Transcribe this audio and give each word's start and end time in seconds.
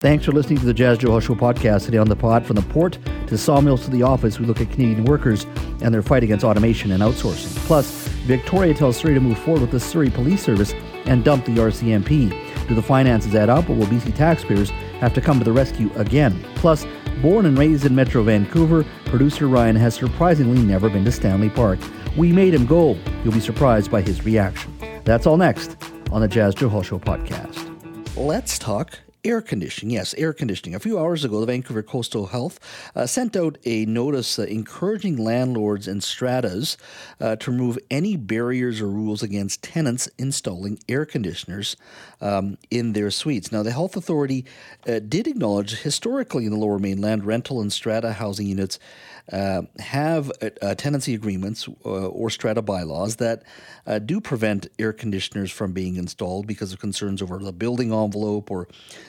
Thanks 0.00 0.24
for 0.24 0.32
listening 0.32 0.58
to 0.60 0.64
the 0.64 0.72
Jas 0.72 0.96
Johal 0.96 1.20
Show 1.20 1.34
podcast. 1.34 1.84
Today 1.84 1.98
on 1.98 2.08
the 2.08 2.16
pod, 2.16 2.46
from 2.46 2.56
the 2.56 2.62
port 2.62 2.98
to 3.26 3.36
sawmills 3.36 3.84
to 3.84 3.90
the 3.90 4.02
office, 4.02 4.40
we 4.40 4.46
look 4.46 4.58
at 4.58 4.70
Canadian 4.70 5.04
workers 5.04 5.44
and 5.82 5.92
their 5.92 6.00
fight 6.00 6.22
against 6.22 6.42
automation 6.42 6.92
and 6.92 7.02
outsourcing. 7.02 7.54
Plus, 7.66 8.08
Victoria 8.24 8.72
tells 8.72 8.96
Surrey 8.96 9.12
to 9.12 9.20
move 9.20 9.38
forward 9.40 9.60
with 9.60 9.72
the 9.72 9.78
Surrey 9.78 10.08
Police 10.08 10.42
Service 10.42 10.72
and 11.04 11.22
dump 11.22 11.44
the 11.44 11.52
RCMP. 11.56 12.30
Do 12.66 12.74
the 12.74 12.80
finances 12.80 13.34
add 13.34 13.50
up, 13.50 13.68
or 13.68 13.74
will 13.74 13.84
BC 13.88 14.16
taxpayers 14.16 14.70
have 15.00 15.12
to 15.12 15.20
come 15.20 15.38
to 15.38 15.44
the 15.44 15.52
rescue 15.52 15.90
again? 15.96 16.42
Plus, 16.54 16.86
born 17.20 17.44
and 17.44 17.58
raised 17.58 17.84
in 17.84 17.94
Metro 17.94 18.22
Vancouver, 18.22 18.86
producer 19.04 19.48
Ryan 19.48 19.76
has 19.76 19.96
surprisingly 19.96 20.62
never 20.62 20.88
been 20.88 21.04
to 21.04 21.12
Stanley 21.12 21.50
Park. 21.50 21.78
We 22.16 22.32
made 22.32 22.54
him 22.54 22.64
go. 22.64 22.96
You'll 23.22 23.34
be 23.34 23.40
surprised 23.40 23.90
by 23.90 24.00
his 24.00 24.24
reaction. 24.24 24.74
That's 25.04 25.26
all 25.26 25.36
next 25.36 25.76
on 26.10 26.22
the 26.22 26.28
Jas 26.28 26.54
Johal 26.54 26.82
Show 26.82 26.98
podcast. 26.98 27.66
Let's 28.16 28.58
talk 28.58 28.98
air 29.24 29.40
conditioning. 29.40 29.94
Yes, 29.94 30.14
air 30.14 30.32
conditioning. 30.32 30.74
A 30.74 30.80
few 30.80 30.98
hours 30.98 31.24
ago, 31.24 31.40
the 31.40 31.46
Vancouver 31.46 31.82
Coastal 31.82 32.28
Health 32.28 32.58
uh, 32.94 33.06
sent 33.06 33.36
out 33.36 33.58
a 33.64 33.84
notice 33.86 34.38
uh, 34.38 34.42
encouraging 34.44 35.16
landlords 35.16 35.86
and 35.86 36.02
stratas 36.02 36.76
uh, 37.20 37.36
to 37.36 37.50
remove 37.50 37.78
any 37.90 38.16
barriers 38.16 38.80
or 38.80 38.88
rules 38.88 39.22
against 39.22 39.62
tenants 39.62 40.08
installing 40.18 40.78
air 40.88 41.04
conditioners 41.04 41.76
um, 42.20 42.58
in 42.70 42.92
their 42.92 43.10
suites. 43.10 43.52
Now, 43.52 43.62
the 43.62 43.72
health 43.72 43.96
authority 43.96 44.44
uh, 44.86 45.00
did 45.00 45.26
acknowledge 45.26 45.80
historically 45.80 46.46
in 46.46 46.52
the 46.52 46.58
Lower 46.58 46.78
Mainland, 46.78 47.24
rental 47.24 47.60
and 47.60 47.72
strata 47.72 48.12
housing 48.14 48.46
units 48.46 48.78
uh, 49.32 49.62
have 49.78 50.30
uh, 50.40 50.74
tenancy 50.74 51.14
agreements 51.14 51.68
or 51.82 52.30
strata 52.30 52.62
bylaws 52.62 53.16
that 53.16 53.42
do 54.06 54.20
prevent 54.20 54.66
air 54.78 54.92
conditioners 54.92 55.50
from 55.50 55.72
being 55.72 55.96
installed 55.96 56.46
because 56.46 56.72
of 56.72 56.78
concerns 56.78 57.22
over 57.22 57.38
the 57.38 57.52
building 57.52 57.92
envelope 57.92 58.50
or 58.50 58.68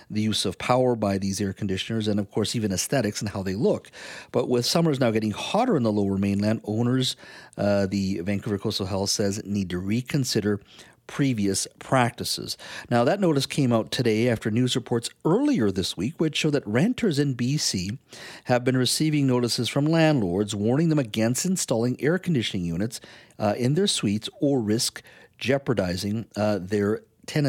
the 0.10 0.22
use 0.22 0.46
of 0.46 0.58
power 0.58 0.96
by 0.96 1.18
these 1.18 1.40
air 1.40 1.54
conditioners, 1.54 2.08
and 2.08 2.20
of 2.20 2.30
course, 2.32 2.56
even 2.56 2.72
aesthetics 2.72 3.22
and 3.22 3.30
how 3.30 3.44
they 3.44 3.56
look. 3.56 3.92
But 4.32 4.50
with 4.50 4.66
summers 4.66 5.00
now 5.00 5.12
getting 5.12 5.32
hotter 5.32 5.78
in 5.78 5.84
the 5.84 5.92
lower 5.92 6.18
mainland, 6.18 6.62
owners, 6.66 7.16
uh, 7.58 7.86
the 7.88 8.20
Vancouver 8.22 8.58
Coastal 8.58 8.86
Health 8.86 9.10
says, 9.10 9.44
need 9.46 9.70
to 9.70 9.80
reconsider 9.80 10.60
previous 11.08 11.68
practices. 11.80 12.58
Now, 12.90 13.04
that 13.04 13.20
notice 13.20 13.46
came 13.46 13.74
out 13.74 13.92
today 13.92 14.30
after 14.30 14.50
news 14.50 14.76
reports 14.76 15.10
earlier 15.26 15.72
this 15.72 15.98
week, 15.98 16.20
which 16.20 16.38
show 16.38 16.50
that 16.52 16.66
renters 16.66 17.20
in 17.20 17.36
BC 17.36 17.98
have 18.46 18.64
been 18.64 18.78
receiving 18.78 19.28
notices 19.28 19.70
from 19.70 19.86
landlords 19.86 20.56
warning 20.56 20.90
them 20.90 21.00
against 21.00 21.46
installing 21.46 22.02
air 22.02 22.18
conditioning 22.18 22.66
units 22.66 23.02
uh, 23.40 23.54
in 23.58 23.74
their 23.74 23.88
suites 23.88 24.30
or 24.40 24.62
risk 24.62 25.02
jeopardizing 25.38 26.26
uh, 26.36 26.60
their 26.62 27.02
ten- 27.26 27.46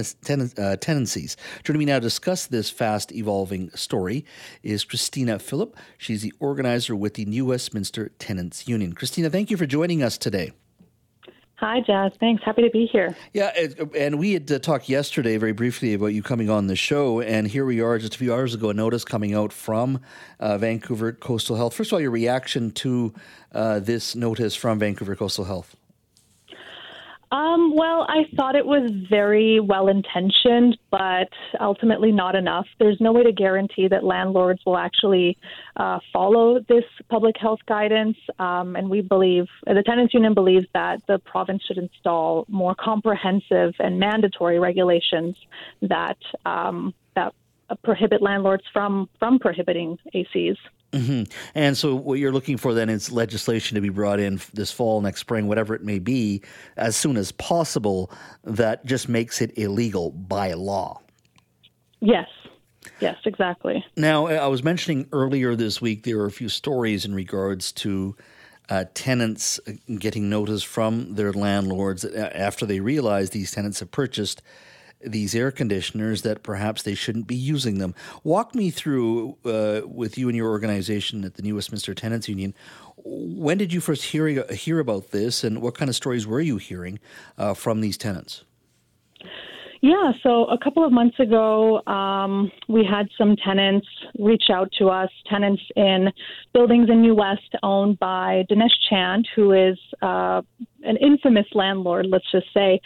uh. 0.58 0.76
Joining 0.76 1.78
me 1.78 1.84
now 1.84 1.96
to 1.96 2.00
discuss 2.00 2.46
this 2.46 2.70
fast 2.70 3.12
evolving 3.12 3.70
story 3.70 4.24
is 4.62 4.84
Krisztina 4.84 5.36
Fulop. 5.36 5.74
She's 5.98 6.22
the 6.22 6.32
organizer 6.40 6.94
with 6.94 7.14
the 7.14 7.24
New 7.24 7.46
Westminster 7.46 8.10
Tenants 8.18 8.68
Union. 8.68 8.94
Krisztina, 8.94 9.30
thank 9.30 9.50
you 9.50 9.56
for 9.56 9.66
joining 9.66 10.02
us 10.02 10.18
today. 10.18 10.52
Hi, 11.62 11.80
Jas. 11.80 12.10
Thanks. 12.18 12.42
Happy 12.42 12.62
to 12.62 12.70
be 12.70 12.86
here. 12.86 13.14
Yeah, 13.32 13.52
and 13.96 14.18
we 14.18 14.32
had 14.32 14.50
uh, 14.50 14.58
talked 14.58 14.88
yesterday 14.88 15.36
very 15.36 15.52
briefly 15.52 15.94
about 15.94 16.06
you 16.06 16.20
coming 16.20 16.50
on 16.50 16.66
the 16.66 16.74
show, 16.74 17.20
and 17.20 17.46
here 17.46 17.64
we 17.64 17.80
are 17.80 17.98
just 17.98 18.16
a 18.16 18.18
few 18.18 18.34
hours 18.34 18.52
ago. 18.52 18.70
A 18.70 18.74
notice 18.74 19.04
coming 19.04 19.32
out 19.32 19.52
from 19.52 20.00
uh, 20.40 20.58
Vancouver 20.58 21.12
Coastal 21.12 21.54
Health. 21.54 21.74
First 21.74 21.90
of 21.90 21.92
all, 21.92 22.00
your 22.00 22.10
reaction 22.10 22.72
to 22.72 23.14
uh, 23.52 23.78
this 23.78 24.16
notice 24.16 24.56
from 24.56 24.80
Vancouver 24.80 25.14
Coastal 25.14 25.44
Health. 25.44 25.76
Um, 27.32 27.74
well, 27.74 28.04
I 28.10 28.24
thought 28.36 28.56
it 28.56 28.66
was 28.66 28.90
very 29.08 29.58
well 29.58 29.88
intentioned, 29.88 30.76
but 30.90 31.30
ultimately 31.58 32.12
not 32.12 32.36
enough. 32.36 32.66
There's 32.78 33.00
no 33.00 33.10
way 33.10 33.22
to 33.22 33.32
guarantee 33.32 33.88
that 33.88 34.04
landlords 34.04 34.60
will 34.66 34.76
actually 34.76 35.38
uh, 35.76 35.98
follow 36.12 36.60
this 36.68 36.84
public 37.08 37.36
health 37.40 37.60
guidance. 37.66 38.18
Um, 38.38 38.76
and 38.76 38.90
we 38.90 39.00
believe, 39.00 39.46
the 39.64 39.82
Tenants 39.82 40.12
Union 40.12 40.34
believes 40.34 40.66
that 40.74 41.00
the 41.08 41.18
province 41.20 41.62
should 41.66 41.78
install 41.78 42.44
more 42.48 42.74
comprehensive 42.74 43.72
and 43.78 43.98
mandatory 43.98 44.58
regulations 44.58 45.34
that 45.80 46.18
um, 46.44 46.92
prohibit 47.76 48.22
landlords 48.22 48.64
from 48.72 49.08
from 49.18 49.38
prohibiting 49.38 49.98
ACs. 50.14 50.56
Mm-hmm. 50.92 51.22
And 51.54 51.76
so, 51.76 51.94
what 51.94 52.18
you're 52.18 52.32
looking 52.32 52.58
for 52.58 52.74
then 52.74 52.90
is 52.90 53.10
legislation 53.10 53.76
to 53.76 53.80
be 53.80 53.88
brought 53.88 54.20
in 54.20 54.40
this 54.52 54.70
fall, 54.70 55.00
next 55.00 55.20
spring, 55.20 55.48
whatever 55.48 55.74
it 55.74 55.82
may 55.82 55.98
be, 55.98 56.42
as 56.76 56.96
soon 56.96 57.16
as 57.16 57.32
possible, 57.32 58.12
that 58.44 58.84
just 58.84 59.08
makes 59.08 59.40
it 59.40 59.56
illegal 59.56 60.10
by 60.10 60.52
law. 60.52 61.00
Yes. 62.00 62.28
Yes, 63.00 63.16
exactly. 63.24 63.84
Now, 63.96 64.26
I 64.26 64.48
was 64.48 64.62
mentioning 64.64 65.08
earlier 65.12 65.54
this 65.54 65.80
week 65.80 66.02
there 66.02 66.18
are 66.18 66.26
a 66.26 66.32
few 66.32 66.48
stories 66.48 67.04
in 67.04 67.14
regards 67.14 67.72
to 67.72 68.16
uh, 68.68 68.84
tenants 68.94 69.60
getting 69.98 70.28
notice 70.28 70.62
from 70.62 71.14
their 71.14 71.32
landlords 71.32 72.04
after 72.04 72.66
they 72.66 72.80
realize 72.80 73.30
these 73.30 73.52
tenants 73.52 73.80
have 73.80 73.90
purchased 73.90 74.42
these 75.04 75.34
air 75.34 75.50
conditioners 75.50 76.22
that 76.22 76.42
perhaps 76.42 76.82
they 76.82 76.94
shouldn't 76.94 77.26
be 77.26 77.34
using 77.34 77.78
them. 77.78 77.94
Walk 78.24 78.54
me 78.54 78.70
through 78.70 79.36
uh, 79.44 79.82
with 79.86 80.18
you 80.18 80.28
and 80.28 80.36
your 80.36 80.50
organization 80.50 81.24
at 81.24 81.34
the 81.34 81.42
New 81.42 81.54
Westminster 81.56 81.94
Tenants 81.94 82.28
Union. 82.28 82.54
When 83.04 83.58
did 83.58 83.72
you 83.72 83.80
first 83.80 84.04
hear 84.04 84.44
hear 84.52 84.78
about 84.78 85.10
this, 85.10 85.42
and 85.42 85.60
what 85.60 85.74
kind 85.74 85.88
of 85.88 85.96
stories 85.96 86.26
were 86.26 86.40
you 86.40 86.58
hearing 86.58 87.00
uh, 87.36 87.54
from 87.54 87.80
these 87.80 87.96
tenants? 87.96 88.44
Yeah, 89.82 90.12
so 90.22 90.44
a 90.44 90.56
couple 90.56 90.84
of 90.84 90.92
months 90.92 91.18
ago, 91.18 91.84
um, 91.88 92.52
we 92.68 92.84
had 92.88 93.08
some 93.18 93.34
tenants 93.34 93.88
reach 94.16 94.44
out 94.48 94.70
to 94.78 94.90
us, 94.90 95.10
tenants 95.28 95.60
in 95.74 96.12
buildings 96.54 96.88
in 96.88 97.02
New 97.02 97.16
West 97.16 97.52
owned 97.64 97.98
by 97.98 98.44
Dinesh 98.48 98.78
Chand, 98.88 99.26
who 99.34 99.50
is 99.50 99.76
uh, 100.00 100.42
an 100.84 100.96
infamous 100.96 101.46
landlord, 101.54 102.06
let's 102.10 102.30
just 102.30 102.46
say, 102.54 102.80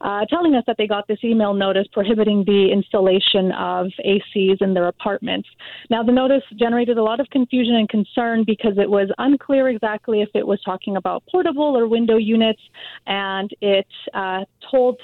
uh, 0.00 0.24
telling 0.26 0.54
us 0.54 0.64
that 0.66 0.76
they 0.78 0.86
got 0.86 1.06
this 1.08 1.18
email 1.24 1.54
notice 1.54 1.86
prohibiting 1.92 2.44
the 2.44 2.70
installation 2.72 3.52
of 3.52 3.86
ACs 4.04 4.60
in 4.60 4.74
their 4.74 4.88
apartments. 4.88 5.48
Now, 5.90 6.02
the 6.02 6.12
notice 6.12 6.42
generated 6.58 6.98
a 6.98 7.02
lot 7.02 7.20
of 7.20 7.28
confusion 7.30 7.74
and 7.76 7.88
concern 7.88 8.44
because 8.46 8.78
it 8.78 8.88
was 8.88 9.08
unclear 9.18 9.68
exactly 9.68 10.22
if 10.22 10.28
it 10.34 10.46
was 10.46 10.60
talking 10.64 10.96
about 10.96 11.22
portable 11.30 11.76
or 11.76 11.86
window 11.86 12.16
units, 12.16 12.60
and 13.06 13.50
it 13.60 13.86
uh, 14.14 14.44
told 14.70 15.00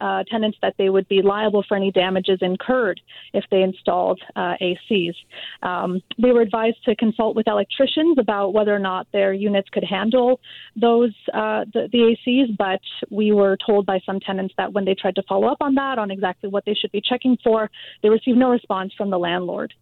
uh, 0.00 0.24
tenants 0.30 0.58
that 0.62 0.74
they 0.78 0.88
would 0.88 1.08
be 1.08 1.22
liable 1.22 1.64
for 1.68 1.76
any 1.76 1.90
damages 1.90 2.38
incurred 2.40 3.00
if 3.32 3.44
they 3.50 3.62
installed 3.62 4.20
uh, 4.36 4.54
ACs. 4.60 5.14
Um, 5.62 6.00
they 6.20 6.32
were 6.32 6.40
advised 6.40 6.82
to 6.84 6.96
consult 6.96 7.36
with 7.36 7.46
electricians 7.48 8.18
about 8.18 8.52
whether 8.52 8.74
or 8.74 8.78
not 8.78 9.06
their 9.12 9.32
units 9.32 9.68
could 9.70 9.84
handle 9.84 10.40
those 10.76 11.12
uh, 11.34 11.64
the, 11.90 12.16
the 12.26 12.30
ACs, 12.30 12.56
but 12.56 12.80
we 13.10 13.32
were 13.32 13.56
told 13.64 13.86
by 13.86 14.00
some 14.04 14.20
tenants 14.20 14.54
that 14.56 14.72
when 14.72 14.84
they 14.84 14.94
tried 14.94 15.14
to 15.16 15.22
follow 15.28 15.48
up 15.48 15.58
on 15.60 15.74
that, 15.74 15.98
on 15.98 16.10
exactly 16.10 16.48
what 16.48 16.64
they 16.64 16.74
should 16.74 16.92
be 16.92 17.00
checking 17.00 17.36
for, 17.42 17.70
they 18.02 18.08
received 18.08 18.38
no 18.38 18.50
response 18.50 18.92
from 18.96 19.10
the 19.10 19.18
landlord. 19.18 19.74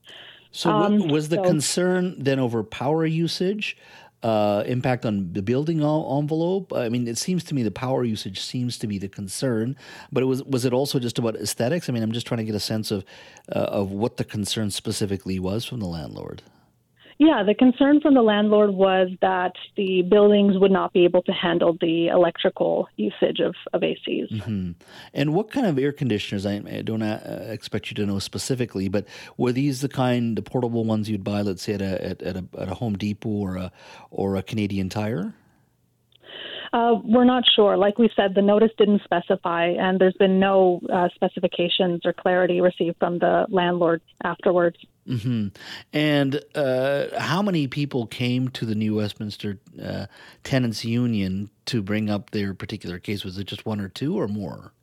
So, 0.51 0.71
um, 0.71 1.09
was 1.09 1.29
the 1.29 1.37
so, 1.37 1.43
concern 1.43 2.15
then 2.19 2.39
over 2.39 2.63
power 2.63 3.05
usage? 3.05 3.77
Uh, 4.23 4.65
impact 4.67 5.05
on 5.05 5.33
the 5.35 5.43
building 5.43 5.83
envelope. 5.83 6.73
I 6.73 6.89
mean, 6.89 7.07
it 7.07 7.19
seems 7.19 7.45
to 7.45 7.55
me 7.55 7.63
the 7.63 7.71
power 7.71 8.03
usage 8.03 8.41
seems 8.41 8.77
to 8.79 8.87
be 8.87 8.99
the 8.99 9.09
concern, 9.09 9.77
but 10.11 10.23
it 10.23 10.27
was 10.27 10.43
was 10.43 10.65
it 10.65 10.73
also 10.73 10.99
just 10.99 11.19
about 11.19 11.37
aesthetics? 11.37 11.89
I 11.89 11.93
mean, 11.93 12.03
I'm 12.03 12.13
just 12.13 12.27
trying 12.27 12.39
to 12.39 12.45
get 12.45 12.55
a 12.55 12.61
sense 12.61 12.91
of 12.91 13.05
uh, 13.55 13.59
of 13.59 13.93
what 13.93 14.17
the 14.17 14.25
concern 14.25 14.71
specifically 14.71 15.39
was 15.39 15.65
from 15.65 15.81
the 15.81 15.87
landlord. 15.87 16.43
Yeah, 17.19 17.43
the 17.43 17.55
concern 17.55 18.01
from 18.01 18.15
the 18.15 18.23
landlord 18.23 18.71
was 18.71 19.09
that 19.23 19.53
the 19.77 20.03
buildings 20.03 20.59
would 20.59 20.71
not 20.71 20.93
be 20.93 21.05
able 21.05 21.23
to 21.23 21.33
handle 21.33 21.77
the 21.81 22.09
electrical 22.09 22.89
usage 22.97 23.41
of, 23.41 23.55
of 23.73 23.81
ACs. 23.81 24.31
Mm-hmm. 24.31 24.73
And 25.15 25.35
what 25.35 25.51
kind 25.51 25.67
of 25.67 25.79
air 25.79 25.93
conditioners? 25.93 26.45
I, 26.45 26.63
I 26.67 26.83
don't 26.83 27.03
uh, 27.03 27.47
expect 27.49 27.91
you 27.91 27.95
to 27.95 28.07
know 28.07 28.19
specifically, 28.19 28.89
but 28.89 29.07
were 29.39 29.53
these 29.53 29.81
the 29.81 29.89
kind, 29.89 30.37
the 30.37 30.43
portable 30.43 30.85
ones 30.85 31.09
you'd 31.09 31.25
buy, 31.25 31.41
let's 31.41 31.63
say, 31.63 31.75
at 31.75 31.83
a, 31.83 32.05
at, 32.05 32.23
at 32.23 32.37
a, 32.37 32.45
at 32.59 32.69
a 32.69 32.75
Home 32.75 32.99
Depot 32.99 33.31
or 33.31 33.57
a, 33.57 33.73
or 34.11 34.37
a 34.37 34.43
Canadian 34.43 34.91
Tire? 34.91 35.33
Uh, 36.77 37.01
we're 37.03 37.25
not 37.25 37.43
sure. 37.55 37.79
Like 37.79 37.99
we 37.99 38.11
said, 38.15 38.35
the 38.35 38.43
notice 38.43 38.71
didn't 38.77 39.01
specify, 39.03 39.69
and 39.69 39.99
there's 39.99 40.17
been 40.19 40.39
no 40.39 40.83
uh, 40.93 41.09
specifications 41.15 42.03
or 42.05 42.13
clarity 42.13 42.61
received 42.61 42.99
from 42.99 43.19
the 43.19 43.47
landlord 43.49 44.03
afterwards. 44.23 44.77
Mm-hmm. 45.09 45.49
And 45.95 46.45
uh, 46.55 47.19
how 47.19 47.41
many 47.41 47.67
people 47.67 48.07
came 48.07 48.51
to 48.51 48.67
the 48.67 48.75
New 48.75 48.97
Westminster 48.97 49.59
uh, 49.83 50.05
Tenants 50.45 50.85
Union 50.85 51.49
to 51.65 51.81
bring 51.81 52.11
up 52.11 52.33
their 52.33 52.53
particular 52.53 52.99
case? 52.99 53.25
Was 53.25 53.39
it 53.39 53.47
just 53.47 53.65
one 53.65 53.81
or 53.81 53.89
two 53.89 54.21
or 54.21 54.29
more? 54.29 54.75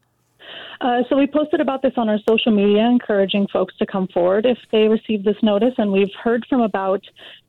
Uh, 0.81 1.03
so 1.09 1.17
we 1.17 1.27
posted 1.27 1.61
about 1.61 1.81
this 1.81 1.93
on 1.97 2.09
our 2.09 2.17
social 2.27 2.51
media, 2.51 2.81
encouraging 2.85 3.47
folks 3.51 3.73
to 3.77 3.85
come 3.85 4.07
forward 4.07 4.45
if 4.45 4.57
they 4.71 4.87
receive 4.87 5.23
this 5.23 5.37
notice. 5.41 5.73
And 5.77 5.91
we've 5.91 6.13
heard 6.21 6.45
from 6.49 6.61
about 6.61 7.01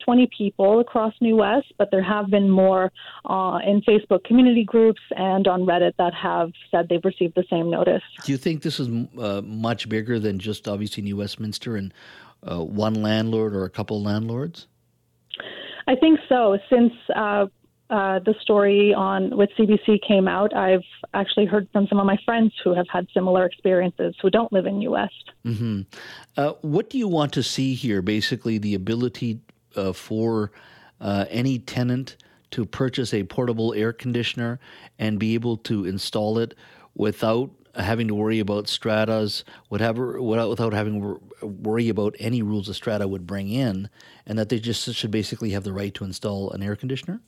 20 0.05 0.29
people 0.37 0.81
across 0.81 1.15
New 1.21 1.37
West, 1.37 1.73
but 1.79 1.91
there 1.91 2.03
have 2.03 2.29
been 2.29 2.49
more 2.49 2.93
uh, 3.25 3.59
in 3.67 3.81
Facebook 3.83 4.25
community 4.25 4.65
groups 4.65 5.01
and 5.17 5.49
on 5.49 5.63
Reddit 5.63 5.95
that 5.99 6.15
have 6.15 6.53
said 6.71 6.89
they've 6.89 7.05
received 7.05 7.35
the 7.35 7.45
same 7.51 7.71
notice. 7.71 8.03
Do 8.25 8.33
you 8.33 8.39
think 8.39 8.63
this 8.63 8.79
is 8.79 8.89
uh, 9.19 9.43
much 9.45 9.89
bigger 9.89 10.19
than 10.19 10.39
just 10.39 10.69
obviously 10.69 11.03
New 11.03 11.17
Westminster 11.17 11.77
and 11.77 11.93
uh, 12.49 12.63
one 12.63 12.95
landlord 12.95 13.55
or 13.55 13.65
a 13.65 13.71
couple 13.71 14.03
landlords? 14.03 14.67
I 15.87 15.97
think 15.97 16.21
so. 16.29 16.59
Since 16.71 16.93
uh, 17.15 17.47
uh, 17.91 18.19
the 18.21 18.35
story 18.41 18.95
on 18.95 19.37
with 19.37 19.51
CBC 19.59 20.01
came 20.07 20.27
out, 20.27 20.55
I've 20.55 20.85
actually 21.13 21.47
heard 21.47 21.69
from 21.73 21.87
some 21.87 22.01
of 22.01 22.07
my 22.07 22.19
friends 22.25 22.53
who 22.63 22.75
have 22.75 22.87
had 22.89 23.07
similar 23.13 23.45
experiences 23.45 24.15
who 24.23 24.31
don't 24.31 24.53
live 24.53 24.67
in 24.67 24.81
U.S. 24.83 25.11
Mm-hmm. 25.45 25.83
Uh, 26.37 26.53
what 26.63 26.89
do 26.89 26.97
you 26.97 27.09
want 27.09 27.33
to 27.35 27.43
see 27.43 27.75
here? 27.75 28.01
Basically, 28.01 28.57
the 28.59 28.75
ability 28.75 29.41
uh, 29.77 29.93
for 29.93 30.51
uh, 31.01 31.27
any 31.29 31.59
tenant 31.59 32.17
to 32.53 32.65
purchase 32.65 33.13
a 33.13 33.25
portable 33.25 33.75
air 33.75 33.93
conditioner 33.93 34.61
and 34.99 35.19
be 35.19 35.35
able 35.35 35.57
to 35.59 35.85
install 35.85 36.39
it 36.39 36.55
without 36.95 37.51
having 37.77 38.09
to 38.09 38.15
worry 38.15 38.39
about 38.39 38.69
stratas, 38.69 39.45
whatever, 39.69 40.23
without 40.23 40.73
having 40.73 41.19
worry 41.43 41.89
about 41.89 42.15
any 42.19 42.41
rules 42.41 42.69
a 42.69 42.75
strata 42.75 43.07
would 43.09 43.27
bring 43.27 43.51
in, 43.51 43.91
and 44.27 44.39
that 44.39 44.49
they 44.49 44.59
just 44.59 44.95
should 44.95 45.11
basically 45.11 45.51
have 45.51 45.65
the 45.65 45.73
right 45.73 45.93
to 45.95 46.05
install 46.05 46.51
an 46.53 46.63
air 46.63 46.77
conditioner? 46.77 47.21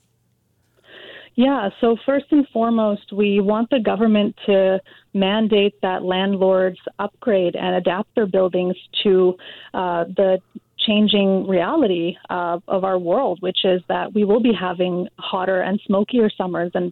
Yeah, 1.36 1.68
so 1.82 1.98
first 2.06 2.26
and 2.30 2.48
foremost, 2.48 3.12
we 3.12 3.40
want 3.40 3.68
the 3.68 3.78
government 3.78 4.34
to 4.46 4.80
mandate 5.12 5.74
that 5.82 6.02
landlords 6.02 6.78
upgrade 6.98 7.56
and 7.56 7.76
adapt 7.76 8.14
their 8.14 8.26
buildings 8.26 8.74
to 9.02 9.36
uh, 9.74 10.04
the 10.04 10.38
changing 10.78 11.46
reality 11.46 12.16
uh, 12.30 12.58
of 12.68 12.84
our 12.84 12.98
world, 12.98 13.38
which 13.42 13.64
is 13.64 13.82
that 13.88 14.14
we 14.14 14.24
will 14.24 14.40
be 14.40 14.52
having 14.58 15.08
hotter 15.18 15.60
and 15.60 15.78
smokier 15.86 16.30
summers, 16.30 16.70
and 16.74 16.90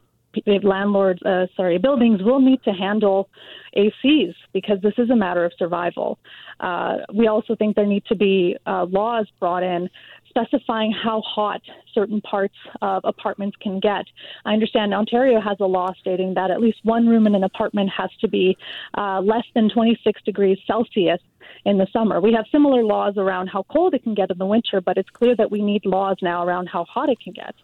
landlords, 0.62 1.22
uh, 1.22 1.46
sorry, 1.56 1.78
buildings 1.78 2.20
will 2.22 2.40
need 2.40 2.62
to 2.64 2.72
handle 2.72 3.28
ACs 3.76 4.34
because 4.52 4.78
this 4.82 4.94
is 4.98 5.08
a 5.10 5.16
matter 5.16 5.44
of 5.44 5.52
survival. 5.58 6.18
Uh, 6.60 6.96
we 7.14 7.28
also 7.28 7.54
think 7.54 7.76
there 7.76 7.86
need 7.86 8.04
to 8.06 8.16
be 8.16 8.56
uh, 8.66 8.84
laws 8.90 9.26
brought 9.40 9.62
in 9.62 9.88
specifying 10.34 10.92
how 10.92 11.20
hot 11.20 11.60
certain 11.92 12.20
parts 12.20 12.56
of 12.82 13.02
apartments 13.04 13.56
can 13.60 13.78
get. 13.78 14.04
I 14.44 14.52
understand 14.52 14.92
Ontario 14.92 15.40
has 15.40 15.56
a 15.60 15.66
law 15.66 15.92
stating 16.00 16.34
that 16.34 16.50
at 16.50 16.60
least 16.60 16.78
one 16.82 17.06
room 17.06 17.26
in 17.26 17.34
an 17.34 17.44
apartment 17.44 17.90
has 17.96 18.10
to 18.20 18.28
be 18.28 18.56
uh, 18.98 19.20
less 19.20 19.44
than 19.54 19.68
26 19.68 20.22
degrees 20.22 20.58
Celsius 20.66 21.20
in 21.64 21.78
the 21.78 21.86
summer. 21.92 22.20
We 22.20 22.32
have 22.32 22.46
similar 22.50 22.82
laws 22.82 23.14
around 23.16 23.48
how 23.48 23.64
cold 23.64 23.94
it 23.94 24.02
can 24.02 24.14
get 24.14 24.30
in 24.30 24.38
the 24.38 24.46
winter, 24.46 24.80
but 24.80 24.98
it's 24.98 25.10
clear 25.10 25.36
that 25.36 25.50
we 25.50 25.62
need 25.62 25.86
laws 25.86 26.16
now 26.20 26.44
around 26.44 26.66
how 26.66 26.84
hot 26.84 27.08
it 27.08 27.20
can 27.20 27.32
get. 27.32 27.54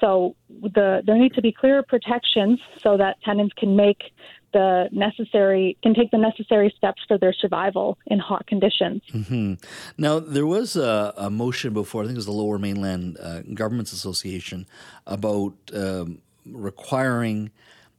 So 0.00 0.36
the, 0.48 1.02
there 1.04 1.16
need 1.16 1.34
to 1.34 1.42
be 1.42 1.52
clear 1.52 1.82
protections 1.82 2.60
so 2.82 2.96
that 2.96 3.20
tenants 3.22 3.52
can 3.58 3.74
make 3.76 4.02
the 4.52 4.88
necessary 4.92 5.76
can 5.82 5.94
take 5.94 6.10
the 6.10 6.18
necessary 6.18 6.72
steps 6.76 7.02
for 7.06 7.18
their 7.18 7.32
survival 7.32 7.98
in 8.06 8.18
hot 8.18 8.46
conditions. 8.46 9.02
Mm-hmm. 9.12 9.54
Now 9.96 10.18
there 10.18 10.46
was 10.46 10.76
a, 10.76 11.14
a, 11.16 11.30
motion 11.30 11.72
before 11.72 12.02
I 12.02 12.06
think 12.06 12.16
it 12.16 12.18
was 12.18 12.26
the 12.26 12.32
Lower 12.32 12.58
Mainland 12.58 13.18
uh, 13.20 13.42
Governments 13.54 13.92
Association 13.92 14.66
about 15.06 15.54
um, 15.74 16.18
requiring 16.46 17.50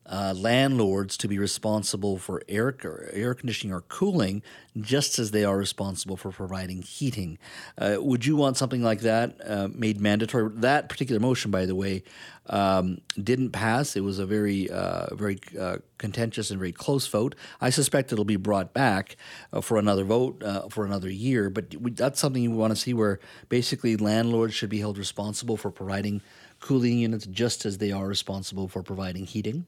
uh, 0.09 0.33
landlords 0.35 1.15
to 1.17 1.27
be 1.27 1.37
responsible 1.37 2.17
for 2.17 2.41
air 2.49 2.75
air 3.13 3.33
conditioning 3.35 3.73
or 3.73 3.81
cooling, 3.81 4.41
just 4.79 5.19
as 5.19 5.31
they 5.31 5.45
are 5.45 5.57
responsible 5.57 6.17
for 6.17 6.31
providing 6.31 6.81
heating. 6.81 7.37
Uh, 7.77 7.97
would 7.99 8.25
you 8.25 8.35
want 8.35 8.57
something 8.57 8.81
like 8.81 9.01
that 9.01 9.37
uh, 9.45 9.69
made 9.73 10.01
mandatory? 10.01 10.49
That 10.55 10.89
particular 10.89 11.19
motion, 11.19 11.51
by 11.51 11.67
the 11.67 11.75
way, 11.75 12.03
um, 12.47 13.01
didn't 13.21 13.51
pass. 13.51 13.95
It 13.95 14.01
was 14.01 14.17
a 14.17 14.25
very 14.25 14.69
uh, 14.69 15.13
very 15.13 15.39
uh, 15.59 15.77
contentious 15.99 16.49
and 16.49 16.57
very 16.59 16.71
close 16.71 17.05
vote. 17.05 17.35
I 17.61 17.69
suspect 17.69 18.11
it'll 18.11 18.25
be 18.25 18.35
brought 18.35 18.73
back 18.73 19.15
uh, 19.53 19.61
for 19.61 19.77
another 19.77 20.03
vote 20.03 20.43
for 20.71 20.85
another 20.85 21.09
year. 21.09 21.51
But 21.51 21.95
that's 21.95 22.19
something 22.19 22.41
you 22.41 22.51
want 22.51 22.71
to 22.71 22.75
see, 22.75 22.95
where 22.95 23.19
basically 23.47 23.95
landlords 23.95 24.55
should 24.55 24.69
be 24.69 24.79
held 24.79 24.97
responsible 24.97 25.55
for 25.55 25.69
providing 25.69 26.21
cooling 26.59 26.97
units 26.97 27.25
just 27.27 27.65
as 27.65 27.77
they 27.77 27.91
are 27.91 28.07
responsible 28.07 28.67
for 28.67 28.81
providing 28.81 29.25
heating. 29.25 29.65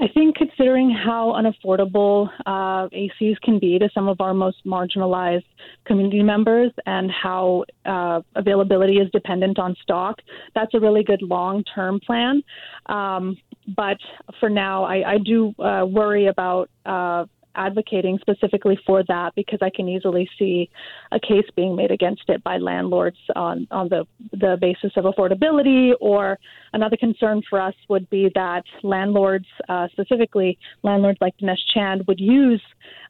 I 0.00 0.08
think 0.08 0.36
considering 0.36 0.90
how 0.90 1.34
unaffordable 1.34 2.30
uh, 2.46 2.88
ACs 2.88 3.38
can 3.42 3.58
be 3.58 3.78
to 3.78 3.90
some 3.92 4.08
of 4.08 4.20
our 4.22 4.32
most 4.32 4.64
marginalized 4.64 5.44
community 5.84 6.22
members 6.22 6.72
and 6.86 7.10
how 7.10 7.64
uh, 7.84 8.22
availability 8.34 8.96
is 8.96 9.10
dependent 9.12 9.58
on 9.58 9.76
stock, 9.82 10.20
that's 10.54 10.72
a 10.72 10.80
really 10.80 11.04
good 11.04 11.20
long 11.20 11.62
term 11.64 12.00
plan. 12.00 12.42
Um, 12.86 13.36
but 13.76 13.98
for 14.38 14.48
now, 14.48 14.84
I, 14.84 15.12
I 15.12 15.18
do 15.18 15.54
uh, 15.58 15.84
worry 15.84 16.28
about 16.28 16.70
uh, 16.86 17.26
advocating 17.54 18.18
specifically 18.20 18.78
for 18.86 19.02
that 19.08 19.34
because 19.34 19.58
I 19.62 19.70
can 19.70 19.88
easily 19.88 20.28
see 20.38 20.70
a 21.12 21.20
case 21.20 21.44
being 21.56 21.76
made 21.76 21.90
against 21.90 22.24
it 22.28 22.42
by 22.42 22.58
landlords 22.58 23.16
on, 23.34 23.66
on 23.70 23.88
the, 23.88 24.06
the 24.32 24.56
basis 24.60 24.92
of 24.96 25.04
affordability. 25.04 25.92
Or 26.00 26.38
another 26.72 26.96
concern 26.96 27.42
for 27.48 27.60
us 27.60 27.74
would 27.88 28.08
be 28.10 28.30
that 28.34 28.62
landlords, 28.82 29.46
uh, 29.68 29.88
specifically 29.92 30.58
landlords 30.82 31.18
like 31.20 31.36
Dinesh 31.38 31.58
Chand, 31.74 32.04
would 32.06 32.20
use 32.20 32.62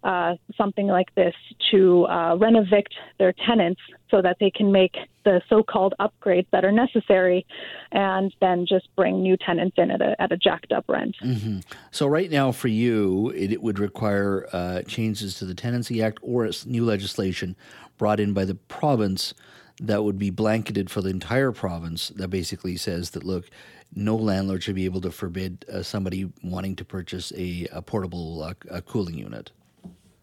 uh, 0.04 0.34
something 0.56 0.86
like 0.86 1.14
this 1.14 1.34
to 1.70 2.04
uh, 2.04 2.36
renovict 2.36 2.93
their 3.19 3.34
tenants 3.46 3.81
so 4.10 4.22
that 4.22 4.36
they 4.40 4.50
can 4.50 4.72
make 4.72 4.96
the 5.24 5.40
so-called 5.48 5.94
upgrades 6.00 6.46
that 6.50 6.64
are 6.64 6.72
necessary, 6.72 7.46
and 7.92 8.34
then 8.40 8.66
just 8.66 8.88
bring 8.96 9.22
new 9.22 9.36
tenants 9.36 9.76
in 9.78 9.90
at 9.90 10.00
a, 10.00 10.20
at 10.20 10.32
a 10.32 10.36
jacked 10.36 10.72
up 10.72 10.84
rent. 10.88 11.16
Mm-hmm. 11.22 11.58
So 11.90 12.06
right 12.06 12.30
now, 12.30 12.52
for 12.52 12.68
you, 12.68 13.30
it, 13.30 13.52
it 13.52 13.62
would 13.62 13.78
require 13.78 14.48
uh, 14.52 14.82
changes 14.82 15.34
to 15.36 15.44
the 15.44 15.54
Tenancy 15.54 16.02
Act 16.02 16.18
or 16.22 16.48
new 16.66 16.84
legislation 16.84 17.56
brought 17.98 18.20
in 18.20 18.32
by 18.32 18.44
the 18.44 18.54
province 18.54 19.34
that 19.80 20.04
would 20.04 20.18
be 20.18 20.30
blanketed 20.30 20.90
for 20.90 21.00
the 21.00 21.10
entire 21.10 21.52
province. 21.52 22.08
That 22.10 22.28
basically 22.28 22.76
says 22.76 23.10
that 23.10 23.24
look 23.24 23.50
no 23.94 24.16
landlord 24.16 24.62
should 24.62 24.74
be 24.74 24.84
able 24.84 25.00
to 25.00 25.10
forbid 25.10 25.64
uh, 25.72 25.82
somebody 25.82 26.30
wanting 26.42 26.76
to 26.76 26.84
purchase 26.84 27.32
a, 27.36 27.66
a 27.72 27.82
portable 27.82 28.42
uh, 28.42 28.54
a 28.70 28.82
cooling 28.82 29.18
unit. 29.18 29.50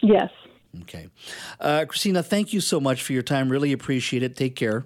Yes. 0.02 0.30
Okay. 0.82 1.08
Uh, 1.60 1.86
Krisztina, 1.88 2.24
thank 2.24 2.54
you 2.54 2.62
so 2.62 2.80
much 2.80 3.04
for 3.04 3.14
your 3.14 3.24
time. 3.24 3.50
Really 3.50 3.72
appreciate 3.72 4.24
it. 4.24 4.36
Take 4.36 4.56
care. 4.56 4.86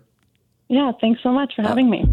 Yeah, 0.69 0.91
thanks 1.01 1.21
so 1.21 1.31
much 1.31 1.53
for 1.55 1.63
having 1.63 1.89
me. 1.89 2.05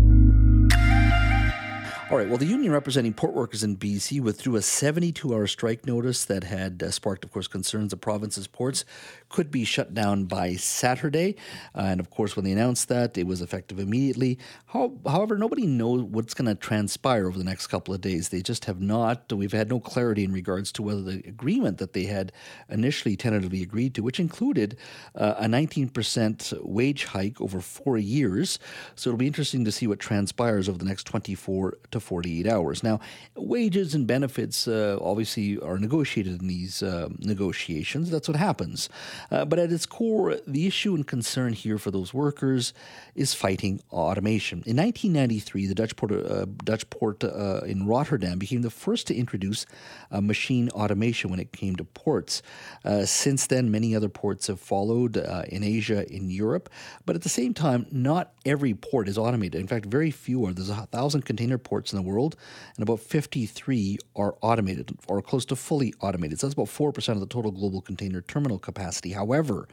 All 2.10 2.16
right. 2.16 2.26
Well, 2.26 2.38
the 2.38 2.46
union 2.46 2.72
representing 2.72 3.12
port 3.12 3.34
workers 3.34 3.62
in 3.62 3.76
BC 3.76 4.22
withdrew 4.22 4.56
a 4.56 4.62
72 4.62 5.34
hour 5.34 5.46
strike 5.46 5.84
notice 5.84 6.24
that 6.24 6.42
had 6.42 6.82
uh, 6.82 6.90
sparked, 6.90 7.22
of 7.22 7.30
course, 7.30 7.46
concerns 7.46 7.90
the 7.90 7.98
province's 7.98 8.46
ports 8.46 8.86
could 9.28 9.50
be 9.50 9.66
shut 9.66 9.92
down 9.92 10.24
by 10.24 10.54
Saturday. 10.54 11.36
Uh, 11.74 11.82
and 11.82 12.00
of 12.00 12.08
course, 12.08 12.34
when 12.34 12.46
they 12.46 12.52
announced 12.52 12.88
that, 12.88 13.18
it 13.18 13.26
was 13.26 13.42
effective 13.42 13.78
immediately. 13.78 14.38
How, 14.68 14.94
however, 15.06 15.36
nobody 15.36 15.66
knows 15.66 16.00
what's 16.00 16.32
going 16.32 16.46
to 16.46 16.54
transpire 16.54 17.26
over 17.26 17.36
the 17.36 17.44
next 17.44 17.66
couple 17.66 17.92
of 17.92 18.00
days. 18.00 18.30
They 18.30 18.40
just 18.40 18.64
have 18.64 18.80
not. 18.80 19.30
We've 19.30 19.52
had 19.52 19.68
no 19.68 19.78
clarity 19.78 20.24
in 20.24 20.32
regards 20.32 20.72
to 20.72 20.82
whether 20.82 21.02
the 21.02 21.18
agreement 21.28 21.76
that 21.76 21.92
they 21.92 22.04
had 22.04 22.32
initially 22.70 23.16
tentatively 23.16 23.60
agreed 23.60 23.94
to, 23.96 24.02
which 24.02 24.18
included 24.18 24.78
uh, 25.14 25.34
a 25.36 25.44
19% 25.44 26.64
wage 26.64 27.04
hike 27.04 27.38
over 27.38 27.60
four 27.60 27.98
years. 27.98 28.58
So 28.94 29.10
it'll 29.10 29.18
be 29.18 29.26
interesting 29.26 29.66
to 29.66 29.72
see 29.72 29.86
what 29.86 29.98
transpires 29.98 30.70
over 30.70 30.78
the 30.78 30.86
next 30.86 31.04
24 31.04 31.76
to 31.90 31.97
to 31.98 32.04
48 32.04 32.46
hours. 32.46 32.82
Now, 32.82 33.00
wages 33.36 33.94
and 33.94 34.06
benefits 34.06 34.68
uh, 34.68 34.98
obviously 35.00 35.58
are 35.58 35.78
negotiated 35.78 36.40
in 36.40 36.48
these 36.48 36.82
uh, 36.82 37.08
negotiations. 37.18 38.10
That's 38.10 38.28
what 38.28 38.36
happens. 38.36 38.88
Uh, 39.30 39.44
but 39.44 39.58
at 39.58 39.72
its 39.72 39.86
core, 39.86 40.36
the 40.46 40.66
issue 40.66 40.94
and 40.94 41.06
concern 41.06 41.52
here 41.52 41.78
for 41.78 41.90
those 41.90 42.14
workers 42.14 42.72
is 43.14 43.34
fighting 43.34 43.80
automation. 43.90 44.62
In 44.66 44.76
1993, 44.76 45.66
the 45.66 45.74
Dutch 45.74 45.96
port, 45.96 46.12
uh, 46.12 46.46
Dutch 46.64 46.88
port 46.90 47.24
uh, 47.24 47.60
in 47.66 47.86
Rotterdam 47.86 48.38
became 48.38 48.62
the 48.62 48.70
first 48.70 49.06
to 49.08 49.14
introduce 49.14 49.66
machine 50.10 50.70
automation 50.70 51.30
when 51.30 51.40
it 51.40 51.52
came 51.52 51.76
to 51.76 51.84
ports. 51.84 52.42
Uh, 52.84 53.04
since 53.04 53.46
then, 53.46 53.70
many 53.70 53.94
other 53.94 54.08
ports 54.08 54.46
have 54.46 54.60
followed 54.60 55.16
in 55.48 55.62
Asia, 55.62 56.10
in 56.12 56.30
Europe. 56.30 56.70
But 57.04 57.16
at 57.16 57.22
the 57.22 57.28
same 57.28 57.54
time, 57.54 57.86
not 57.90 58.32
every 58.44 58.74
port 58.74 59.08
is 59.08 59.18
automated. 59.18 59.60
In 59.60 59.66
fact, 59.66 59.86
very 59.86 60.10
few 60.10 60.46
are. 60.46 60.52
There's 60.52 60.70
a 60.70 60.86
thousand 60.86 61.22
container 61.22 61.58
ports 61.58 61.87
ports 61.88 61.92
in 61.92 62.04
the 62.04 62.08
world, 62.08 62.36
and 62.76 62.82
about 62.82 63.00
53 63.00 63.98
are 64.16 64.34
automated 64.42 64.96
or 65.08 65.22
close 65.22 65.44
to 65.46 65.56
fully 65.56 65.94
automated. 66.00 66.40
So 66.40 66.46
that's 66.46 66.54
about 66.54 66.66
4% 66.66 67.08
of 67.08 67.20
the 67.20 67.26
total 67.26 67.50
global 67.50 67.80
container 67.80 68.20
terminal 68.22 68.58
capacity. 68.58 69.12
However, 69.12 69.68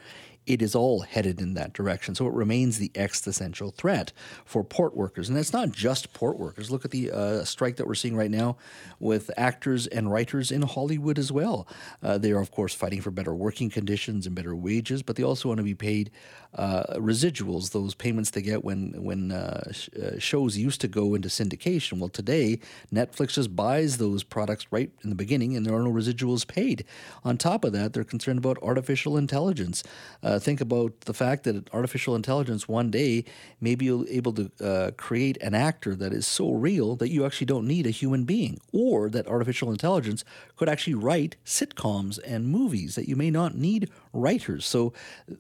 it 0.47 0.61
is 0.61 0.75
all 0.75 1.01
headed 1.01 1.41
in 1.41 1.53
that 1.55 1.73
direction. 1.73 2.15
So 2.15 2.27
it 2.27 2.33
remains 2.33 2.77
the 2.77 2.91
existential 2.95 3.71
threat 3.71 4.11
for 4.45 4.63
port 4.63 4.95
workers. 4.95 5.29
And 5.29 5.37
it's 5.37 5.53
not 5.53 5.71
just 5.71 6.13
port 6.13 6.37
workers. 6.37 6.69
Look 6.69 6.85
at 6.85 6.91
the 6.91 7.11
uh, 7.11 7.43
strike 7.43 7.77
that 7.77 7.87
we're 7.87 7.95
seeing 7.95 8.15
right 8.15 8.31
now 8.31 8.57
with 8.99 9.31
actors 9.37 9.87
and 9.87 10.11
writers 10.11 10.51
in 10.51 10.61
Hollywood 10.61 11.17
as 11.17 11.31
well. 11.31 11.67
Uh, 12.03 12.17
they 12.17 12.31
are, 12.31 12.39
of 12.39 12.51
course, 12.51 12.73
fighting 12.73 13.01
for 13.01 13.11
better 13.11 13.33
working 13.33 13.69
conditions 13.69 14.25
and 14.25 14.35
better 14.35 14.55
wages, 14.55 15.01
but 15.01 15.15
they 15.15 15.23
also 15.23 15.49
want 15.49 15.57
to 15.57 15.63
be 15.63 15.75
paid 15.75 16.11
uh, 16.55 16.83
residuals, 16.95 17.71
those 17.71 17.93
payments 17.93 18.29
they 18.29 18.41
get 18.41 18.63
when, 18.63 18.93
when 19.03 19.31
uh, 19.31 19.71
sh- 19.73 19.89
uh, 20.01 20.17
shows 20.19 20.57
used 20.57 20.79
to 20.81 20.87
go 20.87 21.13
into 21.13 21.27
syndication. 21.27 21.99
Well, 21.99 22.09
today, 22.09 22.59
Netflix 22.93 23.33
just 23.33 23.55
buys 23.55 23.97
those 23.97 24.23
products 24.23 24.65
right 24.71 24.89
in 25.03 25.09
the 25.09 25.15
beginning 25.15 25.55
and 25.57 25.65
there 25.65 25.75
are 25.75 25.83
no 25.83 25.91
residuals 25.91 26.47
paid. 26.47 26.85
On 27.25 27.37
top 27.37 27.65
of 27.65 27.73
that, 27.73 27.93
they're 27.93 28.05
concerned 28.05 28.39
about 28.39 28.57
artificial 28.61 29.17
intelligence. 29.17 29.83
Uh, 30.23 30.34
Uh, 30.35 30.39
think 30.39 30.59
about 30.59 30.99
the 31.01 31.13
fact 31.13 31.45
that 31.45 31.73
artificial 31.73 32.13
intelligence 32.13 32.67
one 32.67 32.91
day 32.91 33.23
may 33.61 33.73
be 33.73 33.87
able 34.09 34.33
to 34.33 34.51
uh, 34.61 34.91
create 34.97 35.37
an 35.41 35.53
actor 35.53 35.95
that 35.95 36.11
is 36.11 36.27
so 36.27 36.51
real 36.51 36.97
that 36.97 37.09
you 37.09 37.25
actually 37.25 37.45
don't 37.45 37.65
need 37.65 37.87
a 37.87 37.89
human 37.89 38.25
being, 38.25 38.59
or 38.73 39.09
that 39.09 39.25
artificial 39.27 39.71
intelligence 39.71 40.25
could 40.57 40.67
actually 40.67 40.93
write 40.93 41.37
sitcoms 41.45 42.19
and 42.25 42.49
movies 42.49 42.95
that 42.95 43.07
you 43.07 43.15
may 43.15 43.31
not 43.31 43.55
need 43.55 43.89
writers. 44.15 44.65
So, 44.65 44.93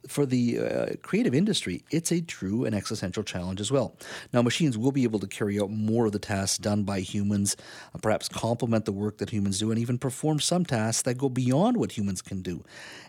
for 0.07 0.25
the 0.25 0.59
uh, 0.59 0.85
creative 1.01 1.33
industry, 1.33 1.83
it's 1.89 2.11
a 2.11 2.21
true 2.21 2.65
and 2.65 2.75
existential 2.75 3.23
challenge 3.23 3.61
as 3.61 3.71
well. 3.71 3.95
Now, 4.33 4.41
machines 4.41 4.77
will 4.77 4.91
be 4.91 5.03
able 5.03 5.19
to 5.19 5.27
carry 5.27 5.59
out 5.59 5.71
more 5.71 6.05
of 6.05 6.11
the 6.11 6.19
tasks 6.19 6.57
done 6.57 6.83
by 6.83 6.99
humans, 6.99 7.55
uh, 7.93 7.99
perhaps 7.99 8.27
complement 8.27 8.85
the 8.85 8.91
work 8.91 9.17
that 9.17 9.29
humans 9.29 9.59
do, 9.59 9.71
and 9.71 9.79
even 9.79 9.97
perform 9.97 10.39
some 10.39 10.65
tasks 10.65 11.03
that 11.03 11.17
go 11.17 11.29
beyond 11.29 11.77
what 11.77 11.97
humans 11.97 12.21
can 12.21 12.41
do. 12.41 12.63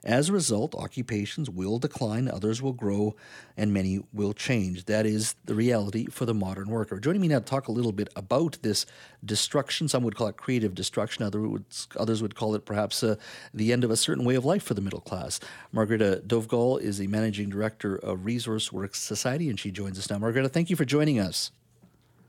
As 0.04 0.28
a 0.28 0.32
result, 0.32 0.75
occupations 0.75 1.50
will 1.50 1.78
decline, 1.78 2.28
others 2.28 2.62
will 2.62 2.73
grow, 2.73 3.16
and 3.56 3.73
many 3.73 4.00
will 4.12 4.32
change. 4.32 4.85
That 4.85 5.06
is 5.06 5.35
the 5.44 5.54
reality 5.54 6.06
for 6.06 6.25
the 6.25 6.35
modern 6.35 6.70
worker. 6.70 7.00
Joining 7.00 7.20
me 7.20 7.28
now 7.28 7.40
to 7.40 7.44
talk 7.44 7.68
a 7.68 7.73
little 7.73 7.92
bit 7.92 8.08
about 8.14 8.58
this 8.62 8.87
destruction, 9.25 9.88
some 9.88 10.04
would 10.04 10.14
call 10.14 10.28
it 10.28 10.37
creative 10.37 10.75
destruction, 10.75 11.25
others 11.25 11.46
would, 11.46 11.64
others 11.96 12.23
would 12.23 12.35
call 12.35 12.54
it 12.54 12.64
perhaps 12.64 13.02
uh, 13.02 13.16
the 13.52 13.73
end 13.73 13.82
of 13.82 13.90
a 13.90 13.96
certain 13.96 14.25
way 14.25 14.35
of 14.35 14.44
life 14.44 14.62
for 14.62 14.75
the 14.75 14.80
middle 14.80 15.00
class. 15.00 15.40
Margareta 15.72 16.22
Dovgal 16.26 16.80
is 16.80 16.98
the 16.98 17.06
managing 17.06 17.48
director 17.48 17.96
of 17.96 18.25
Resource 18.25 18.72
Works 18.72 19.00
Society, 19.00 19.50
and 19.50 19.58
she 19.58 19.70
joins 19.70 19.98
us 19.98 20.10
now. 20.10 20.18
Margareta, 20.18 20.48
thank 20.48 20.70
you 20.70 20.76
for 20.76 20.84
joining 20.84 21.18
us. 21.18 21.50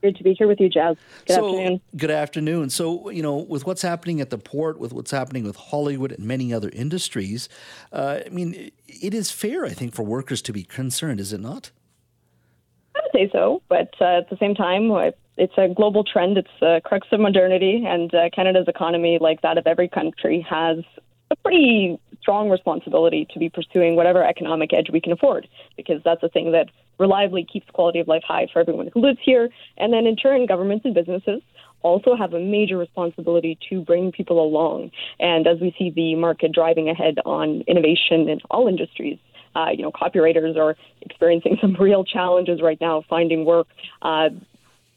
Good 0.00 0.16
to 0.16 0.22
be 0.22 0.34
here 0.34 0.46
with 0.46 0.60
you, 0.60 0.68
Jas. 0.68 0.96
Good 1.26 1.34
so, 1.34 1.48
afternoon. 1.48 1.80
Good 1.96 2.10
afternoon. 2.10 2.70
So, 2.70 3.10
you 3.10 3.22
know, 3.22 3.34
with 3.36 3.66
what's 3.66 3.82
happening 3.82 4.20
at 4.20 4.30
the 4.30 4.38
port, 4.38 4.78
with 4.78 4.92
what's 4.92 5.10
happening 5.10 5.44
with 5.44 5.56
Hollywood 5.56 6.12
and 6.12 6.24
many 6.24 6.52
other 6.52 6.70
industries, 6.72 7.48
uh, 7.92 8.20
I 8.24 8.28
mean, 8.28 8.70
it 8.86 9.12
is 9.12 9.32
fair, 9.32 9.64
I 9.64 9.70
think, 9.70 9.94
for 9.94 10.04
workers 10.04 10.40
to 10.42 10.52
be 10.52 10.62
concerned, 10.62 11.18
is 11.18 11.32
it 11.32 11.40
not? 11.40 11.72
I 12.94 13.00
would 13.02 13.12
say 13.12 13.30
so, 13.32 13.62
but 13.68 13.92
uh, 14.00 14.18
at 14.18 14.30
the 14.30 14.36
same 14.38 14.54
time, 14.54 14.90
it's 15.36 15.54
a 15.56 15.68
global 15.68 16.04
trend. 16.04 16.38
It's 16.38 16.48
the 16.60 16.80
crux 16.84 17.08
of 17.10 17.18
modernity, 17.18 17.84
and 17.86 18.14
uh, 18.14 18.30
Canada's 18.32 18.68
economy, 18.68 19.18
like 19.20 19.42
that 19.42 19.58
of 19.58 19.66
every 19.66 19.88
country, 19.88 20.46
has 20.48 20.78
a 21.30 21.36
pretty 21.36 21.98
strong 22.20 22.50
responsibility 22.50 23.26
to 23.32 23.38
be 23.38 23.48
pursuing 23.48 23.96
whatever 23.96 24.24
economic 24.24 24.72
edge 24.72 24.88
we 24.92 25.00
can 25.00 25.12
afford, 25.12 25.48
because 25.76 26.02
that's 26.04 26.20
the 26.20 26.28
thing 26.28 26.52
that 26.52 26.68
reliably 26.98 27.46
keeps 27.50 27.66
quality 27.72 28.00
of 28.00 28.08
life 28.08 28.22
high 28.26 28.46
for 28.52 28.60
everyone 28.60 28.90
who 28.92 29.00
lives 29.00 29.18
here. 29.22 29.48
And 29.76 29.92
then 29.92 30.06
in 30.06 30.16
turn, 30.16 30.46
governments 30.46 30.84
and 30.84 30.94
businesses 30.94 31.42
also 31.82 32.16
have 32.16 32.34
a 32.34 32.40
major 32.40 32.76
responsibility 32.76 33.58
to 33.70 33.80
bring 33.80 34.10
people 34.10 34.44
along. 34.44 34.90
And 35.20 35.46
as 35.46 35.60
we 35.60 35.74
see 35.78 35.90
the 35.90 36.14
market 36.16 36.52
driving 36.52 36.88
ahead 36.88 37.18
on 37.24 37.62
innovation 37.68 38.28
in 38.28 38.40
all 38.50 38.66
industries, 38.66 39.18
uh, 39.54 39.70
you 39.70 39.82
know, 39.82 39.92
copywriters 39.92 40.56
are 40.56 40.76
experiencing 41.02 41.56
some 41.60 41.74
real 41.74 42.04
challenges 42.04 42.60
right 42.62 42.80
now 42.80 43.02
finding 43.08 43.44
work. 43.44 43.68
Uh, 44.02 44.30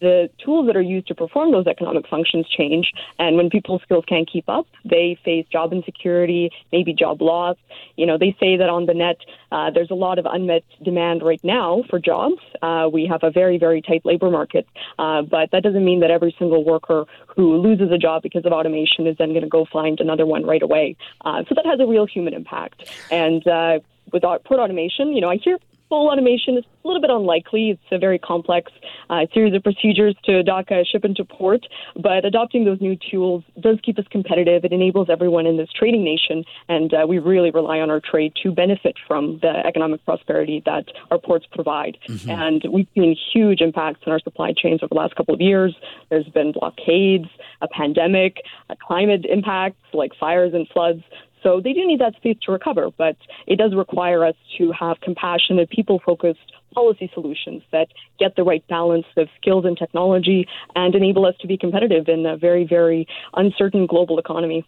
the 0.02 0.30
tools 0.44 0.68
that 0.68 0.76
are 0.76 0.82
used 0.82 1.08
to 1.08 1.16
perform 1.16 1.52
those 1.52 1.68
economic 1.68 2.08
functions 2.08 2.48
change. 2.50 2.92
And 3.20 3.38
when 3.38 3.50
people's 3.50 3.82
skills 3.84 4.04
can't 4.08 4.30
keep 4.30 4.50
up, 4.50 4.68
they 4.84 5.18
face 5.24 5.46
job 5.52 5.72
insecurity, 5.72 6.50
maybe 6.72 6.94
job 6.94 7.22
loss. 7.22 7.56
You 7.96 8.08
know, 8.08 8.18
they 8.18 8.36
say 8.40 8.58
that 8.58 8.68
on 8.70 8.88
the 8.88 8.94
net, 8.94 9.18
uh, 9.52 9.70
there's 9.72 9.92
a 9.92 9.96
lot 9.96 10.20
of 10.20 10.26
unmet 10.26 10.64
demand 10.84 11.22
right 11.24 11.42
now 11.44 11.84
for 11.90 12.00
jobs. 12.00 12.42
Uh, 12.62 12.90
we 12.92 13.06
have 13.06 13.24
a 13.24 13.32
very, 13.32 13.58
very 13.58 13.82
tight 13.82 14.02
labor 14.04 14.30
market. 14.30 14.68
Uh, 14.98 15.22
but 15.22 15.52
that 15.52 15.64
doesn't 15.64 15.86
mean 15.86 16.00
that 16.00 16.12
every 16.12 16.36
single 16.38 16.66
worker 16.66 17.06
who 17.28 17.58
loses 17.58 17.92
a 17.92 17.98
job 17.98 18.24
because 18.24 18.46
of 18.46 18.52
automation 18.52 19.06
is 19.06 19.16
then 19.18 19.30
going 19.30 19.44
to 19.44 19.48
go 19.48 19.66
find 19.72 20.00
another 20.00 20.26
one 20.26 20.44
right 20.46 20.64
away. 20.64 20.98
Uh, 21.24 21.44
so 21.48 21.56
that 21.56 21.66
has 21.66 21.80
a 21.80 21.86
real 21.86 22.08
human 22.08 22.34
impact. 22.34 22.90
And 23.12 23.46
uh, 23.48 23.80
with 24.12 24.24
port 24.24 24.60
automation, 24.60 25.14
you 25.14 25.22
know, 25.22 25.30
I 25.30 25.38
hear 25.38 25.58
full 25.92 26.10
automation 26.10 26.58
is 26.58 26.64
a 26.64 26.88
little 26.88 27.02
bit 27.02 27.10
unlikely. 27.10 27.72
It's 27.72 27.92
a 27.92 28.00
very 28.00 28.18
complex 28.18 28.72
uh, 29.10 29.26
series 29.34 29.54
of 29.54 29.62
procedures 29.62 30.16
to 30.24 30.42
dock 30.42 30.72
a 30.72 30.86
ship 30.86 31.04
into 31.04 31.26
port, 31.26 31.68
but 32.02 32.24
adopting 32.24 32.64
those 32.64 32.80
new 32.80 32.98
tools 33.12 33.44
does 33.60 33.78
keep 33.84 34.00
us 34.00 34.06
competitive. 34.10 34.64
It 34.64 34.72
enables 34.72 35.10
everyone 35.10 35.46
in 35.46 35.58
this 35.58 35.68
trading 35.78 36.06
nation, 36.06 36.46
and 36.70 36.94
uh, 36.94 37.06
we 37.06 37.20
really 37.20 37.52
rely 37.52 37.80
on 37.82 37.90
our 37.90 38.00
trade 38.00 38.32
to 38.42 38.54
benefit 38.54 38.96
from 39.06 39.40
the 39.42 39.52
economic 39.66 40.04
prosperity 40.06 40.64
that 40.66 40.86
our 41.12 41.20
ports 41.20 41.46
provide. 41.52 41.98
Mm-hmm. 42.08 42.30
And 42.30 42.64
we've 42.72 42.88
seen 42.96 43.18
huge 43.34 43.60
impacts 43.60 44.00
in 44.06 44.14
our 44.14 44.20
supply 44.22 44.54
chains 44.56 44.82
over 44.82 44.90
the 44.90 44.96
last 44.96 45.16
couple 45.18 45.34
of 45.34 45.42
years. 45.42 45.76
There's 46.10 46.30
been 46.30 46.54
blockades, 46.54 47.28
a 47.60 47.68
pandemic, 47.68 48.38
a 48.70 48.78
climate 48.78 49.26
impacts 49.30 49.76
like 49.94 50.12
fires 50.18 50.54
and 50.54 50.70
floods. 50.70 51.04
So 51.44 51.60
they 51.62 51.74
do 51.74 51.86
need 51.86 52.00
that 52.00 52.16
space 52.16 52.38
to 52.46 52.52
recover, 52.52 52.90
but 52.98 53.18
it 53.48 53.58
does 53.58 53.74
require 53.76 54.26
us 54.26 54.36
to 54.58 54.72
have 54.72 55.02
compassionate, 55.02 55.70
people 55.70 56.02
focused 56.06 56.40
policy 56.74 57.10
solutions 57.14 57.64
that 57.72 57.88
get 58.20 58.36
the 58.36 58.44
right 58.44 58.66
balance 58.68 59.06
of 59.18 59.28
skills 59.40 59.66
and 59.66 59.78
technology 59.78 60.48
and 60.76 60.96
enable 60.96 61.26
us 61.26 61.36
to 61.42 61.48
be 61.48 61.58
competitive 61.58 62.08
in 62.08 62.26
a 62.26 62.38
very, 62.38 62.66
very 62.66 63.08
uncertain 63.34 63.86
global 63.88 64.20
economy. 64.20 64.66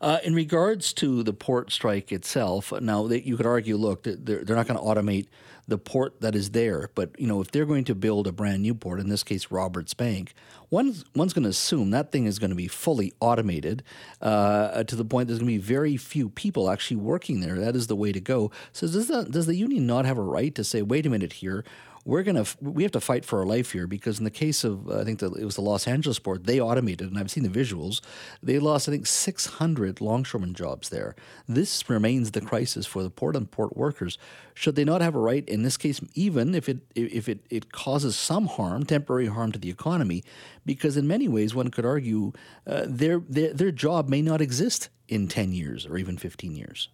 Uh, 0.00 0.18
in 0.24 0.34
regards 0.34 0.92
to 0.92 1.22
the 1.22 1.32
port 1.32 1.72
strike 1.72 2.12
itself, 2.12 2.72
now 2.80 3.06
you 3.08 3.36
could 3.36 3.46
argue, 3.46 3.76
look, 3.76 4.04
they're, 4.04 4.44
they're 4.44 4.56
not 4.56 4.66
going 4.66 4.78
to 4.78 4.84
automate 4.84 5.26
the 5.66 5.78
port 5.78 6.20
that 6.20 6.34
is 6.34 6.50
there, 6.50 6.90
but 6.94 7.10
you 7.18 7.26
know 7.26 7.40
if 7.40 7.50
they're 7.50 7.64
going 7.64 7.84
to 7.84 7.94
build 7.94 8.26
a 8.26 8.32
brand 8.32 8.62
new 8.62 8.74
port, 8.74 9.00
in 9.00 9.08
this 9.08 9.22
case 9.22 9.50
Roberts 9.50 9.94
Bank, 9.94 10.34
one's 10.70 11.04
one's 11.14 11.32
going 11.32 11.44
to 11.44 11.50
assume 11.50 11.90
that 11.90 12.12
thing 12.12 12.26
is 12.26 12.38
going 12.38 12.50
to 12.50 12.56
be 12.56 12.68
fully 12.68 13.12
automated 13.20 13.82
uh, 14.20 14.84
to 14.84 14.96
the 14.96 15.04
point 15.04 15.28
there's 15.28 15.38
going 15.38 15.52
to 15.52 15.58
be 15.58 15.64
very 15.64 15.96
few 15.96 16.28
people 16.28 16.70
actually 16.70 16.96
working 16.96 17.40
there. 17.40 17.58
That 17.58 17.76
is 17.76 17.86
the 17.86 17.96
way 17.96 18.12
to 18.12 18.20
go. 18.20 18.50
So 18.72 18.86
does 18.86 19.08
the 19.08 19.24
does 19.24 19.46
the 19.46 19.56
union 19.56 19.86
not 19.86 20.04
have 20.04 20.18
a 20.18 20.22
right 20.22 20.54
to 20.54 20.64
say, 20.64 20.82
wait 20.82 21.06
a 21.06 21.10
minute 21.10 21.34
here? 21.34 21.64
We're 22.04 22.22
gonna 22.22 22.44
we 22.60 22.82
have 22.82 22.92
to 22.92 23.00
fight 23.00 23.24
for 23.24 23.38
our 23.38 23.46
life 23.46 23.72
here 23.72 23.86
because 23.86 24.18
in 24.18 24.24
the 24.24 24.30
case 24.30 24.62
of 24.62 24.90
I 24.90 25.04
think 25.04 25.20
the, 25.20 25.32
it 25.32 25.44
was 25.44 25.56
the 25.56 25.62
Los 25.62 25.86
Angeles 25.86 26.18
port, 26.18 26.44
they 26.44 26.60
automated, 26.60 27.08
and 27.08 27.18
I've 27.18 27.30
seen 27.30 27.44
the 27.44 27.48
visuals. 27.48 28.00
They 28.42 28.58
lost 28.58 28.88
I 28.88 28.92
think 28.92 29.06
600 29.06 30.00
longshoreman 30.00 30.54
jobs 30.54 30.90
there. 30.90 31.16
This 31.48 31.88
remains 31.88 32.32
the 32.32 32.40
crisis 32.40 32.86
for 32.86 33.02
the 33.02 33.10
port 33.10 33.36
and 33.36 33.50
port 33.50 33.76
workers. 33.76 34.18
Should 34.52 34.76
they 34.76 34.84
not 34.84 35.00
have 35.00 35.14
a 35.14 35.20
right 35.20 35.48
in 35.48 35.62
this 35.62 35.76
case, 35.76 36.00
even 36.14 36.54
if 36.54 36.68
it 36.68 36.78
if 36.94 37.28
it, 37.28 37.40
it 37.50 37.72
causes 37.72 38.16
some 38.16 38.46
harm, 38.46 38.84
temporary 38.84 39.26
harm 39.26 39.52
to 39.52 39.58
the 39.58 39.70
economy, 39.70 40.22
because 40.66 40.96
in 40.96 41.06
many 41.06 41.28
ways 41.28 41.54
one 41.54 41.70
could 41.70 41.86
argue 41.86 42.32
uh, 42.66 42.84
their, 42.86 43.20
their 43.20 43.52
their 43.52 43.72
job 43.72 44.08
may 44.08 44.20
not 44.20 44.40
exist 44.40 44.90
in 45.08 45.28
10 45.28 45.52
years 45.52 45.86
or 45.86 45.96
even 45.96 46.16
15 46.18 46.54
years. 46.54 46.88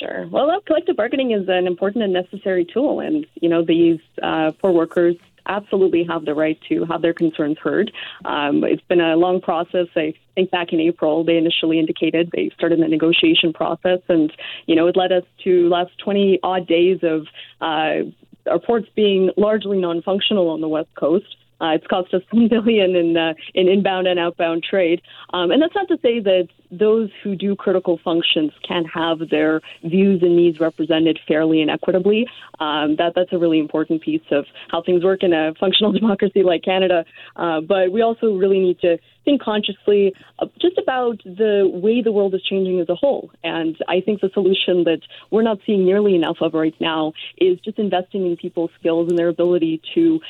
Sure. 0.00 0.26
Well, 0.28 0.60
collective 0.66 0.96
bargaining 0.96 1.32
is 1.32 1.46
an 1.48 1.66
important 1.66 2.02
and 2.04 2.12
necessary 2.12 2.64
tool, 2.64 3.00
and 3.00 3.26
you 3.34 3.48
know 3.48 3.62
these 3.62 4.00
uh, 4.22 4.52
poor 4.58 4.72
workers 4.72 5.16
absolutely 5.46 6.04
have 6.04 6.24
the 6.24 6.34
right 6.34 6.58
to 6.68 6.84
have 6.86 7.02
their 7.02 7.12
concerns 7.12 7.58
heard. 7.58 7.92
Um, 8.24 8.64
it's 8.64 8.82
been 8.88 9.00
a 9.00 9.16
long 9.16 9.40
process. 9.40 9.88
I 9.96 10.14
think 10.34 10.50
back 10.50 10.72
in 10.72 10.80
April, 10.80 11.24
they 11.24 11.36
initially 11.36 11.78
indicated 11.78 12.30
they 12.32 12.50
started 12.54 12.80
the 12.80 12.88
negotiation 12.88 13.52
process, 13.52 14.00
and 14.08 14.32
you 14.66 14.74
know 14.74 14.86
it 14.86 14.96
led 14.96 15.12
us 15.12 15.24
to 15.44 15.68
last 15.68 15.92
20 15.98 16.40
odd 16.42 16.66
days 16.66 17.00
of 17.02 17.26
uh, 17.60 18.08
our 18.50 18.58
ports 18.58 18.88
being 18.96 19.30
largely 19.36 19.78
non-functional 19.78 20.48
on 20.48 20.62
the 20.62 20.68
west 20.68 20.88
coast. 20.94 21.36
Uh, 21.60 21.74
it's 21.74 21.86
cost 21.88 22.14
us 22.14 22.22
one 22.30 22.48
billion 22.48 22.96
in 22.96 23.18
uh, 23.18 23.34
in 23.54 23.68
inbound 23.68 24.06
and 24.06 24.18
outbound 24.18 24.62
trade, 24.62 25.02
um, 25.34 25.50
and 25.50 25.60
that's 25.60 25.74
not 25.74 25.88
to 25.88 25.98
say 26.00 26.20
that 26.20 26.48
those 26.70 27.10
who 27.22 27.36
do 27.36 27.56
critical 27.56 27.98
functions 28.02 28.52
can 28.66 28.84
have 28.84 29.18
their 29.30 29.60
views 29.84 30.22
and 30.22 30.36
needs 30.36 30.60
represented 30.60 31.18
fairly 31.26 31.60
and 31.60 31.70
equitably. 31.70 32.26
Um, 32.58 32.96
that 32.96 33.12
that's 33.14 33.32
a 33.32 33.38
really 33.38 33.58
important 33.58 34.02
piece 34.02 34.22
of 34.30 34.46
how 34.68 34.82
things 34.82 35.04
work 35.04 35.22
in 35.22 35.32
a 35.32 35.54
functional 35.58 35.92
democracy 36.00 36.42
like 36.42 36.62
Canada. 36.62 37.04
Uh, 37.36 37.60
but 37.60 37.92
we 37.92 38.02
also 38.02 38.34
really 38.34 38.60
need 38.60 38.80
to 38.80 38.98
think 39.24 39.42
consciously 39.42 40.14
just 40.60 40.78
about 40.78 41.22
the 41.24 41.70
way 41.72 42.02
the 42.02 42.12
world 42.12 42.34
is 42.34 42.42
changing 42.42 42.80
as 42.80 42.88
a 42.88 42.94
whole. 42.94 43.30
And 43.44 43.76
I 43.88 44.00
think 44.00 44.20
the 44.20 44.30
solution 44.32 44.84
that 44.84 45.00
we're 45.30 45.42
not 45.42 45.58
seeing 45.66 45.84
nearly 45.84 46.14
enough 46.14 46.38
of 46.40 46.54
right 46.54 46.74
now 46.80 47.12
is 47.38 47.58
just 47.60 47.78
investing 47.78 48.26
in 48.26 48.36
people's 48.36 48.70
skills 48.78 49.08
and 49.08 49.18
their 49.18 49.28
ability 49.28 49.82
to 49.94 50.20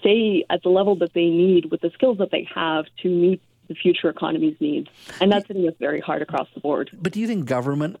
stay 0.00 0.44
at 0.50 0.62
the 0.62 0.68
level 0.68 0.96
that 0.96 1.14
they 1.14 1.26
need 1.26 1.70
with 1.70 1.80
the 1.80 1.90
skills 1.94 2.18
that 2.18 2.30
they 2.30 2.48
have 2.54 2.86
to 3.02 3.08
meet 3.08 3.40
the 3.70 3.74
future 3.76 4.08
economy's 4.08 4.56
needs. 4.60 4.90
And 5.20 5.30
that's 5.30 5.46
hitting 5.46 5.66
us 5.68 5.74
very 5.78 6.00
hard 6.00 6.22
across 6.22 6.48
the 6.54 6.60
board. 6.60 6.90
But 7.00 7.12
do 7.12 7.20
you 7.20 7.28
think 7.28 7.46
government 7.46 7.98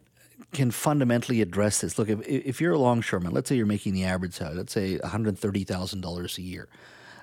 can 0.52 0.72
fundamentally 0.72 1.40
address 1.40 1.80
this? 1.80 1.96
Look, 1.96 2.08
if, 2.08 2.26
if 2.26 2.60
you're 2.60 2.72
a 2.72 2.78
longshoreman, 2.78 3.32
let's 3.32 3.48
say 3.48 3.54
you're 3.54 3.66
making 3.66 3.94
the 3.94 4.04
average 4.04 4.34
salary, 4.34 4.56
let's 4.56 4.72
say 4.72 4.98
$130,000 4.98 6.38
a 6.38 6.42
year. 6.42 6.68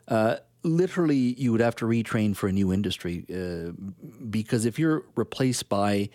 Uh, 0.07 0.37
literally, 0.63 1.35
you 1.37 1.51
would 1.51 1.59
have 1.59 1.75
to 1.75 1.85
retrain 1.85 2.37
for 2.37 2.47
a 2.47 2.53
new 2.53 2.71
industry 2.71 3.25
uh, 3.29 3.71
because 4.29 4.65
if 4.65 4.79
you're 4.79 5.03
replaced 5.15 5.67
by 5.67 6.09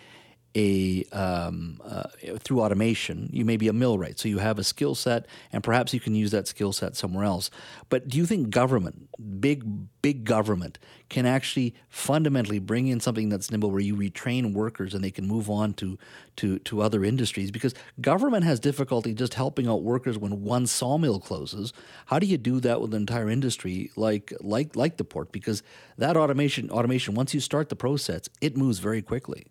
a 0.55 1.03
um, 1.11 1.81
uh, 1.83 2.03
through 2.39 2.61
automation, 2.61 3.29
you 3.31 3.43
may 3.43 3.57
be 3.57 3.67
a 3.67 3.73
millwright, 3.73 4.19
so 4.19 4.27
you 4.27 4.37
have 4.37 4.59
a 4.59 4.63
skill 4.63 4.93
set, 4.93 5.25
and 5.51 5.63
perhaps 5.63 5.93
you 5.93 5.99
can 5.99 6.13
use 6.13 6.31
that 6.31 6.47
skill 6.47 6.71
set 6.71 6.95
somewhere 6.95 7.25
else. 7.25 7.49
But 7.89 8.07
do 8.07 8.17
you 8.17 8.25
think 8.25 8.49
government, 8.51 9.09
big 9.41 9.63
big 10.01 10.25
government, 10.25 10.77
can 11.09 11.25
actually 11.25 11.73
fundamentally 11.89 12.59
bring 12.59 12.87
in 12.87 12.99
something 12.99 13.29
that's 13.29 13.49
nimble, 13.49 13.71
where 13.71 13.79
you 13.79 13.95
retrain 13.95 14.53
workers 14.53 14.93
and 14.93 15.03
they 15.03 15.11
can 15.11 15.27
move 15.27 15.49
on 15.49 15.73
to 15.75 15.97
to 16.35 16.59
to 16.59 16.81
other 16.81 17.03
industries? 17.03 17.49
Because 17.49 17.73
government 17.99 18.43
has 18.43 18.59
difficulty 18.59 19.13
just 19.15 19.33
helping 19.33 19.67
out 19.67 19.81
workers 19.81 20.19
when 20.19 20.43
one 20.43 20.67
sawmill 20.67 21.19
closes. 21.19 21.73
How 22.05 22.19
do 22.19 22.27
you 22.27 22.37
do 22.37 22.59
that 22.59 22.79
with 22.79 22.93
an 22.93 23.01
entire 23.01 23.29
industry 23.29 23.89
like 23.95 24.31
like 24.39 24.75
like 24.75 24.97
the 24.97 25.03
port? 25.03 25.31
Because 25.31 25.63
that 25.97 26.15
automation 26.15 26.69
automation 26.69 27.15
once 27.15 27.33
you 27.33 27.39
start 27.39 27.69
the 27.69 27.75
process, 27.75 28.29
it 28.39 28.55
moves 28.55 28.77
very 28.77 29.01
quickly. 29.01 29.47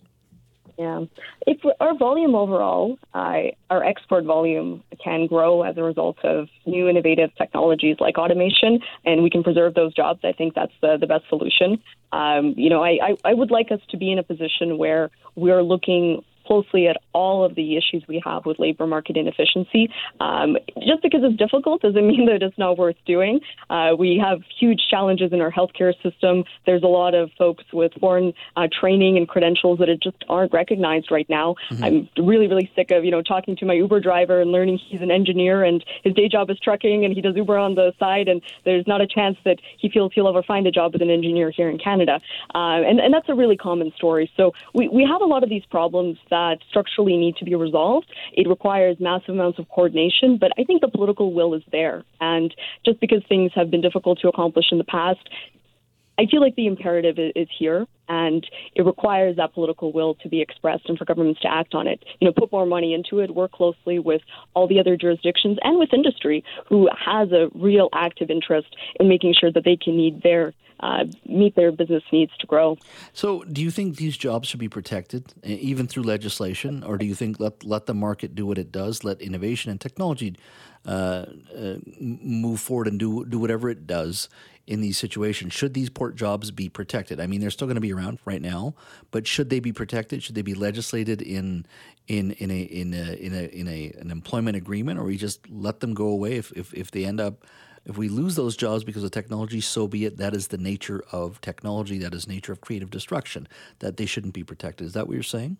Yeah. 0.78 1.04
If 1.46 1.58
our 1.80 1.96
volume 1.96 2.34
overall, 2.34 2.98
uh, 3.14 3.52
our 3.70 3.84
export 3.84 4.24
volume 4.24 4.82
can 5.02 5.26
grow 5.26 5.62
as 5.62 5.76
a 5.76 5.82
result 5.82 6.16
of 6.24 6.48
new 6.66 6.88
innovative 6.88 7.30
technologies 7.36 7.96
like 8.00 8.18
automation, 8.18 8.80
and 9.04 9.22
we 9.22 9.30
can 9.30 9.42
preserve 9.42 9.74
those 9.74 9.94
jobs, 9.94 10.20
I 10.24 10.32
think 10.32 10.54
that's 10.54 10.72
the, 10.80 10.96
the 10.98 11.06
best 11.06 11.24
solution. 11.28 11.82
Um, 12.12 12.54
you 12.56 12.70
know, 12.70 12.82
I, 12.82 12.98
I, 13.02 13.30
I 13.30 13.34
would 13.34 13.50
like 13.50 13.70
us 13.70 13.80
to 13.90 13.96
be 13.96 14.10
in 14.12 14.18
a 14.18 14.22
position 14.22 14.78
where 14.78 15.10
we're 15.36 15.62
looking 15.62 16.24
closely 16.46 16.86
at 16.88 16.96
all 17.12 17.44
of 17.44 17.54
the 17.54 17.76
issues 17.76 18.04
we 18.08 18.22
have 18.24 18.46
with 18.46 18.58
labor 18.58 18.86
market 18.86 19.16
inefficiency. 19.16 19.90
Um, 20.20 20.56
just 20.78 21.02
because 21.02 21.20
it's 21.22 21.36
difficult 21.36 21.82
doesn't 21.82 22.06
mean 22.12 22.26
that 22.26 22.42
it's 22.42 22.58
not 22.58 22.78
worth 22.78 22.96
doing. 23.06 23.40
Uh, 23.70 23.90
we 23.98 24.20
have 24.22 24.40
huge 24.58 24.80
challenges 24.90 25.32
in 25.32 25.40
our 25.40 25.50
healthcare 25.50 25.94
system. 26.02 26.44
There's 26.66 26.82
a 26.82 26.86
lot 26.86 27.14
of 27.14 27.30
folks 27.38 27.64
with 27.72 27.92
foreign 28.00 28.32
uh, 28.56 28.68
training 28.80 29.16
and 29.16 29.28
credentials 29.28 29.78
that 29.78 29.88
just 30.02 30.24
aren't 30.28 30.52
recognized 30.52 31.10
right 31.10 31.28
now. 31.28 31.54
Mm-hmm. 31.70 31.84
I'm 31.84 32.08
really, 32.26 32.48
really 32.48 32.70
sick 32.74 32.90
of 32.90 33.04
you 33.04 33.10
know 33.10 33.22
talking 33.22 33.56
to 33.56 33.66
my 33.66 33.74
Uber 33.74 34.00
driver 34.00 34.40
and 34.40 34.52
learning 34.52 34.78
he's 34.88 35.02
an 35.02 35.10
engineer 35.10 35.64
and 35.64 35.84
his 36.04 36.14
day 36.14 36.28
job 36.28 36.50
is 36.50 36.58
trucking 36.58 37.04
and 37.04 37.14
he 37.14 37.20
does 37.20 37.36
Uber 37.36 37.56
on 37.58 37.74
the 37.74 37.92
side, 37.98 38.28
and 38.28 38.42
there's 38.64 38.86
not 38.86 39.00
a 39.00 39.06
chance 39.06 39.36
that 39.44 39.58
he 39.78 39.88
feels 39.88 40.12
he'll 40.14 40.28
ever 40.28 40.42
find 40.42 40.66
a 40.66 40.70
job 40.70 40.94
as 40.94 41.00
an 41.00 41.10
engineer 41.10 41.50
here 41.50 41.68
in 41.68 41.78
Canada. 41.78 42.20
Uh, 42.54 42.82
and, 42.82 43.00
and 43.00 43.12
that's 43.12 43.28
a 43.28 43.34
really 43.34 43.56
common 43.56 43.92
story. 43.96 44.30
So 44.36 44.52
we, 44.74 44.88
we 44.88 45.06
have 45.10 45.20
a 45.20 45.24
lot 45.24 45.42
of 45.42 45.48
these 45.48 45.64
problems 45.70 46.18
that 46.32 46.56
structurally 46.70 47.18
need 47.18 47.36
to 47.36 47.44
be 47.44 47.54
resolved. 47.54 48.06
It 48.32 48.48
requires 48.48 48.96
massive 48.98 49.34
amounts 49.34 49.58
of 49.58 49.68
coordination, 49.68 50.38
but 50.40 50.50
I 50.58 50.64
think 50.64 50.80
the 50.80 50.88
political 50.88 51.34
will 51.34 51.52
is 51.52 51.62
there. 51.70 52.04
And 52.20 52.54
just 52.86 52.98
because 53.00 53.22
things 53.28 53.52
have 53.54 53.70
been 53.70 53.82
difficult 53.82 54.18
to 54.20 54.28
accomplish 54.28 54.66
in 54.72 54.78
the 54.78 54.84
past, 54.84 55.20
I 56.22 56.26
feel 56.26 56.40
like 56.40 56.54
the 56.54 56.68
imperative 56.68 57.16
is 57.18 57.48
here, 57.58 57.84
and 58.08 58.46
it 58.76 58.82
requires 58.82 59.36
that 59.38 59.52
political 59.54 59.92
will 59.92 60.14
to 60.22 60.28
be 60.28 60.40
expressed 60.40 60.88
and 60.88 60.96
for 60.96 61.04
governments 61.04 61.40
to 61.40 61.48
act 61.48 61.74
on 61.74 61.88
it. 61.88 62.04
You 62.20 62.28
know, 62.28 62.32
put 62.32 62.52
more 62.52 62.64
money 62.64 62.94
into 62.94 63.18
it, 63.18 63.34
work 63.34 63.50
closely 63.50 63.98
with 63.98 64.22
all 64.54 64.68
the 64.68 64.78
other 64.78 64.96
jurisdictions 64.96 65.58
and 65.62 65.80
with 65.80 65.92
industry, 65.92 66.44
who 66.68 66.88
has 66.96 67.32
a 67.32 67.48
real 67.56 67.88
active 67.92 68.30
interest 68.30 68.68
in 69.00 69.08
making 69.08 69.34
sure 69.38 69.50
that 69.50 69.64
they 69.64 69.76
can 69.76 69.96
meet 69.96 70.22
their 70.22 70.54
uh, 70.78 71.04
meet 71.26 71.54
their 71.54 71.70
business 71.70 72.02
needs 72.12 72.32
to 72.38 72.46
grow. 72.46 72.76
So, 73.12 73.44
do 73.44 73.62
you 73.62 73.70
think 73.70 73.96
these 73.96 74.16
jobs 74.16 74.48
should 74.48 74.58
be 74.58 74.68
protected, 74.68 75.32
even 75.44 75.86
through 75.86 76.02
legislation, 76.02 76.82
or 76.82 76.98
do 76.98 77.06
you 77.06 77.14
think 77.14 77.40
let 77.40 77.64
let 77.64 77.86
the 77.86 77.94
market 77.94 78.34
do 78.34 78.46
what 78.46 78.58
it 78.58 78.70
does, 78.72 79.04
let 79.04 79.20
innovation 79.20 79.70
and 79.70 79.80
technology 79.80 80.36
uh, 80.84 81.26
uh, 81.56 81.76
move 82.00 82.58
forward 82.58 82.88
and 82.88 82.98
do 82.98 83.24
do 83.24 83.38
whatever 83.38 83.70
it 83.70 83.86
does 83.86 84.28
in 84.66 84.80
these 84.80 84.98
situations? 84.98 85.52
Should 85.52 85.74
these 85.74 85.90
port 85.90 86.16
jobs 86.16 86.50
be 86.50 86.68
protected? 86.68 87.20
I 87.20 87.26
mean, 87.26 87.40
they're 87.40 87.50
still 87.50 87.66
going 87.66 87.76
to 87.76 87.80
be 87.80 87.92
around 87.92 88.18
right 88.24 88.42
now, 88.42 88.74
but 89.10 89.26
should 89.26 89.50
they 89.50 89.60
be 89.60 89.72
protected? 89.72 90.22
Should 90.22 90.34
they 90.34 90.42
be 90.42 90.54
legislated 90.54 91.22
in 91.22 91.66
in 92.08 92.32
in 92.32 92.50
a 92.50 92.62
in 92.62 92.94
a 92.94 93.14
in 93.14 93.34
a 93.34 93.44
in 93.46 93.68
a 93.68 93.92
an 93.98 94.10
employment 94.10 94.56
agreement, 94.56 94.98
or 94.98 95.04
we 95.04 95.16
just 95.16 95.48
let 95.50 95.80
them 95.80 95.94
go 95.94 96.06
away 96.06 96.34
if 96.34 96.52
if, 96.52 96.72
if 96.74 96.90
they 96.90 97.04
end 97.04 97.20
up 97.20 97.44
if 97.84 97.98
we 97.98 98.08
lose 98.08 98.36
those 98.36 98.56
jobs 98.56 98.84
because 98.84 99.02
of 99.02 99.10
technology, 99.10 99.60
so 99.60 99.88
be 99.88 100.04
it. 100.04 100.16
That 100.18 100.34
is 100.34 100.48
the 100.48 100.58
nature 100.58 101.04
of 101.10 101.40
technology. 101.40 101.98
That 101.98 102.14
is 102.14 102.28
nature 102.28 102.52
of 102.52 102.60
creative 102.60 102.90
destruction. 102.90 103.48
That 103.80 103.96
they 103.96 104.06
shouldn't 104.06 104.34
be 104.34 104.44
protected. 104.44 104.86
Is 104.86 104.92
that 104.92 105.08
what 105.08 105.14
you're 105.14 105.22
saying? 105.22 105.56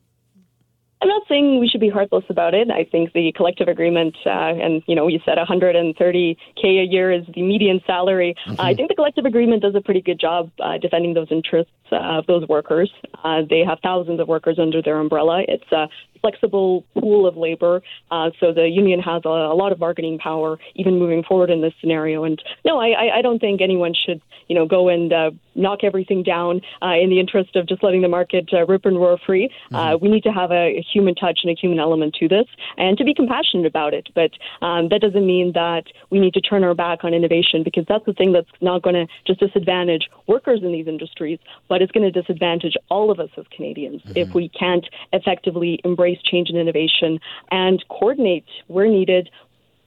I'm 1.03 1.09
not 1.09 1.23
saying 1.29 1.59
we 1.59 1.67
should 1.69 1.81
be 1.81 1.89
heartless 1.89 2.25
about 2.29 2.55
it. 2.55 2.71
I 2.71 2.85
think 2.85 3.13
the 3.13 3.33
collective 3.33 3.67
agreement, 3.67 4.15
uh, 4.25 4.31
and 4.31 4.85
you 4.87 4.95
know, 4.95 5.09
you 5.09 5.19
said 5.25 5.37
130k 5.37 6.63
a 6.63 6.85
year 6.85 7.11
is 7.11 7.25
the 7.35 7.43
median 7.43 7.81
salary. 7.85 8.37
Mm-hmm. 8.47 8.61
Uh, 8.61 8.63
I 8.63 8.75
think 8.75 8.89
the 8.89 8.95
collective 8.95 9.25
agreement 9.25 9.63
does 9.63 9.75
a 9.75 9.81
pretty 9.81 10.01
good 10.01 10.21
job 10.21 10.53
uh, 10.63 10.79
defending 10.79 11.15
those 11.15 11.27
interests 11.33 11.73
uh, 11.91 11.97
of 11.97 12.27
those 12.27 12.47
workers. 12.47 12.89
Uh, 13.25 13.43
they 13.51 13.65
have 13.67 13.79
thousands 13.83 14.21
of 14.21 14.29
workers 14.29 14.61
under 14.61 14.81
their 14.81 15.01
umbrella. 15.01 15.43
It's 15.49 15.73
a 15.73 15.89
flexible 16.23 16.85
pool 16.99 17.27
of 17.27 17.37
labor, 17.37 17.83
uh, 18.11 18.31
so 18.41 18.53
the 18.53 18.69
union 18.69 19.01
has 19.01 19.23
a, 19.25 19.29
a, 19.29 19.55
lot 19.55 19.73
of 19.73 19.79
bargaining 19.79 20.19
power, 20.19 20.59
even 20.75 20.99
moving 20.99 21.23
forward 21.23 21.51
in 21.51 21.61
this 21.61 21.75
scenario. 21.81 22.25
And 22.25 22.43
no, 22.65 22.81
I, 22.81 23.19
I 23.19 23.23
don't 23.23 23.39
think 23.39 23.61
anyone 23.61 23.93
should, 23.95 24.23
you 24.49 24.55
know, 24.55 24.67
go 24.67 24.89
and 24.89 25.13
knock 25.55 25.81
everything 25.83 26.23
down 26.23 26.63
in 26.83 27.11
the 27.11 27.21
interest 27.21 27.57
of 27.57 27.67
just 27.67 27.83
letting 27.83 28.01
the 28.01 28.09
market 28.09 28.49
rip 28.67 28.87
and 28.87 28.97
roar 28.97 29.19
free. 29.27 29.51
Mm-hmm. 29.71 30.03
we 30.03 30.11
need 30.11 30.23
to 30.23 30.33
have 30.33 30.51
a, 30.51 30.79
a 30.79 30.87
human 30.93 31.15
touch 31.15 31.41
and 31.43 31.51
a 31.51 31.61
human 31.61 31.79
element 31.79 32.15
to 32.21 32.29
this, 32.29 32.47
and 32.79 32.97
to 32.99 33.05
be 33.05 33.15
compassionate 33.15 33.67
about 33.67 33.93
it. 33.93 34.09
But 34.15 34.31
um, 34.63 34.89
that 34.89 35.01
doesn't 35.01 35.27
mean 35.27 35.53
that 35.53 35.85
we 36.11 36.21
need 36.21 36.35
to 36.35 36.41
turn 36.41 36.65
our 36.65 36.75
back 36.75 37.05
on 37.05 37.13
innovation 37.15 37.63
because 37.63 37.85
that's 37.89 38.05
the 38.07 38.13
thing 38.13 38.33
that's 38.33 38.49
not 38.61 38.83
going 38.83 38.95
to 38.95 39.07
just 39.27 39.41
disadvantage 39.41 40.09
workers 40.27 40.61
in 40.63 40.73
these 40.73 40.87
industries, 40.87 41.39
but 41.69 41.83
it's 41.83 41.93
going 41.93 42.11
to 42.11 42.21
disadvantage 42.21 42.77
all 42.89 43.11
of 43.11 43.21
us 43.21 43.31
as 43.37 43.45
Canadians 43.55 44.03
mm-hmm. 44.03 44.17
if 44.17 44.35
we 44.35 44.49
can't 44.49 44.87
effectively 45.13 45.81
embrace 45.85 46.12
change 46.23 46.49
and 46.49 46.59
innovation 46.59 47.21
and 47.51 47.83
coordinate 47.89 48.47
where 48.67 48.89
needed 48.89 49.31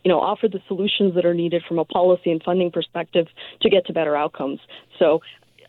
you 0.03 0.09
know, 0.09 0.19
offer 0.19 0.47
the 0.47 0.61
solutions 0.67 1.15
that 1.15 1.25
are 1.25 1.33
needed 1.33 1.63
from 1.67 1.79
a 1.79 1.83
policy 1.83 2.29
and 2.29 2.41
funding 2.43 2.69
perspective 2.69 3.25
to 3.61 3.71
get 3.71 3.87
to 3.87 3.91
better 3.91 4.15
outcomes. 4.15 4.59
So 4.99 5.21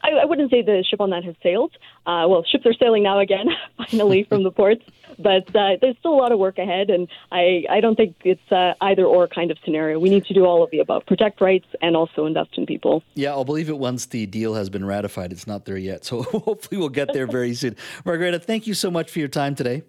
I, 0.02 0.22
I 0.22 0.24
wouldn't 0.24 0.50
say 0.50 0.62
the 0.62 0.84
ship 0.88 1.00
on 1.00 1.10
that 1.10 1.24
has 1.24 1.34
sailed. 1.42 1.72
Uh, 2.06 2.26
well, 2.28 2.44
ships 2.44 2.66
are 2.66 2.74
sailing 2.74 3.02
now 3.02 3.18
again, 3.18 3.46
finally, 3.90 4.24
from 4.24 4.42
the 4.42 4.50
ports. 4.50 4.84
But 5.18 5.48
uh, 5.56 5.76
there's 5.80 5.96
still 5.98 6.12
a 6.12 6.20
lot 6.20 6.32
of 6.32 6.38
work 6.38 6.58
ahead, 6.58 6.90
and 6.90 7.08
I, 7.32 7.64
I 7.70 7.80
don't 7.80 7.96
think 7.96 8.16
it's 8.24 8.52
uh, 8.52 8.74
either 8.82 9.04
or 9.04 9.26
kind 9.26 9.50
of 9.50 9.56
scenario. 9.64 9.98
We 9.98 10.10
need 10.10 10.26
to 10.26 10.34
do 10.34 10.44
all 10.44 10.62
of 10.62 10.70
the 10.70 10.80
above 10.80 11.06
protect 11.06 11.40
rights 11.40 11.66
and 11.80 11.96
also 11.96 12.26
invest 12.26 12.50
in 12.58 12.66
people. 12.66 13.02
Yeah, 13.14 13.30
I'll 13.30 13.44
believe 13.44 13.70
it 13.70 13.78
once 13.78 14.06
the 14.06 14.26
deal 14.26 14.54
has 14.54 14.68
been 14.68 14.84
ratified. 14.84 15.32
It's 15.32 15.46
not 15.46 15.64
there 15.64 15.78
yet. 15.78 16.04
So 16.04 16.22
hopefully 16.24 16.78
we'll 16.78 16.90
get 16.90 17.12
there 17.12 17.26
very 17.26 17.54
soon. 17.54 17.76
Margareta, 18.04 18.38
thank 18.38 18.66
you 18.66 18.74
so 18.74 18.90
much 18.90 19.10
for 19.10 19.18
your 19.18 19.28
time 19.28 19.54
today. 19.54 19.82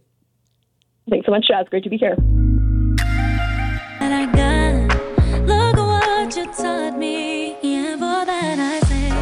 Thanks 1.09 1.25
so 1.25 1.31
much, 1.31 1.45
Chaz. 1.49 1.69
Great 1.69 1.83
to 1.83 1.89
be 1.89 1.97
here. 1.97 2.15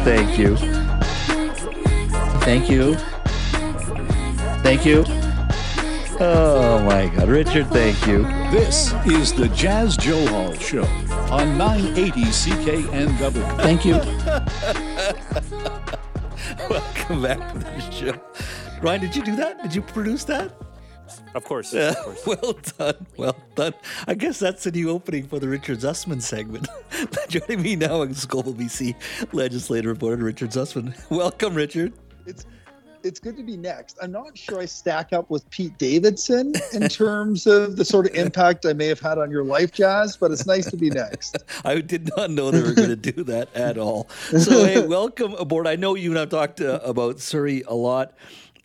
Thank 0.04 0.38
you. 0.38 0.56
Thank 2.44 2.70
you. 2.70 2.94
Thank 4.62 4.86
you. 4.86 5.04
Oh 6.18 6.82
my 6.86 7.08
God, 7.14 7.28
Richard, 7.28 7.66
thank 7.68 8.06
you. 8.06 8.22
This 8.50 8.92
is 9.04 9.32
the 9.32 9.48
Jas 9.48 9.96
Johal 9.96 10.58
Show 10.60 10.84
on 11.32 11.58
980 11.58 12.20
CKNW. 12.22 13.56
Thank 13.58 13.84
you. 13.84 13.94
Welcome 16.70 17.22
back 17.22 17.52
to 17.52 17.58
the 17.58 17.90
show. 17.90 18.14
Ryan, 18.80 19.00
did 19.00 19.16
you 19.16 19.22
do 19.22 19.36
that? 19.36 19.62
Did 19.62 19.74
you 19.74 19.82
produce 19.82 20.24
that? 20.24 20.52
Of 21.34 21.44
course. 21.44 21.74
Uh, 21.74 21.94
of 21.98 22.04
course. 22.04 22.26
Well 22.42 22.58
done. 22.78 23.06
Well 23.16 23.36
done. 23.54 23.74
I 24.06 24.14
guess 24.14 24.38
that's 24.38 24.64
the 24.64 24.70
new 24.70 24.90
opening 24.90 25.26
for 25.26 25.38
the 25.38 25.48
Richard 25.48 25.80
Zussman 25.80 26.22
segment. 26.22 26.68
Joining 27.28 27.62
me 27.62 27.76
now 27.76 28.02
is 28.02 28.24
Global 28.24 28.54
BC 28.54 28.94
legislative 29.32 29.90
reporter 29.90 30.24
Richard 30.24 30.50
Zussman. 30.50 30.94
Welcome, 31.10 31.54
Richard. 31.54 31.92
It's 32.26 32.46
it's 33.02 33.20
good 33.20 33.36
to 33.36 33.44
be 33.44 33.56
next. 33.56 33.98
I'm 34.02 34.10
not 34.10 34.36
sure 34.36 34.58
I 34.58 34.64
stack 34.64 35.12
up 35.12 35.30
with 35.30 35.48
Pete 35.50 35.78
Davidson 35.78 36.54
in 36.72 36.88
terms 36.88 37.46
of 37.46 37.76
the 37.76 37.84
sort 37.84 38.06
of 38.06 38.14
impact 38.14 38.66
I 38.66 38.72
may 38.72 38.86
have 38.86 38.98
had 38.98 39.16
on 39.18 39.30
your 39.30 39.44
life, 39.44 39.70
Jas, 39.70 40.16
but 40.16 40.32
it's 40.32 40.44
nice 40.44 40.68
to 40.72 40.76
be 40.76 40.90
next. 40.90 41.36
I 41.64 41.80
did 41.82 42.10
not 42.16 42.30
know 42.30 42.50
they 42.50 42.62
were 42.62 42.72
going 42.72 42.88
to 42.88 42.96
do 42.96 43.22
that 43.24 43.54
at 43.54 43.78
all. 43.78 44.08
So, 44.10 44.64
hey, 44.64 44.84
welcome 44.84 45.34
aboard. 45.34 45.68
I 45.68 45.76
know 45.76 45.94
you 45.94 46.10
and 46.10 46.18
I've 46.18 46.30
talked 46.30 46.60
uh, 46.60 46.80
about 46.82 47.20
Surrey 47.20 47.62
a 47.68 47.74
lot 47.74 48.12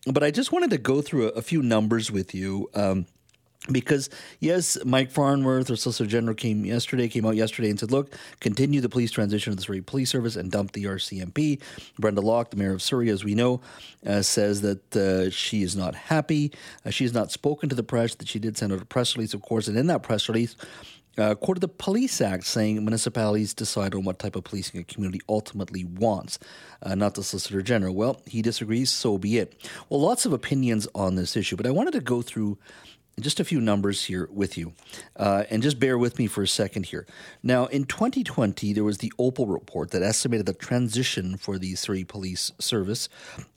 but 0.06 0.22
I 0.22 0.30
just 0.30 0.52
wanted 0.52 0.70
to 0.70 0.78
go 0.78 1.02
through 1.02 1.28
a, 1.28 1.30
a 1.30 1.42
few 1.42 1.62
numbers 1.62 2.10
with 2.10 2.34
you. 2.34 2.68
Um, 2.74 3.06
because 3.70 4.10
yes, 4.40 4.76
Mike 4.84 5.12
Farnworth, 5.12 5.70
our 5.70 5.76
Solicitor 5.76 6.10
General, 6.10 6.34
came 6.34 6.64
yesterday, 6.64 7.06
came 7.06 7.24
out 7.24 7.36
yesterday 7.36 7.70
and 7.70 7.78
said, 7.78 7.92
"Look, 7.92 8.16
continue 8.40 8.80
the 8.80 8.88
police 8.88 9.12
transition 9.12 9.52
of 9.52 9.56
the 9.56 9.62
Surrey 9.62 9.80
Police 9.80 10.10
Service 10.10 10.34
and 10.34 10.50
dump 10.50 10.72
the 10.72 10.84
RCMP." 10.84 11.60
Brenda 11.96 12.20
Locke, 12.20 12.50
the 12.50 12.56
mayor 12.56 12.72
of 12.72 12.82
Surrey, 12.82 13.08
as 13.08 13.22
we 13.22 13.36
know, 13.36 13.60
uh, 14.04 14.22
says 14.22 14.62
that 14.62 14.96
uh, 14.96 15.30
she 15.30 15.62
is 15.62 15.76
not 15.76 15.94
happy. 15.94 16.52
Uh, 16.84 16.90
she 16.90 17.04
has 17.04 17.14
not 17.14 17.30
spoken 17.30 17.68
to 17.68 17.76
the 17.76 17.84
press. 17.84 18.16
That 18.16 18.26
she 18.26 18.40
did 18.40 18.58
send 18.58 18.72
out 18.72 18.82
a 18.82 18.84
press 18.84 19.16
release, 19.16 19.32
of 19.32 19.42
course, 19.42 19.68
and 19.68 19.78
in 19.78 19.86
that 19.86 20.02
press 20.02 20.28
release, 20.28 20.56
uh, 21.18 21.34
quoted 21.34 21.60
the 21.60 21.68
Police 21.68 22.20
Act 22.20 22.44
saying 22.44 22.76
municipalities 22.76 23.54
decide 23.54 23.94
on 23.94 24.04
what 24.04 24.18
type 24.18 24.36
of 24.36 24.44
policing 24.44 24.80
a 24.80 24.84
community 24.84 25.20
ultimately 25.28 25.84
wants, 25.84 26.38
uh, 26.82 26.94
not 26.94 27.14
the 27.14 27.22
Solicitor 27.22 27.62
General. 27.62 27.94
Well, 27.94 28.20
he 28.26 28.42
disagrees, 28.42 28.90
so 28.90 29.18
be 29.18 29.38
it. 29.38 29.54
Well, 29.88 30.00
lots 30.00 30.26
of 30.26 30.32
opinions 30.32 30.88
on 30.94 31.14
this 31.14 31.36
issue, 31.36 31.56
but 31.56 31.66
I 31.66 31.70
wanted 31.70 31.92
to 31.92 32.00
go 32.00 32.22
through 32.22 32.58
just 33.20 33.40
a 33.40 33.44
few 33.44 33.60
numbers 33.60 34.04
here 34.04 34.28
with 34.32 34.56
you, 34.56 34.72
uh, 35.16 35.44
and 35.50 35.62
just 35.62 35.78
bear 35.78 35.98
with 35.98 36.18
me 36.18 36.26
for 36.26 36.42
a 36.42 36.48
second 36.48 36.86
here. 36.86 37.06
Now, 37.42 37.66
in 37.66 37.84
2020, 37.84 38.72
there 38.72 38.84
was 38.84 38.98
the 38.98 39.12
Opal 39.18 39.46
report 39.46 39.90
that 39.90 40.02
estimated 40.02 40.46
the 40.46 40.54
transition 40.54 41.36
for 41.36 41.58
the 41.58 41.74
Surrey 41.74 42.04
Police 42.04 42.52
Service 42.58 43.08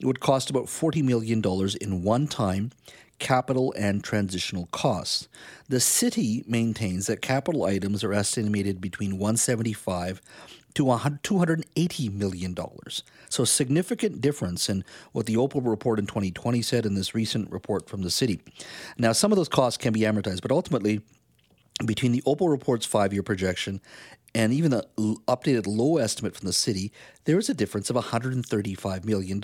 would 0.02 0.20
cost 0.20 0.50
about 0.50 0.66
$40 0.66 1.02
million 1.02 1.42
in 1.80 2.02
one 2.02 2.26
time 2.26 2.70
capital 3.18 3.74
and 3.76 4.04
transitional 4.04 4.66
costs. 4.72 5.28
The 5.68 5.80
city 5.80 6.44
maintains 6.46 7.06
that 7.06 7.22
capital 7.22 7.64
items 7.64 8.04
are 8.04 8.12
estimated 8.12 8.80
between 8.80 9.18
175 9.18 10.20
to 10.74 10.84
$280 10.84 12.12
million. 12.12 12.54
So, 13.30 13.42
a 13.42 13.46
significant 13.46 14.20
difference 14.20 14.68
in 14.68 14.84
what 15.12 15.24
the 15.26 15.36
Opal 15.36 15.62
report 15.62 15.98
in 15.98 16.06
2020 16.06 16.60
said 16.60 16.84
in 16.84 16.94
this 16.94 17.14
recent 17.14 17.50
report 17.50 17.88
from 17.88 18.02
the 18.02 18.10
city. 18.10 18.40
Now, 18.98 19.12
some 19.12 19.32
of 19.32 19.36
those 19.36 19.48
costs 19.48 19.78
can 19.78 19.94
be 19.94 20.00
amortized, 20.00 20.42
but 20.42 20.52
ultimately, 20.52 21.00
between 21.84 22.12
the 22.12 22.22
Opal 22.26 22.48
report's 22.48 22.86
five 22.86 23.12
year 23.12 23.22
projection 23.22 23.80
and 24.36 24.52
even 24.52 24.70
the 24.70 24.86
updated 25.26 25.66
low 25.66 25.96
estimate 25.96 26.36
from 26.36 26.46
the 26.46 26.52
city, 26.52 26.92
there 27.24 27.38
is 27.38 27.48
a 27.48 27.54
difference 27.54 27.88
of 27.88 27.96
$135 27.96 29.04
million. 29.06 29.40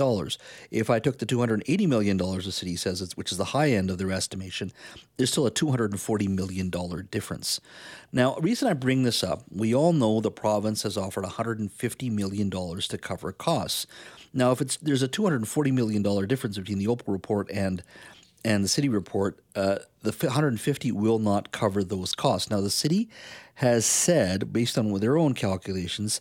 If 0.70 0.90
I 0.90 0.98
took 0.98 1.18
the 1.18 1.24
$280 1.24 1.88
million 1.88 2.18
the 2.18 2.52
city 2.52 2.76
says, 2.76 3.16
which 3.16 3.33
is 3.33 3.38
the 3.38 3.46
high 3.46 3.70
end 3.70 3.88
of 3.88 3.96
their 3.96 4.12
estimation, 4.12 4.70
there's 5.16 5.31
still 5.31 5.46
a 5.46 5.50
$240 5.50 6.28
million 6.28 6.70
difference. 7.11 7.59
Now, 8.12 8.35
the 8.35 8.42
reason 8.42 8.68
I 8.68 8.74
bring 8.74 9.02
this 9.02 9.24
up, 9.24 9.44
we 9.50 9.74
all 9.74 9.94
know 9.94 10.20
the 10.20 10.31
province 10.31 10.83
has 10.83 10.98
offered 10.98 11.24
$150 11.24 12.12
million 12.12 12.50
to 12.50 12.98
cover 13.00 13.33
costs. 13.33 13.87
Now, 14.35 14.52
if 14.52 14.61
it's 14.61 14.76
there's 14.76 15.02
a 15.02 15.09
$240 15.09 15.72
million 15.72 16.02
difference 16.26 16.59
between 16.59 16.78
the 16.78 16.88
Opal 16.88 17.14
report 17.14 17.50
and 17.50 17.83
and 18.44 18.64
the 18.64 18.68
city 18.68 18.88
report, 18.88 19.38
uh, 19.55 19.78
the 20.02 20.11
150 20.11 20.92
will 20.92 21.18
not 21.18 21.52
cover 21.52 21.85
those 21.85 22.14
costs. 22.14 22.50
Now, 22.50 22.61
the 22.61 22.70
city 22.70 23.09
has 23.57 23.87
said, 23.87 24.52
based 24.52 24.76
on 24.76 24.92
their 25.00 25.16
own 25.16 25.35
calculations, 25.35 26.20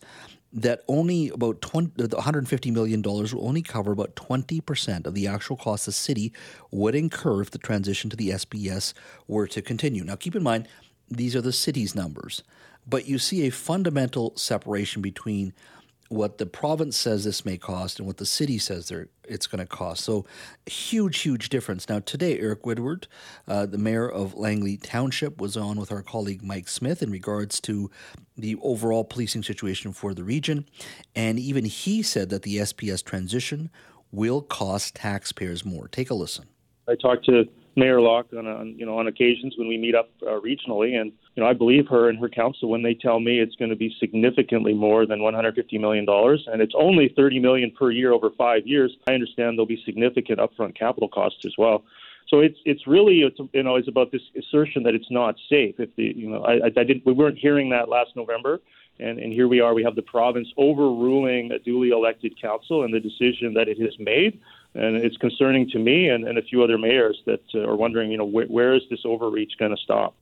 that 0.54 0.84
only 0.88 1.30
about 1.30 1.62
20, 1.62 2.04
$150 2.08 2.74
million 2.74 3.02
will 3.02 3.48
only 3.48 3.62
cover 3.62 3.92
about 3.92 4.16
20% 4.16 5.06
of 5.06 5.14
the 5.14 5.28
actual 5.28 5.56
cost 5.56 5.86
the 5.86 5.92
city 5.92 6.34
would 6.72 6.94
incur 6.94 7.42
if 7.42 7.52
the 7.52 7.58
transition 7.58 8.10
to 8.10 8.18
the 8.18 8.30
SPS 8.30 8.94
were 9.28 9.48
to 9.48 9.62
continue. 9.62 10.04
Now, 10.04 10.16
keep 10.16 10.36
in 10.36 10.44
mind, 10.44 10.68
these 11.10 11.36
are 11.36 11.42
the 11.42 11.54
city's 11.54 11.96
numbers, 11.96 12.44
but 12.88 13.08
you 13.08 13.18
see 13.18 13.48
a 13.48 13.50
fundamental 13.50 14.34
separation 14.36 15.02
between 15.02 15.54
what 16.12 16.40
the 16.40 16.46
province 16.46 16.98
says 16.98 17.24
this 17.24 17.46
may 17.46 17.58
cost 17.58 17.98
and 17.98 18.06
what 18.06 18.18
the 18.18 18.26
city 18.26 18.58
says 18.58 18.92
it's 19.24 19.48
going 19.48 19.60
to 19.60 19.66
cost. 19.66 20.04
So, 20.04 20.26
huge, 20.66 21.20
huge 21.20 21.48
difference. 21.48 21.88
Now, 21.88 22.00
today, 22.00 22.38
Eric 22.38 22.66
Woodward, 22.66 23.08
uh, 23.48 23.66
the 23.66 23.78
mayor 23.78 24.10
of 24.10 24.34
Langley 24.34 24.76
Township, 24.76 25.40
was 25.40 25.56
on 25.56 25.80
with 25.80 25.90
our 25.90 26.02
colleague 26.02 26.44
Mike 26.44 26.68
Smith 26.68 27.02
in 27.02 27.12
regards 27.12 27.62
to 27.62 27.90
the 28.38 28.58
overall 28.62 29.06
policing 29.06 29.44
situation 29.44 29.94
for 29.94 30.14
the 30.14 30.26
region. 30.26 30.66
And 31.16 31.40
even 31.40 31.64
he 31.64 32.04
said 32.04 32.30
that 32.30 32.42
the 32.42 32.58
SPS 32.58 33.02
transition 33.02 33.70
will 34.12 34.42
cost 34.42 34.96
taxpayers 34.96 35.64
more. 35.64 35.88
Take 35.88 36.10
a 36.10 36.14
listen. 36.14 36.46
I 36.90 36.96
talked 36.96 37.24
to 37.28 37.48
Mayor 37.76 38.02
Locke 38.02 38.28
on, 38.38 38.48
a, 38.48 38.66
you 38.66 38.86
know 38.86 38.98
on 38.98 39.08
occasions 39.08 39.56
when 39.58 39.68
we 39.68 39.78
meet 39.78 39.96
up 39.96 40.10
uh, 40.24 40.40
regionally, 40.40 41.00
and 41.00 41.12
you 41.36 41.44
know 41.44 41.48
I 41.48 41.54
believe 41.54 41.88
her 41.88 42.10
and 42.10 42.20
her 42.20 42.30
council 42.30 42.70
when 42.70 42.84
they 42.84 42.94
tell 42.94 43.20
me 43.20 43.40
it's 43.40 43.56
going 43.56 43.70
to 43.70 43.76
be 43.76 43.96
significantly 44.00 44.74
more 44.74 45.06
than 45.06 45.22
150 45.22 45.78
million 45.78 46.06
dollars, 46.06 46.46
and 46.52 46.62
it's 46.62 46.74
only 46.78 47.14
30 47.16 47.40
million 47.40 47.72
per 47.72 47.92
year 47.92 48.12
over 48.12 48.30
five 48.38 48.68
years. 48.68 48.96
I 49.08 49.14
understand 49.14 49.58
there'll 49.58 49.66
be 49.66 49.82
significant 49.86 50.40
upfront 50.40 50.78
capital 50.78 51.08
costs 51.08 51.46
as 51.46 51.54
well. 51.58 51.84
So 52.28 52.40
it's 52.40 52.58
it's 52.66 52.88
really 52.88 53.22
it's, 53.22 53.40
you 53.54 53.64
know 53.64 53.76
it's 53.76 53.88
about 53.88 54.12
this 54.12 54.22
assertion 54.38 54.84
that 54.84 54.96
it's 54.96 55.12
not 55.12 55.36
safe. 55.50 55.76
If 55.80 55.96
the 55.96 56.14
you 56.16 56.30
know 56.30 56.44
I, 56.44 56.66
I 56.66 56.84
didn't 56.84 57.06
we 57.06 57.14
weren't 57.14 57.38
hearing 57.38 57.70
that 57.70 57.88
last 57.88 58.16
November, 58.16 58.60
and 59.00 59.18
and 59.20 59.32
here 59.32 59.48
we 59.48 59.60
are. 59.62 59.74
We 59.74 59.84
have 59.84 59.96
the 59.96 60.02
province 60.02 60.48
overruling 60.58 61.52
a 61.52 61.60
duly 61.60 61.90
elected 61.90 62.40
council 62.42 62.84
and 62.84 62.94
the 62.94 63.00
decision 63.00 63.54
that 63.54 63.68
it 63.68 63.80
has 63.80 63.94
made 64.00 64.40
and 64.74 64.96
it's 64.96 65.18
concerning 65.18 65.70
to 65.70 65.80
me 65.80 66.10
and, 66.10 66.28
and 66.28 66.38
a 66.38 66.42
few 66.42 66.64
other 66.64 66.78
mayors 66.78 67.22
that 67.26 67.44
uh, 67.54 67.68
are 67.68 67.76
wondering, 67.76 68.12
you 68.12 68.18
know, 68.18 68.28
wh- 68.28 68.50
where 68.50 68.74
is 68.74 68.82
this 68.90 69.02
overreach 69.06 69.54
going 69.60 69.72
to 69.72 69.82
stop? 69.82 70.16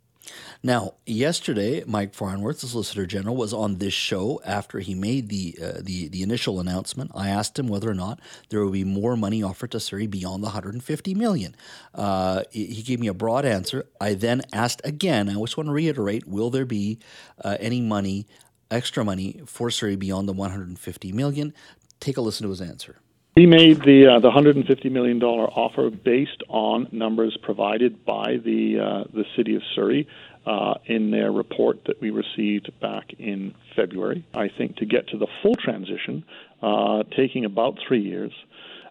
Now, 0.62 0.96
yesterday, 1.06 1.84
Mike 1.88 2.14
Farnworth, 2.14 2.62
the 2.62 2.68
Solicitor 2.68 3.06
General, 3.06 3.36
was 3.36 3.54
on 3.54 3.78
this 3.78 3.94
show 3.94 4.42
after 4.46 4.80
he 4.80 4.94
made 4.94 5.30
the 5.30 5.58
uh, 5.62 5.72
the 5.82 6.10
the 6.10 6.22
initial 6.22 6.60
announcement. 6.60 7.12
I 7.16 7.30
asked 7.30 7.58
him 7.58 7.68
whether 7.68 7.90
or 7.90 7.94
not 7.94 8.20
there 8.50 8.64
would 8.64 8.74
be 8.74 8.84
more 8.84 9.16
money 9.16 9.42
offered 9.42 9.72
to 9.72 9.80
Surrey 9.80 10.08
beyond 10.08 10.44
the 10.44 10.48
150 10.48 11.14
million. 11.16 11.56
Uh, 11.96 12.44
he 12.52 12.82
gave 12.82 13.00
me 13.00 13.08
a 13.08 13.14
broad 13.14 13.46
answer. 13.46 13.86
I 14.02 14.14
then 14.14 14.42
asked 14.52 14.82
again. 14.84 15.30
I 15.30 15.34
just 15.36 15.56
want 15.56 15.68
to 15.68 15.74
reiterate: 15.74 16.28
Will 16.28 16.50
there 16.50 16.66
be 16.66 17.00
uh, 17.42 17.56
any 17.60 17.80
money, 17.80 18.28
extra 18.70 19.06
money 19.06 19.42
for 19.46 19.72
Surrey 19.72 19.96
beyond 19.96 20.28
the 20.28 20.34
150 20.34 21.12
million? 21.14 21.54
Take 22.02 22.18
a 22.18 22.22
listen 22.22 22.44
to 22.44 22.50
his 22.50 22.62
answer. 22.62 22.98
We 23.38 23.46
made 23.46 23.82
the 23.84 24.16
uh, 24.16 24.20
the 24.20 24.28
150 24.28 24.90
million 24.90 25.20
dollar 25.20 25.48
offer 25.48 25.90
based 25.90 26.44
on 26.50 26.88
numbers 26.92 27.38
provided 27.42 28.04
by 28.06 28.38
the 28.44 28.80
uh, 28.80 29.04
the 29.14 29.24
city 29.38 29.56
of 29.56 29.62
Surrey 29.76 30.08
uh, 30.46 30.74
in 30.88 31.12
their 31.12 31.32
report 31.32 31.86
that 31.86 32.02
we 32.02 32.10
received 32.10 32.72
back 32.82 33.14
in 33.18 33.54
February. 33.76 34.26
I 34.34 34.50
think 34.58 34.78
to 34.78 34.86
get 34.86 35.08
to 35.10 35.18
the 35.18 35.28
full 35.42 35.56
transition, 35.56 36.26
uh, 36.62 37.04
taking 37.16 37.46
about 37.46 37.78
three 37.88 38.02
years. 38.02 38.34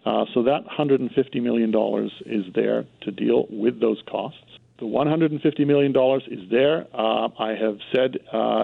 Uh, 0.07 0.24
so 0.33 0.44
that 0.44 0.64
150 0.64 1.40
million 1.40 1.70
dollars 1.70 2.12
is 2.24 2.44
there 2.55 2.87
to 3.03 3.11
deal 3.11 3.46
with 3.51 3.81
those 3.81 4.01
costs. 4.09 4.40
The 4.79 4.87
150 4.87 5.64
million 5.64 5.92
dollars 5.92 6.22
is 6.31 6.48
there. 6.48 6.87
Uh, 6.94 7.29
I 7.38 7.55
have 7.61 7.79
said 7.94 8.18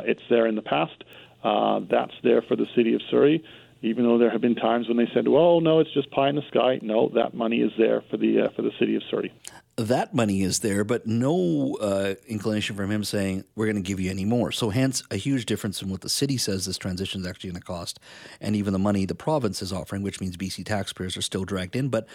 it's 0.06 0.22
there 0.30 0.46
in 0.46 0.54
the 0.54 0.62
past. 0.62 1.02
that's 1.90 2.14
there 2.22 2.42
for 2.42 2.56
the 2.56 2.66
city 2.74 2.94
of 2.94 3.02
Surrey 3.10 3.44
even 3.84 4.04
though 4.04 4.16
there 4.16 4.30
have 4.30 4.40
been 4.40 4.54
times 4.54 4.88
when 4.88 4.96
they 4.96 5.08
said, 5.12 5.28
"Well, 5.28 5.60
no, 5.60 5.78
it's 5.78 5.92
just 5.92 6.10
pie 6.10 6.30
in 6.30 6.36
the 6.36 6.46
sky." 6.48 6.78
No, 6.82 7.10
that 7.14 7.34
money 7.34 7.58
is 7.58 7.70
there 7.76 8.02
for 8.10 8.16
the 8.16 8.42
uh, 8.42 8.48
for 8.56 8.62
the 8.62 8.72
city 8.78 8.96
of 8.96 9.02
Surrey. 9.10 9.32
That 9.76 10.14
money 10.14 10.42
is 10.42 10.60
there, 10.60 10.84
but 10.84 11.06
no 11.06 11.76
uh, 11.80 12.14
inclination 12.26 12.76
from 12.76 12.90
him 12.90 13.04
saying 13.04 13.44
we're 13.54 13.66
going 13.66 13.76
to 13.76 13.82
give 13.82 14.00
you 14.00 14.10
any 14.10 14.24
more. 14.24 14.52
So, 14.52 14.70
hence, 14.70 15.02
a 15.10 15.16
huge 15.16 15.46
difference 15.46 15.82
in 15.82 15.90
what 15.90 16.00
the 16.00 16.08
city 16.08 16.38
says 16.38 16.64
this 16.64 16.78
transition 16.78 17.20
is 17.20 17.26
actually 17.26 17.50
going 17.50 17.60
to 17.60 17.66
cost, 17.66 18.00
and 18.40 18.56
even 18.56 18.72
the 18.72 18.78
money 18.78 19.04
the 19.04 19.14
province 19.14 19.60
is 19.60 19.72
offering, 19.72 20.02
which 20.02 20.20
means 20.20 20.36
BC 20.36 20.64
taxpayers 20.64 21.16
are 21.16 21.22
still 21.22 21.44
dragged 21.44 21.76
in. 21.76 21.88
But 21.90 22.08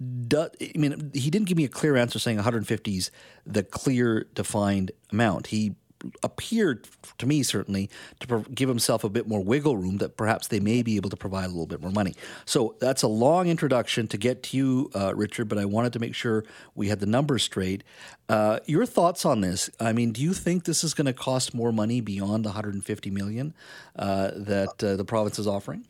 I 0.00 0.50
mean, 0.74 1.10
he 1.14 1.30
didn't 1.30 1.46
give 1.46 1.56
me 1.56 1.64
a 1.64 1.68
clear 1.68 1.96
answer 1.96 2.18
saying 2.18 2.36
150 2.36 2.96
is 2.96 3.10
the 3.46 3.62
clear 3.62 4.26
defined 4.34 4.90
amount. 5.10 5.48
He 5.48 5.76
appeared 6.22 6.86
to 7.18 7.26
me 7.26 7.42
certainly 7.42 7.90
to 8.20 8.44
give 8.54 8.68
himself 8.68 9.04
a 9.04 9.08
bit 9.08 9.28
more 9.28 9.42
wiggle 9.42 9.76
room 9.76 9.98
that 9.98 10.16
perhaps 10.16 10.48
they 10.48 10.60
may 10.60 10.82
be 10.82 10.96
able 10.96 11.10
to 11.10 11.16
provide 11.16 11.46
a 11.46 11.48
little 11.48 11.66
bit 11.66 11.80
more 11.80 11.90
money. 11.90 12.14
So 12.44 12.76
that's 12.80 13.02
a 13.02 13.08
long 13.08 13.48
introduction 13.48 14.06
to 14.08 14.16
get 14.16 14.42
to 14.44 14.56
you, 14.56 14.90
uh, 14.94 15.14
Richard, 15.14 15.48
but 15.48 15.58
I 15.58 15.64
wanted 15.64 15.92
to 15.94 15.98
make 15.98 16.14
sure 16.14 16.44
we 16.74 16.88
had 16.88 17.00
the 17.00 17.06
numbers 17.06 17.42
straight. 17.42 17.84
Uh, 18.28 18.60
your 18.66 18.86
thoughts 18.86 19.24
on 19.24 19.40
this? 19.40 19.70
I 19.78 19.92
mean, 19.92 20.12
do 20.12 20.22
you 20.22 20.32
think 20.32 20.64
this 20.64 20.82
is 20.82 20.94
going 20.94 21.06
to 21.06 21.12
cost 21.12 21.54
more 21.54 21.72
money 21.72 22.00
beyond 22.00 22.44
the 22.44 22.48
150 22.48 23.10
million 23.10 23.54
uh, 23.96 24.30
that 24.34 24.82
uh, 24.82 24.96
the 24.96 25.04
province 25.04 25.38
is 25.38 25.46
offering? 25.46 25.84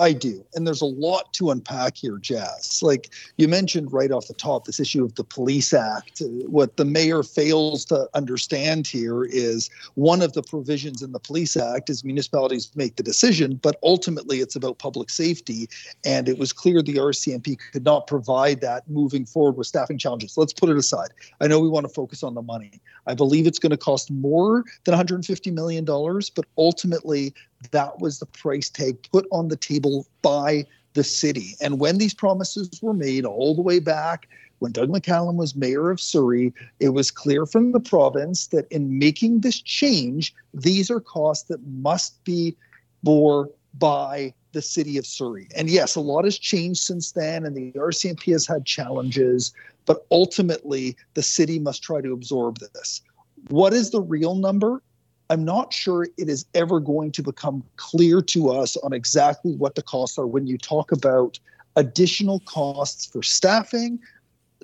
I 0.00 0.14
do. 0.14 0.42
And 0.54 0.66
there's 0.66 0.80
a 0.80 0.86
lot 0.86 1.32
to 1.34 1.50
unpack 1.50 1.94
here, 1.98 2.16
Jas. 2.16 2.82
Like 2.82 3.10
you 3.36 3.48
mentioned 3.48 3.92
right 3.92 4.10
off 4.10 4.28
the 4.28 4.34
top, 4.34 4.64
this 4.64 4.80
issue 4.80 5.04
of 5.04 5.14
the 5.16 5.24
Police 5.24 5.74
Act. 5.74 6.22
What 6.46 6.78
the 6.78 6.86
mayor 6.86 7.22
fails 7.22 7.84
to 7.86 8.08
understand 8.14 8.86
here 8.86 9.24
is 9.24 9.68
one 9.96 10.22
of 10.22 10.32
the 10.32 10.42
provisions 10.42 11.02
in 11.02 11.12
the 11.12 11.18
Police 11.18 11.54
Act 11.54 11.90
is 11.90 12.02
municipalities 12.02 12.70
make 12.74 12.96
the 12.96 13.02
decision, 13.02 13.60
but 13.62 13.76
ultimately 13.82 14.40
it's 14.40 14.56
about 14.56 14.78
public 14.78 15.10
safety. 15.10 15.68
And 16.02 16.30
it 16.30 16.38
was 16.38 16.54
clear 16.54 16.80
the 16.80 16.96
RCMP 16.96 17.58
could 17.72 17.84
not 17.84 18.06
provide 18.06 18.62
that 18.62 18.88
moving 18.88 19.26
forward 19.26 19.58
with 19.58 19.66
staffing 19.66 19.98
challenges. 19.98 20.38
Let's 20.38 20.54
put 20.54 20.70
it 20.70 20.78
aside. 20.78 21.10
I 21.42 21.46
know 21.46 21.60
we 21.60 21.68
want 21.68 21.86
to 21.86 21.92
focus 21.92 22.22
on 22.22 22.32
the 22.32 22.42
money. 22.42 22.80
I 23.10 23.14
believe 23.14 23.46
it's 23.46 23.58
going 23.58 23.70
to 23.70 23.76
cost 23.76 24.10
more 24.10 24.64
than 24.84 24.94
$150 24.94 25.52
million, 25.52 25.84
but 25.84 26.44
ultimately 26.56 27.34
that 27.72 27.98
was 28.00 28.20
the 28.20 28.26
price 28.26 28.70
tag 28.70 28.96
put 29.10 29.26
on 29.32 29.48
the 29.48 29.56
table 29.56 30.06
by 30.22 30.64
the 30.94 31.02
city. 31.02 31.54
And 31.60 31.80
when 31.80 31.98
these 31.98 32.14
promises 32.14 32.70
were 32.80 32.94
made 32.94 33.24
all 33.24 33.54
the 33.54 33.62
way 33.62 33.80
back, 33.80 34.28
when 34.60 34.72
Doug 34.72 34.90
McCallum 34.90 35.36
was 35.36 35.56
mayor 35.56 35.90
of 35.90 36.00
Surrey, 36.00 36.52
it 36.78 36.90
was 36.90 37.10
clear 37.10 37.46
from 37.46 37.72
the 37.72 37.80
province 37.80 38.48
that 38.48 38.70
in 38.70 38.98
making 38.98 39.40
this 39.40 39.60
change, 39.60 40.32
these 40.54 40.90
are 40.90 41.00
costs 41.00 41.48
that 41.48 41.66
must 41.66 42.22
be 42.24 42.56
bore 43.02 43.50
by 43.78 44.32
the 44.52 44.62
city 44.62 44.98
of 44.98 45.06
Surrey. 45.06 45.48
And 45.56 45.70
yes, 45.70 45.96
a 45.96 46.00
lot 46.00 46.24
has 46.24 46.38
changed 46.38 46.80
since 46.80 47.12
then, 47.12 47.44
and 47.44 47.56
the 47.56 47.72
RCMP 47.72 48.32
has 48.32 48.46
had 48.46 48.66
challenges, 48.66 49.52
but 49.86 50.06
ultimately 50.10 50.96
the 51.14 51.22
city 51.22 51.58
must 51.58 51.82
try 51.82 52.00
to 52.00 52.12
absorb 52.12 52.58
this 52.58 53.02
What 53.48 53.72
is 53.72 53.90
the 53.90 54.00
real 54.00 54.34
number? 54.34 54.82
I'm 55.30 55.44
not 55.44 55.72
sure 55.72 56.08
it 56.16 56.28
is 56.28 56.44
ever 56.54 56.80
going 56.80 57.12
to 57.12 57.22
become 57.22 57.62
clear 57.76 58.20
to 58.22 58.50
us 58.50 58.76
on 58.78 58.92
exactly 58.92 59.54
what 59.54 59.76
the 59.76 59.82
costs 59.82 60.18
are 60.18 60.26
when 60.26 60.48
you 60.48 60.58
talk 60.58 60.90
about 60.90 61.38
additional 61.76 62.40
costs 62.40 63.06
for 63.06 63.22
staffing. 63.22 64.00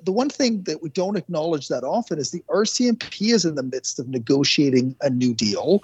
The 0.03 0.11
one 0.11 0.29
thing 0.29 0.63
that 0.63 0.83
we 0.83 0.89
don't 0.89 1.15
acknowledge 1.15 1.69
that 1.69 1.85
often 1.85 2.19
is 2.19 2.31
the 2.31 2.43
RCMP 2.49 3.33
is 3.33 3.45
in 3.45 3.55
the 3.55 3.63
midst 3.63 3.97
of 3.97 4.09
negotiating 4.09 4.95
a 5.01 5.09
new 5.09 5.33
deal. 5.33 5.81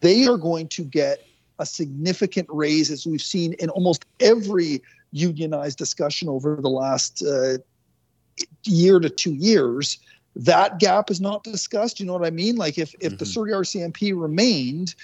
They 0.00 0.26
are 0.26 0.38
going 0.38 0.68
to 0.68 0.84
get 0.84 1.26
a 1.58 1.66
significant 1.66 2.48
raise, 2.50 2.92
as 2.92 3.06
we've 3.06 3.20
seen 3.20 3.54
in 3.54 3.68
almost 3.70 4.04
every 4.20 4.80
unionized 5.10 5.78
discussion 5.78 6.28
over 6.28 6.58
the 6.60 6.70
last 6.70 7.22
uh, 7.22 7.58
year 8.64 9.00
to 9.00 9.10
two 9.10 9.34
years 9.34 9.98
that 10.36 10.78
gap 10.80 11.10
is 11.10 11.20
not 11.20 11.44
discussed. 11.44 12.00
You 12.00 12.06
know 12.06 12.12
what 12.12 12.26
I 12.26 12.30
mean? 12.30 12.56
Like 12.56 12.78
if, 12.78 12.94
if 12.94 13.12
mm-hmm. 13.12 13.16
the 13.18 13.26
Surrey 13.26 13.52
RCMP 13.52 14.20
remained, 14.20 14.94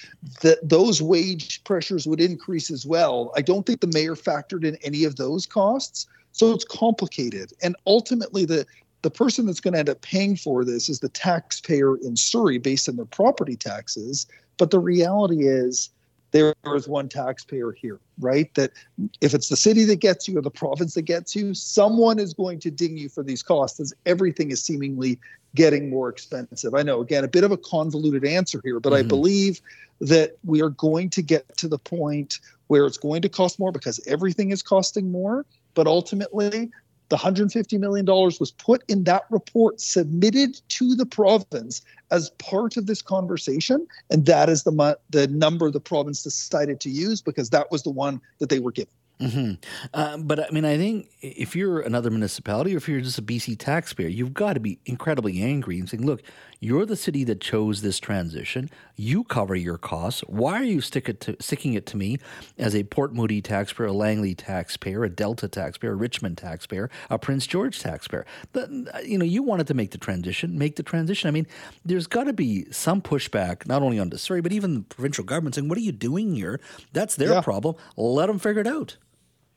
that 0.41 0.69
those 0.69 1.01
wage 1.01 1.63
pressures 1.65 2.07
would 2.07 2.21
increase 2.21 2.71
as 2.71 2.85
well. 2.85 3.33
I 3.37 3.43
don't 3.43 3.65
think 3.65 3.81
the 3.81 3.87
mayor 3.87 4.17
factored 4.17 4.65
in 4.65 4.77
any 4.83 5.05
of 5.05 5.17
those 5.17 5.47
costs. 5.47 6.07
So 6.33 6.53
it's 6.53 6.65
complicated. 6.65 7.53
And 7.63 7.77
ultimately 7.87 8.45
the 8.45 8.67
the 9.03 9.11
person 9.11 9.47
that's 9.47 9.61
going 9.61 9.73
to 9.73 9.79
end 9.79 9.89
up 9.89 10.03
paying 10.03 10.37
for 10.37 10.63
this 10.63 10.91
is 10.91 11.01
the 11.01 11.09
taxpayer 11.09 11.97
in 11.97 12.17
Surrey 12.17 12.59
based 12.59 12.87
on 12.87 12.97
their 12.97 13.07
property 13.07 13.57
taxes. 13.57 14.27
But 14.59 14.71
the 14.71 14.79
reality 14.79 15.49
is 15.49 15.89
there 16.33 16.55
is 16.75 16.89
one 16.89 17.09
taxpayer 17.09 17.73
here, 17.73 17.99
right? 18.19 18.53
That 18.55 18.73
if 19.21 19.35
it's 19.35 19.49
the 19.49 19.57
city 19.57 19.85
that 19.85 19.97
gets 19.97 20.29
you 20.29 20.39
or 20.39 20.43
the 20.43 20.51
province 20.51 20.95
that 20.95 21.03
gets 21.03 21.35
you, 21.35 21.55
someone 21.55 22.19
is 22.19 22.35
going 22.35 22.61
to 22.61 22.71
ding 22.71 22.97
you 22.97 23.09
for 23.09 23.23
these 23.23 23.43
costs 23.43 23.81
as 23.81 23.93
everything 24.07 24.51
is 24.51 24.63
seemingly 24.63 25.19
getting 25.55 25.91
more 25.91 26.09
expensive. 26.09 26.75
I 26.75 26.83
know, 26.83 27.01
again, 27.01 27.25
a 27.25 27.29
bit 27.29 27.45
of 27.45 27.51
a 27.51 27.57
convoluted 27.57 28.25
answer 28.25 28.61
here, 28.63 28.79
but 28.79 28.93
mm-hmm. 28.93 29.07
I 29.07 29.09
believe 29.09 29.61
that 30.01 30.37
we 30.45 30.63
are 30.63 30.71
going 30.71 31.11
to 31.11 31.23
get 31.23 31.57
to 31.59 31.69
the 31.69 31.79
point 31.79 32.39
where 32.69 32.87
it's 32.87 32.99
going 32.99 33.23
to 33.23 33.29
cost 33.29 33.59
more 33.59 33.73
because 33.73 34.01
everything 34.07 34.51
is 34.51 34.63
costing 34.63 35.11
more. 35.11 35.45
But 35.75 35.87
ultimately, 35.87 36.71
the 37.11 37.17
$150 37.17 37.79
million 37.79 38.07
was 38.07 38.53
put 38.53 38.83
in 38.89 39.05
that 39.05 39.25
report 39.31 39.81
submitted 39.81 40.61
to 40.69 40.95
the 40.95 41.05
province 41.05 41.83
as 42.11 42.31
part 42.39 42.77
of 42.77 42.87
this 42.87 43.03
conversation. 43.03 43.87
And 44.11 44.25
that 44.27 44.49
is 44.49 44.63
the, 44.63 44.99
the 45.11 45.27
number 45.27 45.71
the 45.71 45.81
province 45.81 46.23
decided 46.23 46.81
to 46.81 46.91
use 46.91 47.21
because 47.21 47.51
that 47.51 47.71
was 47.71 47.83
the 47.83 47.91
one 47.91 48.21
that 48.39 48.49
they 48.49 48.61
were 48.61 48.73
given. 48.73 48.93
Mm-hmm. 49.21 49.53
Uh, 49.93 50.17
but 50.17 50.41
I 50.41 50.51
mean, 50.51 50.65
I 50.65 50.79
think 50.79 51.11
if 51.21 51.55
you're 51.55 51.81
another 51.81 52.11
municipality 52.11 52.75
or 52.75 52.79
if 52.79 52.89
you're 52.89 53.01
just 53.01 53.19
a 53.19 53.23
BC 53.23 53.59
taxpayer, 53.59 54.09
you've 54.09 54.33
got 54.33 54.55
to 54.55 54.61
be 54.61 54.79
incredibly 54.87 55.43
angry 55.43 55.79
and 55.79 55.89
saying, 55.89 56.07
look, 56.07 56.23
you're 56.59 56.85
the 56.85 56.97
city 56.97 57.25
that 57.25 57.41
chose 57.41 57.81
this 57.81 57.99
transition. 57.99 58.71
You 58.97 59.25
cover 59.25 59.55
your 59.55 59.79
costs. 59.79 60.21
Why 60.27 60.61
are 60.61 60.65
you 60.65 60.81
stick 60.81 61.09
it 61.09 61.21
to, 61.23 61.37
sticking 61.41 61.73
it 61.75 61.87
to 61.87 61.97
me 61.97 62.19
as 62.59 62.75
a 62.75 62.85
Port 62.85 63.15
Moody 63.15 63.41
taxpayer, 63.41 63.89
a 63.89 63.93
Langley 63.93 64.35
taxpayer, 64.35 65.05
a 65.05 65.09
Delta 65.11 65.49
taxpayer, 65.49 65.93
a 65.93 65.97
Richmond 65.97 66.37
taxpayer, 66.39 66.91
a 67.09 67.19
Prince 67.19 67.47
George 67.47 67.81
taxpayer? 67.81 68.27
The, 68.53 69.03
you 69.05 69.17
know, 69.17 69.25
you 69.25 69.43
wanted 69.43 69.67
to 69.69 69.75
make 69.75 69.91
the 69.91 69.99
transition, 69.99 70.59
make 70.59 70.77
the 70.77 70.83
transition. 70.83 71.29
I 71.29 71.31
mean, 71.31 71.47
there's 71.85 72.07
got 72.07 72.25
to 72.25 72.35
be 72.35 72.71
some 72.71 73.01
pushback, 73.01 73.67
not 73.67 73.83
only 73.83 73.99
on 73.99 74.11
the 74.11 74.19
Surrey, 74.19 74.43
but 74.43 74.53
even 74.53 74.75
the 74.75 74.81
provincial 74.83 75.25
government 75.25 75.55
saying, 75.55 75.69
what 75.69 75.79
are 75.79 75.83
you 75.83 75.93
doing 75.93 76.35
here? 76.35 76.61
That's 76.93 77.17
their 77.17 77.33
yeah. 77.33 77.41
problem. 77.41 77.77
Let 77.97 78.27
them 78.27 78.39
figure 78.39 78.61
it 78.61 78.67
out. 78.67 78.97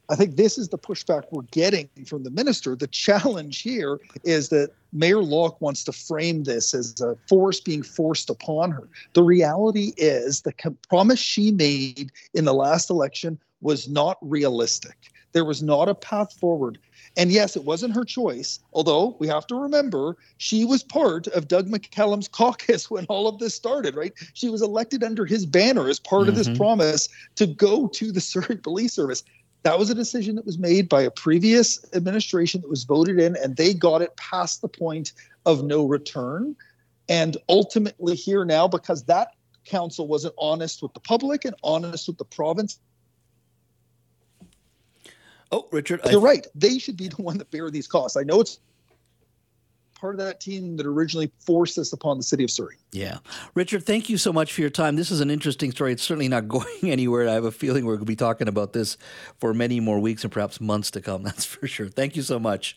I 0.09 0.15
think 0.15 0.35
this 0.35 0.57
is 0.57 0.69
the 0.69 0.77
pushback 0.77 1.23
we're 1.31 1.43
getting 1.43 1.89
from 2.05 2.23
the 2.23 2.29
minister. 2.29 2.75
The 2.75 2.87
challenge 2.87 3.61
here 3.61 3.99
is 4.23 4.49
that 4.49 4.71
Mayor 4.91 5.23
Locke 5.23 5.59
wants 5.61 5.83
to 5.85 5.93
frame 5.93 6.43
this 6.43 6.73
as 6.73 6.99
a 6.99 7.17
force 7.27 7.59
being 7.59 7.83
forced 7.83 8.29
upon 8.29 8.71
her. 8.71 8.87
The 9.13 9.23
reality 9.23 9.93
is 9.97 10.41
the 10.41 10.53
promise 10.89 11.19
she 11.19 11.51
made 11.51 12.11
in 12.33 12.45
the 12.45 12.53
last 12.53 12.89
election 12.89 13.39
was 13.61 13.87
not 13.87 14.17
realistic. 14.21 14.97
There 15.31 15.45
was 15.45 15.63
not 15.63 15.89
a 15.89 15.95
path 15.95 16.33
forward. 16.33 16.77
And 17.15 17.31
yes, 17.31 17.55
it 17.55 17.63
wasn't 17.63 17.95
her 17.95 18.03
choice, 18.03 18.59
although 18.73 19.15
we 19.19 19.27
have 19.27 19.45
to 19.47 19.55
remember 19.55 20.17
she 20.37 20.65
was 20.65 20.83
part 20.83 21.27
of 21.27 21.47
Doug 21.47 21.67
McCallum's 21.67 22.27
caucus 22.27 22.89
when 22.91 23.05
all 23.05 23.27
of 23.27 23.39
this 23.39 23.55
started, 23.55 23.95
right? 23.95 24.13
She 24.33 24.49
was 24.49 24.61
elected 24.61 25.03
under 25.03 25.25
his 25.25 25.45
banner 25.45 25.87
as 25.87 25.99
part 25.99 26.23
mm-hmm. 26.23 26.29
of 26.29 26.35
this 26.35 26.47
mm-hmm. 26.47 26.57
promise 26.57 27.09
to 27.35 27.47
go 27.47 27.87
to 27.87 28.11
the 28.11 28.21
Surrey 28.33 28.57
Police 28.57 28.93
Service. 28.93 29.23
That 29.63 29.79
was 29.79 29.89
a 29.89 29.95
decision 29.95 30.35
that 30.35 30.45
was 30.45 30.59
made 30.59 30.89
by 30.89 31.01
a 31.01 31.11
previous 31.11 31.83
administration 31.93 32.61
that 32.61 32.69
was 32.69 32.83
voted 32.83 33.19
in, 33.19 33.37
and 33.37 33.55
they 33.55 33.73
got 33.73 34.01
it 34.01 34.15
past 34.17 34.61
the 34.61 34.67
point 34.67 35.13
of 35.45 35.63
no 35.63 35.85
return. 35.85 36.55
And 37.09 37.37
ultimately, 37.47 38.15
here 38.15 38.45
now, 38.45 38.67
because 38.67 39.03
that 39.05 39.29
council 39.65 40.07
wasn't 40.07 40.35
honest 40.37 40.81
with 40.81 40.93
the 40.93 40.99
public 40.99 41.45
and 41.45 41.55
honest 41.63 42.07
with 42.07 42.17
the 42.17 42.25
province. 42.25 42.79
Oh, 45.51 45.67
Richard, 45.71 46.01
you're 46.11 46.19
I... 46.19 46.23
right. 46.23 46.47
They 46.55 46.77
should 46.77 46.97
be 46.97 47.07
the 47.07 47.21
one 47.21 47.37
that 47.37 47.51
bear 47.51 47.69
these 47.69 47.87
costs. 47.87 48.17
I 48.17 48.23
know 48.23 48.41
it's 48.41 48.59
part 50.03 50.15
of 50.15 50.19
that 50.19 50.41
team 50.41 50.75
that 50.75 50.85
originally 50.85 51.31
forced 51.39 51.77
this 51.77 51.93
upon 51.93 52.17
the 52.17 52.23
city 52.23 52.43
of 52.43 52.51
Surrey. 52.51 52.75
Yeah. 52.91 53.19
Richard, 53.55 53.85
thank 53.85 54.09
you 54.09 54.17
so 54.17 54.33
much 54.33 54.51
for 54.51 54.59
your 54.59 54.69
time. 54.69 54.97
This 54.97 55.11
is 55.11 55.21
an 55.21 55.31
interesting 55.31 55.71
story. 55.71 55.93
It's 55.93 56.03
certainly 56.03 56.27
not 56.27 56.45
going 56.49 56.65
anywhere. 56.83 57.29
I 57.29 57.31
have 57.31 57.45
a 57.45 57.51
feeling 57.51 57.85
we're 57.85 57.93
going 57.93 58.05
to 58.05 58.11
be 58.11 58.17
talking 58.17 58.49
about 58.49 58.73
this 58.73 58.97
for 59.39 59.53
many 59.53 59.79
more 59.79 60.01
weeks 60.01 60.25
and 60.25 60.33
perhaps 60.33 60.59
months 60.59 60.91
to 60.91 61.01
come. 61.01 61.23
That's 61.23 61.45
for 61.45 61.65
sure. 61.69 61.87
Thank 61.87 62.17
you 62.17 62.21
so 62.21 62.37
much. 62.37 62.75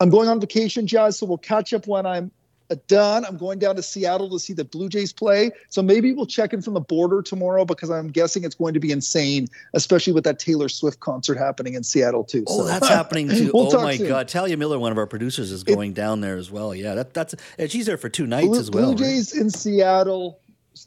I'm 0.00 0.10
going 0.10 0.28
on 0.28 0.40
vacation, 0.40 0.88
Jas, 0.88 1.18
so 1.18 1.26
we'll 1.26 1.38
catch 1.38 1.72
up 1.72 1.86
when 1.86 2.04
I'm 2.04 2.32
Uh, 2.72 2.76
done. 2.88 3.24
I'm 3.26 3.36
going 3.36 3.58
down 3.58 3.76
to 3.76 3.82
Seattle 3.82 4.30
to 4.30 4.38
see 4.38 4.54
the 4.54 4.64
Blue 4.64 4.88
Jays 4.88 5.12
play. 5.12 5.50
So 5.68 5.82
maybe 5.82 6.12
we'll 6.12 6.26
check 6.26 6.54
in 6.54 6.62
from 6.62 6.72
the 6.72 6.80
border 6.80 7.20
tomorrow 7.20 7.66
because 7.66 7.90
I'm 7.90 8.08
guessing 8.08 8.44
it's 8.44 8.54
going 8.54 8.72
to 8.72 8.80
be 8.80 8.90
insane, 8.90 9.48
especially 9.74 10.14
with 10.14 10.24
that 10.24 10.38
Taylor 10.38 10.70
Swift 10.70 11.00
concert 11.00 11.36
happening 11.36 11.74
in 11.74 11.84
Seattle 11.84 12.24
too. 12.24 12.44
Oh, 12.48 12.58
so. 12.58 12.64
that's 12.64 12.88
happening 12.88 13.28
too. 13.28 13.50
we'll 13.54 13.76
oh 13.76 13.82
my 13.82 13.96
soon. 13.96 14.08
God, 14.08 14.28
Talia 14.28 14.56
Miller, 14.56 14.78
one 14.78 14.90
of 14.90 14.96
our 14.96 15.06
producers, 15.06 15.52
is 15.52 15.64
going 15.64 15.90
it, 15.90 15.94
down 15.94 16.22
there 16.22 16.38
as 16.38 16.50
well. 16.50 16.74
Yeah, 16.74 16.94
that, 16.94 17.12
that's 17.12 17.34
and 17.58 17.70
she's 17.70 17.84
there 17.84 17.98
for 17.98 18.08
two 18.08 18.26
nights 18.26 18.48
Blue, 18.48 18.58
as 18.58 18.70
well. 18.70 18.94
Blue 18.94 19.04
Jays 19.04 19.34
right? 19.34 19.42
in 19.42 19.50
Seattle. 19.50 20.38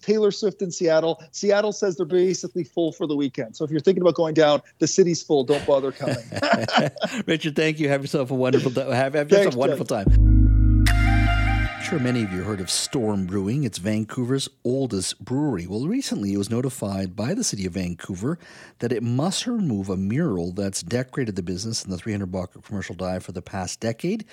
Taylor 0.02 0.32
Swift 0.32 0.64
in 0.64 0.72
Seattle. 0.72 1.24
Seattle 1.32 1.72
says 1.72 1.96
they're 1.96 2.08
basically 2.08 2.64
full 2.64 2.92
for 2.92 3.06
the 3.06 3.16
weekend. 3.16 3.56
So 3.56 3.64
if 3.64 3.70
you're 3.70 3.80
thinking 3.80 4.02
about 4.02 4.16
going 4.16 4.34
down, 4.34 4.64
the 4.80 4.88
city's 4.88 5.22
full. 5.22 5.44
Don't 5.44 5.64
bother 5.68 5.92
coming. 5.92 6.18
Richard, 7.28 7.56
thank 7.56 7.80
you. 7.80 7.90
Have 7.90 8.02
yourself 8.02 8.32
a 8.32 8.34
wonderful 8.34 8.72
have, 8.72 9.14
have 9.14 9.30
yourself 9.30 9.54
a 9.54 9.58
wonderful 9.58 9.86
time 9.86 10.35
sure 11.86 12.00
many 12.00 12.24
of 12.24 12.34
you 12.34 12.42
heard 12.42 12.62
of 12.62 12.72
Storm 12.72 13.28
Brewing. 13.28 13.64
It's 13.64 13.78
Vancouver's 13.78 14.50
oldest 14.64 15.24
brewery. 15.24 15.68
Well, 15.68 15.86
recently 15.86 16.34
it 16.34 16.38
was 16.38 16.50
notified 16.50 17.16
by 17.16 17.36
the 17.36 17.44
city 17.44 17.68
of 17.68 17.74
Vancouver 17.74 18.40
that 18.80 18.92
it 18.92 19.04
must 19.04 19.46
remove 19.46 19.90
a 19.90 19.96
mural 19.96 20.52
that's 20.52 20.82
decorated 20.82 21.36
the 21.36 21.44
business 21.44 21.86
in 21.86 21.92
the 21.92 21.98
300 22.00 22.26
block 22.32 22.60
Commercial 22.64 22.96
Drive 22.96 23.24
for 23.24 23.34
the 23.34 23.42
past 23.44 23.82
decade 23.82 24.26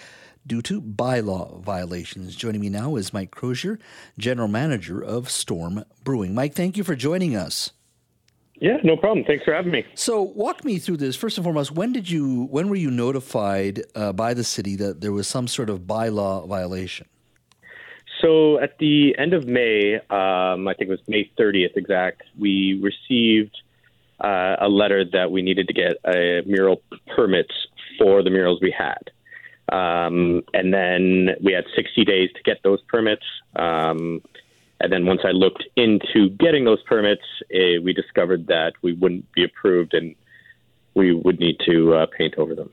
due 0.47 0.63
to 0.63 0.81
bylaw 0.81 1.61
violations. 1.61 2.37
Joining 2.37 2.63
me 2.63 2.71
now 2.71 2.97
is 2.97 3.13
Mike 3.13 3.33
Crozier, 3.33 3.79
General 4.17 4.49
Manager 4.49 5.05
of 5.05 5.29
Storm 5.29 5.85
Brewing. 6.05 6.35
Mike, 6.35 6.55
thank 6.55 6.79
you 6.79 6.85
for 6.85 6.97
joining 6.97 7.37
us. 7.37 7.73
Yeah, 8.55 8.79
no 8.83 8.97
problem. 8.97 9.27
Thanks 9.27 9.45
for 9.45 9.53
having 9.53 9.73
me. 9.73 9.85
So, 9.95 10.23
walk 10.23 10.65
me 10.65 10.79
through 10.79 10.99
this. 10.99 11.17
First 11.17 11.37
and 11.37 11.45
foremost, 11.45 11.73
when 11.73 11.93
did 11.93 12.09
you, 12.09 12.45
when 12.45 12.71
were 12.71 12.77
you 12.77 12.91
notified 12.91 13.83
uh, 13.95 14.15
by 14.15 14.33
the 14.33 14.45
city 14.45 14.75
that 14.77 15.03
there 15.03 15.13
was 15.13 15.29
some 15.29 15.49
sort 15.49 15.69
of 15.69 15.81
bylaw 15.81 16.49
violation? 16.49 17.09
So 18.23 18.61
at 18.61 18.79
the 18.79 19.17
end 19.19 19.35
of 19.35 19.47
May, 19.47 19.97
um, 19.97 20.69
I 20.69 20.75
think 20.75 20.89
it 20.89 20.91
was 20.91 21.01
May 21.09 21.31
30th 21.39 21.77
exact, 21.77 22.23
we 22.39 22.81
received 22.81 23.57
uh, 24.23 24.57
a 24.61 24.69
letter 24.69 25.05
that 25.13 25.33
we 25.33 25.43
needed 25.43 25.67
to 25.67 25.75
get 25.75 25.97
a 26.07 26.43
mural 26.47 26.83
permits 27.17 27.53
for 27.99 28.23
the 28.23 28.31
murals 28.31 28.61
we 28.63 28.71
had. 28.71 29.11
Um, 29.73 30.43
and 30.55 30.73
then 30.73 31.31
we 31.43 31.53
had 31.53 31.65
60 31.75 32.05
days 32.05 32.31
to 32.37 32.43
get 32.45 32.63
those 32.63 32.81
permits. 32.83 33.25
Um, 33.57 34.23
and 34.81 34.93
then 34.93 35.07
once 35.07 35.23
I 35.25 35.31
looked 35.31 35.65
into 35.77 36.29
getting 36.31 36.65
those 36.65 36.83
permits, 36.83 37.23
eh, 37.53 37.79
we 37.83 37.93
discovered 37.93 38.47
that 38.49 38.73
we 38.83 38.93
wouldn't 38.93 39.31
be 39.33 39.45
approved 39.45 39.95
and 39.95 40.15
we 40.95 41.15
would 41.15 41.41
need 41.41 41.59
to 41.67 41.95
uh, 41.95 42.07
paint 42.17 42.35
over 42.37 42.55
them. 42.55 42.71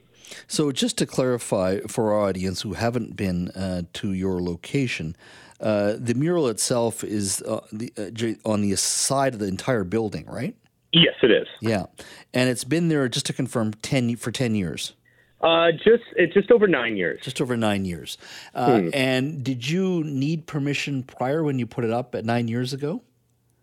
So, 0.48 0.72
just 0.72 0.98
to 1.00 1.06
clarify 1.06 1.80
for 1.88 2.14
our 2.14 2.28
audience 2.28 2.62
who 2.62 2.74
haven't 2.74 3.16
been 3.16 3.50
uh, 3.50 3.84
to 3.94 4.14
your 4.14 4.42
location, 4.42 5.16
uh, 5.60 5.96
the 5.98 6.14
mural 6.14 6.48
itself 6.48 7.04
is 7.04 7.42
uh, 7.44 7.62
the, 7.72 7.92
uh, 7.98 8.50
on 8.50 8.62
the 8.62 8.76
side 8.76 9.34
of 9.34 9.40
the 9.40 9.48
entire 9.48 9.84
building, 9.84 10.26
right? 10.26 10.56
Yes, 10.92 11.16
it 11.22 11.32
is. 11.32 11.48
Yeah, 11.62 11.86
and 12.34 12.50
it's 12.50 12.64
been 12.64 12.88
there 12.88 13.08
just 13.08 13.26
to 13.28 13.34
confirm 13.34 13.74
ten 13.74 14.16
for 14.16 14.32
ten 14.32 14.56
years. 14.56 14.94
Uh, 15.42 15.72
just 15.72 16.04
it's 16.16 16.34
just 16.34 16.52
over 16.52 16.68
nine 16.68 16.98
years. 16.98 17.22
Just 17.22 17.40
over 17.40 17.56
nine 17.56 17.86
years. 17.86 18.18
Uh, 18.54 18.80
hmm. 18.80 18.90
And 18.94 19.44
did 19.44 19.68
you 19.70 20.04
need 20.04 20.48
permission 20.48 21.04
prior 21.04 21.44
when 21.44 21.60
you 21.60 21.66
put 21.66 21.86
it 21.86 21.92
up 21.92 22.16
at 22.16 22.26
nine 22.26 22.48
years 22.48 22.74
ago? 22.74 23.02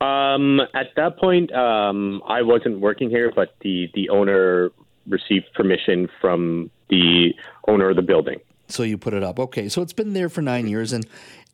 Um, 0.01 0.61
at 0.75 0.95
that 0.97 1.19
point, 1.19 1.53
um, 1.53 2.23
I 2.27 2.43
wasn't 2.43 2.81
working 2.81 3.11
here, 3.11 3.33
but 3.35 3.55
the 3.61 3.91
the 3.95 4.09
owner 4.11 4.71
received 5.09 5.47
permission 5.55 6.09
from 6.21 6.71
the 6.88 7.35
owner 7.69 7.90
of 7.90 7.97
the 7.97 8.03
building. 8.03 8.40
So 8.69 8.83
you 8.83 8.99
put 8.99 9.14
it 9.14 9.23
up. 9.23 9.38
Okay, 9.38 9.69
so 9.69 9.83
it's 9.83 9.92
been 9.92 10.12
there 10.12 10.29
for 10.29 10.42
nine 10.42 10.66
years, 10.66 10.92
and 10.92 11.07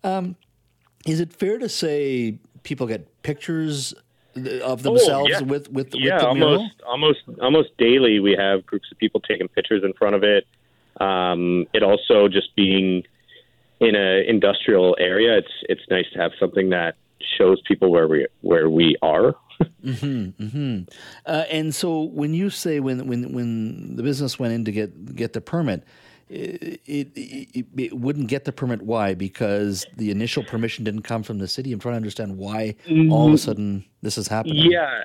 Um, 0.05 0.37
is 1.07 1.21
it 1.21 1.33
fair 1.33 1.59
to 1.59 1.69
say 1.69 2.39
people 2.63 2.87
get 2.87 3.23
pictures 3.23 3.95
of 4.63 4.83
themselves 4.83 5.31
oh, 5.35 5.41
yeah. 5.41 5.41
with 5.41 5.71
with, 5.71 5.95
yeah, 5.95 6.15
with 6.15 6.23
the 6.23 6.35
mural? 6.35 6.53
almost 6.55 6.83
almost 6.87 7.21
almost 7.41 7.77
daily 7.77 8.19
we 8.19 8.35
have 8.35 8.65
groups 8.65 8.91
of 8.91 8.99
people 8.99 9.21
taking 9.21 9.49
pictures 9.49 9.85
in 9.85 9.93
front 9.93 10.15
of 10.15 10.23
it. 10.25 10.47
Um, 11.01 11.67
it 11.73 11.83
also 11.83 12.29
just 12.29 12.55
being 12.57 13.05
in 13.81 13.95
an 13.95 14.25
industrial 14.27 14.97
area, 14.99 15.39
it's 15.39 15.53
it's 15.69 15.83
nice 15.91 16.07
to 16.15 16.19
have 16.19 16.33
something 16.39 16.71
that 16.71 16.97
shows 17.39 17.61
people 17.67 17.91
where 17.91 18.09
we 18.09 18.27
where 18.41 18.69
we 18.69 18.97
are. 19.03 19.35
mm-hmm, 19.85 20.43
mm-hmm. 20.43 20.83
Uh, 21.27 21.45
and 21.51 21.75
so 21.75 22.03
when 22.03 22.35
you 22.35 22.51
say 22.51 22.81
when 22.81 23.07
when 23.07 23.33
when 23.33 23.97
the 23.97 24.03
business 24.03 24.39
went 24.39 24.53
in 24.53 24.65
to 24.65 24.73
get 24.73 25.15
get 25.15 25.33
the 25.33 25.41
permit, 25.41 25.85
it, 26.29 26.81
it, 26.87 27.67
it, 27.77 27.99
wouldn't 27.99 28.29
get 28.29 28.45
the 28.45 28.53
permit. 28.53 28.83
Why? 28.83 29.15
Because 29.15 29.87
the 29.97 30.11
initial 30.11 30.43
permission 30.43 30.85
didn't 30.85 31.03
come 31.03 31.23
from 31.23 31.39
the 31.39 31.49
city. 31.49 31.73
I'm 31.73 31.79
trying 31.79 31.93
to 31.93 31.97
understand 31.97 32.39
why 32.39 32.75
all 33.11 33.29
of 33.29 33.35
a 33.35 33.39
sudden 33.39 33.85
this 34.01 34.17
is 34.17 34.29
happening. 34.29 34.71
Yeah. 34.71 35.05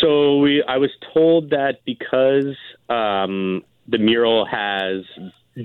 So 0.00 0.38
we, 0.38 0.62
I 0.64 0.76
was 0.76 0.90
told 1.14 1.50
that 1.50 1.84
because 1.84 2.56
um, 2.88 3.62
the 3.86 3.98
mural 3.98 4.44
has 4.44 5.04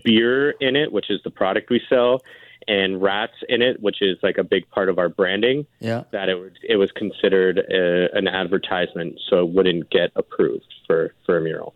beer 0.03 0.51
in 0.51 0.75
it, 0.75 0.91
which 0.91 1.10
is 1.10 1.19
the 1.23 1.32
product 1.32 1.69
we 1.69 1.82
sell, 1.89 2.21
and 2.67 3.02
rats 3.02 3.34
in 3.49 3.62
it, 3.62 3.82
which 3.82 4.02
is 4.02 4.17
like 4.23 4.38
a 4.38 4.43
big 4.43 4.69
part 4.69 4.89
of 4.89 4.97
our 4.99 5.10
branding. 5.10 5.65
Yeah. 5.80 6.04
That 6.12 6.30
it 6.30 6.36
was 6.36 6.52
it 6.67 6.78
was 6.78 6.91
considered 6.91 7.60
a, 7.60 8.15
an 8.15 8.28
advertisement, 8.28 9.19
so 9.30 9.39
it 9.39 9.49
wouldn't 9.49 9.89
get 9.89 10.12
approved 10.15 10.73
for 10.88 11.13
for 11.26 11.38
a 11.38 11.41
mural. 11.41 11.73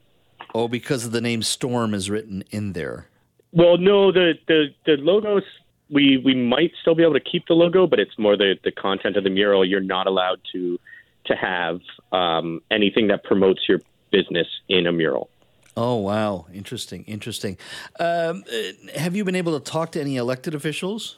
Oh, 0.54 0.67
because 0.67 1.06
of 1.06 1.12
the 1.12 1.21
name 1.21 1.41
Storm 1.41 1.93
is 1.93 2.10
written 2.10 2.43
in 2.52 2.73
there. 2.73 3.08
Well, 3.52 3.78
no, 3.78 4.12
the 4.12 4.34
the 4.47 4.67
the 4.86 4.97
logos 4.97 5.43
we 5.89 6.17
we 6.17 6.36
might 6.36 6.71
still 6.82 6.95
be 6.95 7.04
able 7.04 7.13
to 7.13 7.19
keep 7.19 7.47
the 7.47 7.54
logo, 7.54 7.88
but 7.88 8.00
it's 8.00 8.17
more 8.17 8.36
the 8.36 8.56
the 8.63 8.71
content 8.71 9.17
of 9.17 9.23
the 9.23 9.30
mural. 9.30 9.65
You're 9.65 9.82
not 9.82 10.08
allowed 10.08 10.41
to 10.54 10.80
to 11.26 11.36
have 11.36 11.80
um, 12.12 12.62
anything 12.71 13.08
that 13.08 13.23
promotes 13.23 13.62
your 13.67 13.82
business 14.12 14.47
in 14.69 14.88
a 14.88 14.91
mural. 14.91 15.30
Oh 15.77 15.97
wow, 15.97 16.47
interesting, 16.51 17.03
interesting. 17.03 17.55
Um, 17.99 18.43
uh, 18.51 18.99
have 18.99 19.15
you 19.15 19.23
been 19.23 19.35
able 19.35 19.59
to 19.59 19.63
talk 19.63 19.91
to 19.91 20.01
any 20.01 20.17
elected 20.17 20.55
officials? 20.55 21.17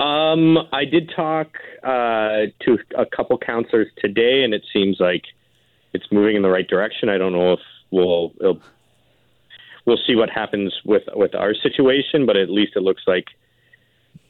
Um, 0.00 0.58
I 0.72 0.84
did 0.84 1.12
talk 1.14 1.46
uh, 1.84 2.46
to 2.62 2.78
a 2.96 3.06
couple 3.06 3.38
councillors 3.38 3.86
today, 3.98 4.42
and 4.42 4.52
it 4.52 4.64
seems 4.72 4.98
like 4.98 5.22
it's 5.92 6.06
moving 6.10 6.34
in 6.34 6.42
the 6.42 6.50
right 6.50 6.66
direction. 6.66 7.08
I 7.08 7.18
don't 7.18 7.32
know 7.32 7.52
if 7.52 7.60
we'll 7.92 8.32
we'll 9.84 10.00
see 10.04 10.16
what 10.16 10.28
happens 10.28 10.74
with 10.84 11.04
with 11.14 11.36
our 11.36 11.54
situation, 11.54 12.26
but 12.26 12.36
at 12.36 12.50
least 12.50 12.72
it 12.74 12.82
looks 12.82 13.02
like 13.06 13.26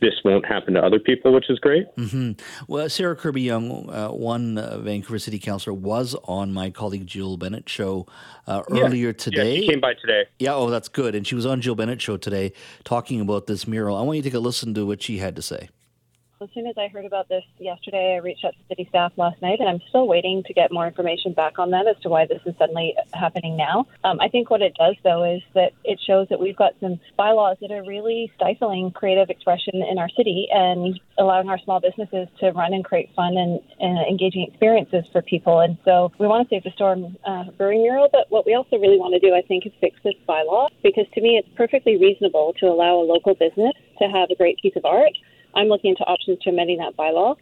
this 0.01 0.15
won't 0.25 0.47
happen 0.47 0.75
to 0.75 0.81
other 0.81 0.99
people, 0.99 1.33
which 1.33 1.51
is 1.51 1.59
great. 1.59 1.87
Mm-hmm. 1.97 2.33
Well, 2.67 2.89
Sarah 2.89 3.17
Kirby-Yung, 3.17 3.91
uh, 3.91 4.09
one 4.09 4.59
uh, 4.59 4.79
Vancouver 4.79 5.19
City 5.19 5.39
Councillor, 5.39 5.75
was 5.75 6.15
on 6.25 6.53
my 6.53 6.71
colleague 6.71 7.07
Jill 7.07 7.37
Bennett 7.37 7.69
show 7.69 8.07
uh, 8.47 8.63
yeah. 8.73 8.83
earlier 8.83 9.13
today. 9.13 9.55
Yeah, 9.55 9.61
she 9.61 9.69
came 9.69 9.81
by 9.81 9.95
today. 9.95 10.27
Yeah, 10.39 10.55
oh, 10.55 10.71
that's 10.71 10.89
good. 10.89 11.15
And 11.15 11.27
she 11.27 11.35
was 11.35 11.47
on 11.47 11.61
Jill 11.61 11.75
Bennett 11.75 12.01
show 12.01 12.17
today 12.17 12.53
talking 12.85 13.21
about 13.21 13.47
this 13.47 13.67
mural. 13.67 13.97
I 13.97 14.03
want 14.03 14.17
you 14.17 14.23
to 14.23 14.29
take 14.29 14.37
a 14.37 14.41
listen 14.41 14.75
to 14.75 14.87
what 14.87 15.03
she 15.03 15.19
had 15.19 15.35
to 15.37 15.43
say. 15.43 15.69
As 16.41 16.49
soon 16.55 16.69
as 16.69 16.79
I 16.79 16.87
heard 16.87 17.05
about 17.05 17.29
this 17.29 17.43
yesterday, 17.59 18.15
I 18.15 18.19
reached 18.19 18.45
out 18.45 18.53
to 18.53 18.59
city 18.69 18.87
staff 18.91 19.11
last 19.17 19.43
night, 19.43 19.59
and 19.59 19.69
I'm 19.69 19.81
still 19.89 20.07
waiting 20.07 20.45
to 20.45 20.55
get 20.55 20.71
more 20.71 20.87
information 20.87 21.33
back 21.33 21.59
on 21.59 21.73
that 21.73 21.89
as 21.89 22.01
to 22.03 22.09
why 22.09 22.27
this 22.27 22.41
is 22.47 22.55
suddenly 22.57 22.95
happening 23.13 23.57
now. 23.57 23.89
Um, 24.05 24.21
I 24.21 24.29
think 24.29 24.49
what 24.49 24.63
it 24.63 24.77
does, 24.79 24.95
though, 25.03 25.25
is 25.25 25.43
that 25.55 25.73
it 25.83 25.99
shows 26.07 26.29
that 26.29 26.39
we've 26.39 26.55
got 26.55 26.75
some 26.81 27.01
bylaws 27.17 27.57
that 27.61 27.73
are 27.73 27.83
really 27.83 28.31
stifling 28.37 28.93
creative 28.93 29.31
expression 29.31 29.83
in 29.83 29.99
our 29.99 30.09
city 30.11 30.47
and 30.53 31.01
allowing 31.19 31.49
our 31.49 31.59
small 31.59 31.81
businesses 31.81 32.29
to 32.39 32.53
run 32.53 32.73
and 32.73 32.85
create 32.85 33.11
fun 33.17 33.37
and, 33.37 33.59
and 33.81 33.99
engaging 34.07 34.47
experiences 34.47 35.07
for 35.11 35.23
people. 35.23 35.59
And 35.59 35.77
so 35.85 36.13
we 36.19 36.29
want 36.29 36.49
to 36.49 36.55
save 36.55 36.63
the 36.63 36.71
Storm 36.71 37.17
uh, 37.25 37.51
Brewing 37.57 37.83
mural, 37.83 38.11
but 38.13 38.31
what 38.31 38.47
we 38.47 38.55
also 38.55 38.79
really 38.79 38.99
want 38.99 39.13
to 39.13 39.19
do, 39.19 39.35
I 39.35 39.43
think, 39.43 39.67
is 39.67 39.73
fix 39.81 39.99
this 40.05 40.15
bylaw 40.29 40.69
because 40.85 41.07
to 41.15 41.21
me 41.21 41.37
it's 41.37 41.49
perfectly 41.57 41.97
reasonable 41.97 42.55
to 42.61 42.67
allow 42.67 42.95
a 42.95 43.03
local 43.03 43.35
business 43.35 43.73
to 43.99 44.05
have 44.05 44.31
a 44.31 44.37
great 44.37 44.59
piece 44.63 44.77
of 44.77 44.85
art 44.85 45.19
I'm 45.59 45.67
looking 45.67 45.91
into 45.91 46.05
options 46.05 46.39
to 46.43 46.51
amending 46.51 46.79
that 46.79 46.97
bylaw. 46.97 47.37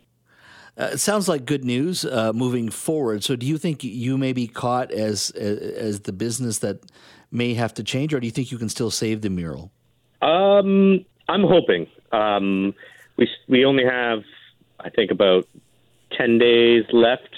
Uh, 0.79 0.91
it 0.93 0.99
sounds 0.99 1.29
like 1.29 1.45
good 1.45 1.65
news 1.65 2.05
uh, 2.05 2.33
moving 2.33 2.71
forward. 2.71 3.23
So, 3.23 3.37
do 3.37 3.47
you 3.47 3.59
think 3.59 3.85
you 3.85 4.19
may 4.19 4.33
be 4.33 4.47
caught 4.47 4.91
as 4.91 5.31
as 5.31 6.01
the 6.01 6.13
business 6.13 6.59
that 6.59 6.81
may 7.31 7.55
have 7.55 7.73
to 7.75 7.85
change, 7.85 8.13
or 8.13 8.21
do 8.21 8.27
you 8.27 8.31
think 8.31 8.51
you 8.51 8.59
can 8.59 8.69
still 8.69 8.91
save 8.91 9.21
the 9.21 9.31
mural? 9.31 9.71
Um, 10.23 11.05
I'm 11.29 11.45
hoping. 11.45 11.87
Um, 12.13 12.75
we 13.17 13.29
we 13.49 13.65
only 13.65 13.85
have, 13.85 14.23
I 14.81 14.91
think, 14.91 15.11
about 15.11 15.47
ten 16.17 16.39
days 16.39 16.85
left 16.93 17.35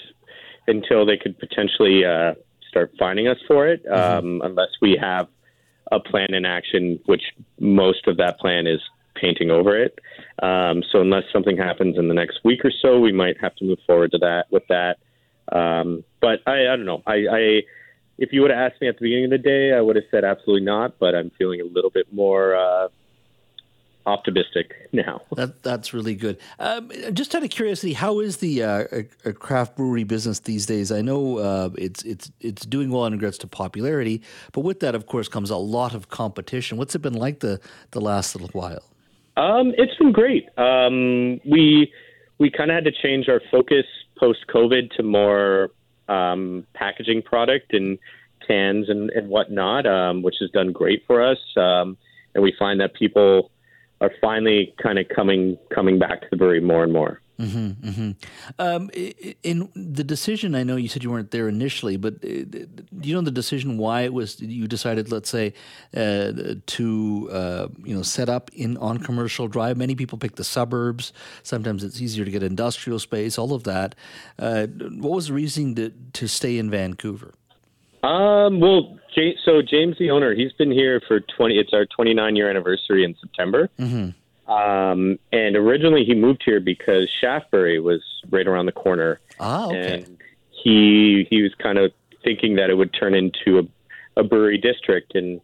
until 0.67 1.07
they 1.07 1.17
could 1.17 1.39
potentially 1.39 2.05
uh, 2.05 2.35
start 2.69 2.93
finding 2.99 3.27
us 3.29 3.39
for 3.47 3.67
it, 3.69 3.85
mm-hmm. 3.85 4.27
um, 4.27 4.43
unless 4.45 4.71
we 4.81 4.97
have 5.01 5.29
a 5.91 6.01
plan 6.01 6.35
in 6.35 6.45
action, 6.45 7.01
which 7.07 7.23
most 7.59 8.07
of 8.07 8.17
that 8.19 8.39
plan 8.39 8.67
is 8.67 8.81
painting 9.21 9.51
over 9.51 9.77
it. 9.77 9.99
Um, 10.43 10.83
so 10.91 11.01
unless 11.01 11.25
something 11.33 11.57
happens 11.57 11.99
in 11.99 12.09
the 12.09 12.15
next 12.15 12.41
week 12.45 12.65
or 12.65 12.71
so, 12.71 12.99
we 13.01 13.13
might 13.13 13.41
have 13.41 13.55
to 13.57 13.65
move 13.65 13.79
forward 13.87 14.13
to 14.13 14.19
that 14.19 14.47
with 14.51 14.65
that. 14.69 14.99
Um, 15.51 16.05
but 16.21 16.41
I, 16.47 16.69
I 16.69 16.77
don't 16.77 16.85
know. 16.85 17.03
I, 17.07 17.15
I 17.31 17.63
if 18.19 18.33
you 18.33 18.43
would 18.43 18.51
have 18.51 18.73
asked 18.73 18.81
me 18.81 18.89
at 18.89 18.97
the 18.97 19.03
beginning 19.03 19.27
of 19.27 19.31
the 19.31 19.39
day, 19.39 19.73
I 19.73 19.81
would 19.81 19.97
have 19.97 20.05
said 20.11 20.25
absolutely 20.25 20.65
not. 20.65 20.99
But 20.99 21.15
I'm 21.15 21.31
feeling 21.39 21.61
a 21.61 21.65
little 21.65 21.91
bit 21.91 22.13
more 22.13 22.55
uh, 22.55 22.89
optimistic 24.09 24.75
now. 24.93 25.23
That 25.37 25.63
that's 25.63 25.95
really 25.95 26.17
good. 26.17 26.39
Um, 26.59 26.91
just 27.13 27.35
out 27.35 27.45
of 27.45 27.51
curiosity, 27.51 27.93
how 27.93 28.19
is 28.19 28.39
the 28.39 28.63
uh, 28.63 28.85
craft 29.35 29.77
brewery 29.77 30.03
business 30.03 30.41
these 30.41 30.67
days? 30.67 30.91
I 30.91 31.01
know 31.01 31.39
uh, 31.39 31.71
it's 31.77 32.03
it's 32.03 32.33
it's 32.41 32.67
doing 32.67 32.91
well 32.91 33.07
in 33.07 33.13
regards 33.13 33.39
to 33.39 33.47
popularity, 33.47 34.23
but 34.53 34.63
with 34.63 34.81
that, 34.81 34.95
of 34.95 35.07
course, 35.07 35.29
comes 35.29 35.51
a 35.51 35.57
lot 35.57 35.95
of 35.95 36.09
competition. 36.09 36.77
What's 36.77 36.95
it 36.95 37.03
been 37.03 37.15
like 37.15 37.41
the 37.41 37.61
the 37.93 38.01
last 38.01 38.35
little 38.35 38.51
while? 38.53 38.83
Um, 39.39 39.73
it's 39.79 39.95
been 39.97 40.11
great. 40.11 40.49
Um, 40.59 41.41
we 41.49 41.93
we 42.39 42.51
kind 42.51 42.71
of 42.71 42.75
had 42.75 42.85
to 42.85 42.93
change 42.93 43.29
our 43.29 43.41
focus 43.51 43.85
post 44.19 44.41
COVID 44.53 44.91
to 44.97 45.03
more 45.05 45.71
um, 46.09 46.67
packaging 46.75 47.23
product 47.23 47.73
and 47.73 47.99
cans 48.47 48.89
and, 48.89 49.11
and 49.11 49.29
whatnot, 49.29 49.87
um, 49.87 50.23
which 50.23 50.37
has 50.41 50.51
done 50.51 50.73
great 50.73 51.05
for 51.07 51.23
us. 51.23 51.39
Um, 51.57 51.97
and 52.35 52.43
we 52.43 52.53
find 52.59 52.81
that 52.81 52.95
people 52.95 53.51
are 54.01 54.11
finally 54.21 54.75
kind 54.83 54.99
of 54.99 55.07
coming 55.09 55.57
coming 55.73 55.99
back 56.01 56.23
to 56.23 56.27
the 56.31 56.37
brewery 56.37 56.61
more 56.61 56.83
and 56.83 56.93
more. 56.93 57.21
Mm-hmm, 57.39 57.89
mm-hmm. 57.89 58.11
Um, 58.59 58.91
in 59.45 59.71
the 59.77 60.03
decision, 60.03 60.57
I 60.57 60.65
know 60.65 60.75
you 60.75 60.89
said 60.89 61.05
you 61.05 61.11
weren't 61.11 61.31
there 61.31 61.49
initially, 61.49 61.97
but 61.97 62.15
uh, 62.15 62.45
do 62.51 63.09
you 63.09 63.15
know 63.15 63.21
the 63.21 63.31
decision 63.31 63.79
why 63.79 64.03
it 64.03 64.13
was 64.13 64.41
you 64.41 64.67
decided, 64.67 65.13
let's 65.13 65.31
say, 65.31 65.55
uh, 65.97 66.33
to 66.67 67.29
uh, 67.31 67.69
you 67.85 67.95
know 67.95 68.03
set 68.03 68.29
up 68.29 68.51
in 68.55 68.77
on 68.79 68.99
commercial 68.99 69.47
drive? 69.47 69.77
Many 69.77 69.95
people 69.95 70.19
pick 70.19 70.35
the 70.35 70.45
suburbs. 70.45 71.13
Sometimes 71.45 71.85
it's 71.85 72.01
easier 72.01 72.25
to 72.25 72.31
get 72.31 72.43
industrial 72.43 72.99
space. 72.99 73.39
All 73.39 73.53
of 73.53 73.63
that. 73.65 73.95
Uh, 74.39 74.67
what 74.67 75.13
was 75.13 75.29
the 75.29 75.35
reason 75.35 75.77
to 75.77 75.93
to 76.15 76.27
stay 76.27 76.59
in 76.59 76.71
Vancouver? 76.71 77.35
Um, 78.03 78.61
well, 78.61 78.99
so 79.45 79.63
James, 79.63 79.97
the 79.99 80.11
owner, 80.11 80.35
he's 80.35 80.53
been 80.53 80.71
here 80.71 81.01
for 81.07 81.21
twenty. 81.21 81.59
It's 81.59 81.73
our 81.73 81.87
twenty 81.87 82.15
nine 82.15 82.37
year 82.37 82.51
anniversary 82.51 83.05
in 83.05 83.15
September. 83.21 83.69
Mm-hmm. 83.79 84.11
Um, 84.49 85.19
and 85.31 85.57
originally 85.57 86.05
he 86.05 86.15
moved 86.15 86.43
here 86.45 86.59
because 86.59 87.09
Shaftebury 87.21 87.81
was 87.81 88.01
right 88.31 88.47
around 88.47 88.67
the 88.67 88.73
corner. 88.73 89.21
Ah, 89.39 89.67
okay. 89.67 90.03
And 90.05 90.19
he 90.51 91.27
he 91.31 91.43
was 91.43 91.53
kind 91.63 91.79
of 91.79 91.93
thinking 92.25 92.57
that 92.57 92.71
it 92.71 92.75
would 92.75 92.93
turn 92.93 93.15
into 93.15 93.59
a, 93.59 94.21
a 94.21 94.25
brewery 94.25 94.59
district. 94.59 95.15
And 95.15 95.41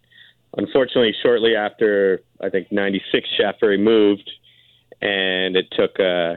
unfortunately, 0.56 1.14
shortly 1.22 1.54
after 1.54 2.22
I 2.40 2.48
think 2.48 2.72
'96, 2.72 3.28
Shaftebury 3.38 3.78
moved, 3.78 4.30
and 5.02 5.54
it 5.54 5.66
took 5.72 6.00
uh, 6.00 6.36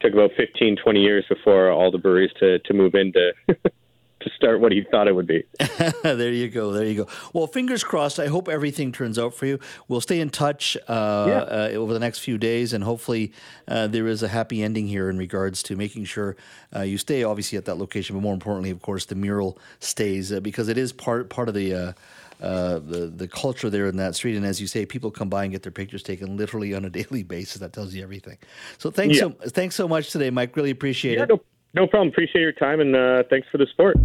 took 0.00 0.12
about 0.12 0.32
15, 0.36 0.76
20 0.76 1.00
years 1.00 1.24
before 1.28 1.70
all 1.70 1.90
the 1.90 1.98
breweries 1.98 2.32
to 2.40 2.58
to 2.58 2.74
move 2.74 2.94
into 2.94 3.32
to 4.22 4.30
start 4.36 4.60
what 4.60 4.72
he 4.72 4.82
thought 4.90 5.08
it 5.08 5.14
would 5.14 5.26
be. 5.26 5.44
there 6.02 6.32
you 6.32 6.48
go. 6.48 6.72
There 6.72 6.84
you 6.84 7.04
go. 7.04 7.08
Well, 7.32 7.46
fingers 7.46 7.84
crossed. 7.84 8.18
I 8.18 8.26
hope 8.26 8.48
everything 8.48 8.92
turns 8.92 9.18
out 9.18 9.34
for 9.34 9.46
you. 9.46 9.58
We'll 9.88 10.00
stay 10.00 10.20
in 10.20 10.30
touch 10.30 10.76
uh, 10.88 11.24
yeah. 11.28 11.34
uh, 11.34 11.68
over 11.74 11.92
the 11.92 12.00
next 12.00 12.20
few 12.20 12.38
days, 12.38 12.72
and 12.72 12.84
hopefully 12.84 13.32
uh, 13.68 13.86
there 13.86 14.06
is 14.06 14.22
a 14.22 14.28
happy 14.28 14.62
ending 14.62 14.86
here 14.86 15.10
in 15.10 15.18
regards 15.18 15.62
to 15.64 15.76
making 15.76 16.04
sure 16.04 16.36
uh, 16.74 16.80
you 16.80 16.98
stay 16.98 17.22
obviously 17.22 17.58
at 17.58 17.64
that 17.66 17.76
location, 17.76 18.16
but 18.16 18.22
more 18.22 18.34
importantly, 18.34 18.70
of 18.70 18.82
course, 18.82 19.06
the 19.06 19.14
mural 19.14 19.58
stays 19.80 20.32
uh, 20.32 20.40
because 20.40 20.68
it 20.68 20.78
is 20.78 20.92
part 20.92 21.28
part 21.30 21.48
of 21.48 21.54
the. 21.54 21.74
Uh, 21.74 21.92
uh, 22.40 22.80
the 22.80 23.06
the 23.06 23.28
culture 23.28 23.70
there 23.70 23.86
in 23.86 23.96
that 23.98 24.16
street. 24.16 24.36
And 24.36 24.44
as 24.44 24.60
you 24.60 24.66
say, 24.66 24.84
people 24.84 25.12
come 25.12 25.28
by 25.28 25.44
and 25.44 25.52
get 25.52 25.62
their 25.62 25.70
pictures 25.70 26.02
taken 26.02 26.36
literally 26.36 26.74
on 26.74 26.84
a 26.84 26.90
daily 26.98 27.22
basis. 27.22 27.60
That 27.60 27.72
tells 27.72 27.94
you 27.94 28.02
everything. 28.02 28.36
So 28.78 28.90
thanks 28.90 29.14
yeah. 29.16 29.22
so 29.22 29.30
thanks 29.50 29.76
so 29.76 29.86
much 29.86 30.10
today, 30.10 30.28
Mike. 30.30 30.56
Really 30.56 30.72
appreciate 30.72 31.18
yeah, 31.18 31.22
it. 31.22 31.28
No, 31.28 31.40
no 31.74 31.86
problem. 31.86 32.08
Appreciate 32.08 32.42
your 32.42 32.52
time 32.52 32.80
and 32.80 32.94
uh, 32.94 33.22
thanks 33.30 33.48
for 33.50 33.58
the 33.58 33.66
support. 33.66 33.96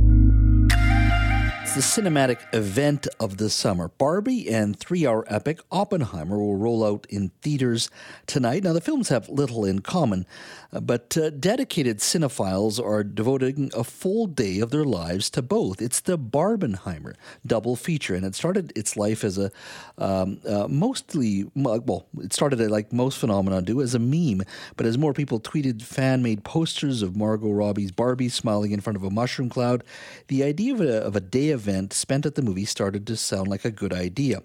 It's 1.68 1.76
the 1.76 2.02
cinematic 2.02 2.40
event 2.54 3.08
of 3.20 3.36
the 3.36 3.50
summer. 3.50 3.90
Barbie 3.90 4.50
and 4.50 4.80
three 4.80 5.06
hour 5.06 5.26
epic 5.28 5.60
Oppenheimer 5.70 6.38
will 6.38 6.56
roll 6.56 6.86
out 6.86 7.06
in 7.10 7.32
theaters 7.42 7.90
tonight. 8.26 8.64
Now, 8.64 8.72
the 8.72 8.80
films 8.80 9.10
have 9.10 9.28
little 9.28 9.66
in 9.66 9.80
common, 9.80 10.26
but 10.72 11.18
uh, 11.18 11.30
dedicated 11.30 12.00
cinephiles 12.00 12.84
are 12.84 13.04
devoting 13.04 13.72
a 13.76 13.84
full 13.84 14.28
day 14.28 14.60
of 14.60 14.72
their 14.72 14.84
lives 14.84 15.30
to 15.32 15.42
both. 15.42 15.82
It's 15.82 16.02
the 16.02 16.18
Barbenheimer 16.18 17.16
double 17.46 17.76
feature, 17.76 18.16
and 18.16 18.26
it 18.26 18.36
started 18.36 18.74
its 18.76 18.98
life 18.98 19.24
as 19.24 19.38
a 19.38 19.52
um, 19.98 20.40
uh, 20.48 20.68
mostly, 20.68 21.46
well, 21.56 22.06
it 22.20 22.34
started 22.34 22.60
like 22.70 22.94
most 22.94 23.18
phenomena 23.18 23.62
do 23.62 23.82
as 23.82 23.96
a 23.96 24.00
meme, 24.00 24.44
but 24.76 24.86
as 24.86 24.98
more 24.98 25.14
people 25.14 25.40
tweeted 25.40 25.82
fan 25.82 26.22
made 26.22 26.44
posters 26.44 27.02
of 27.02 27.16
Margot 27.16 27.52
Robbie's 27.52 27.92
Barbie 27.92 28.30
smiling 28.30 28.72
in 28.72 28.82
front 28.82 28.98
of 28.98 29.04
a 29.04 29.10
mushroom 29.10 29.50
cloud, 29.50 29.84
the 30.28 30.44
idea 30.44 30.74
of 30.74 30.82
a, 30.82 31.02
of 31.02 31.16
a 31.16 31.22
day 31.22 31.50
event 31.50 31.94
spent 31.94 32.26
at 32.26 32.36
the 32.36 32.42
movie 32.42 32.66
started 32.66 33.08
to 33.08 33.16
sound 33.16 33.48
like 33.48 33.66
a 33.66 33.72
good 33.72 33.94
idea. 33.94 34.42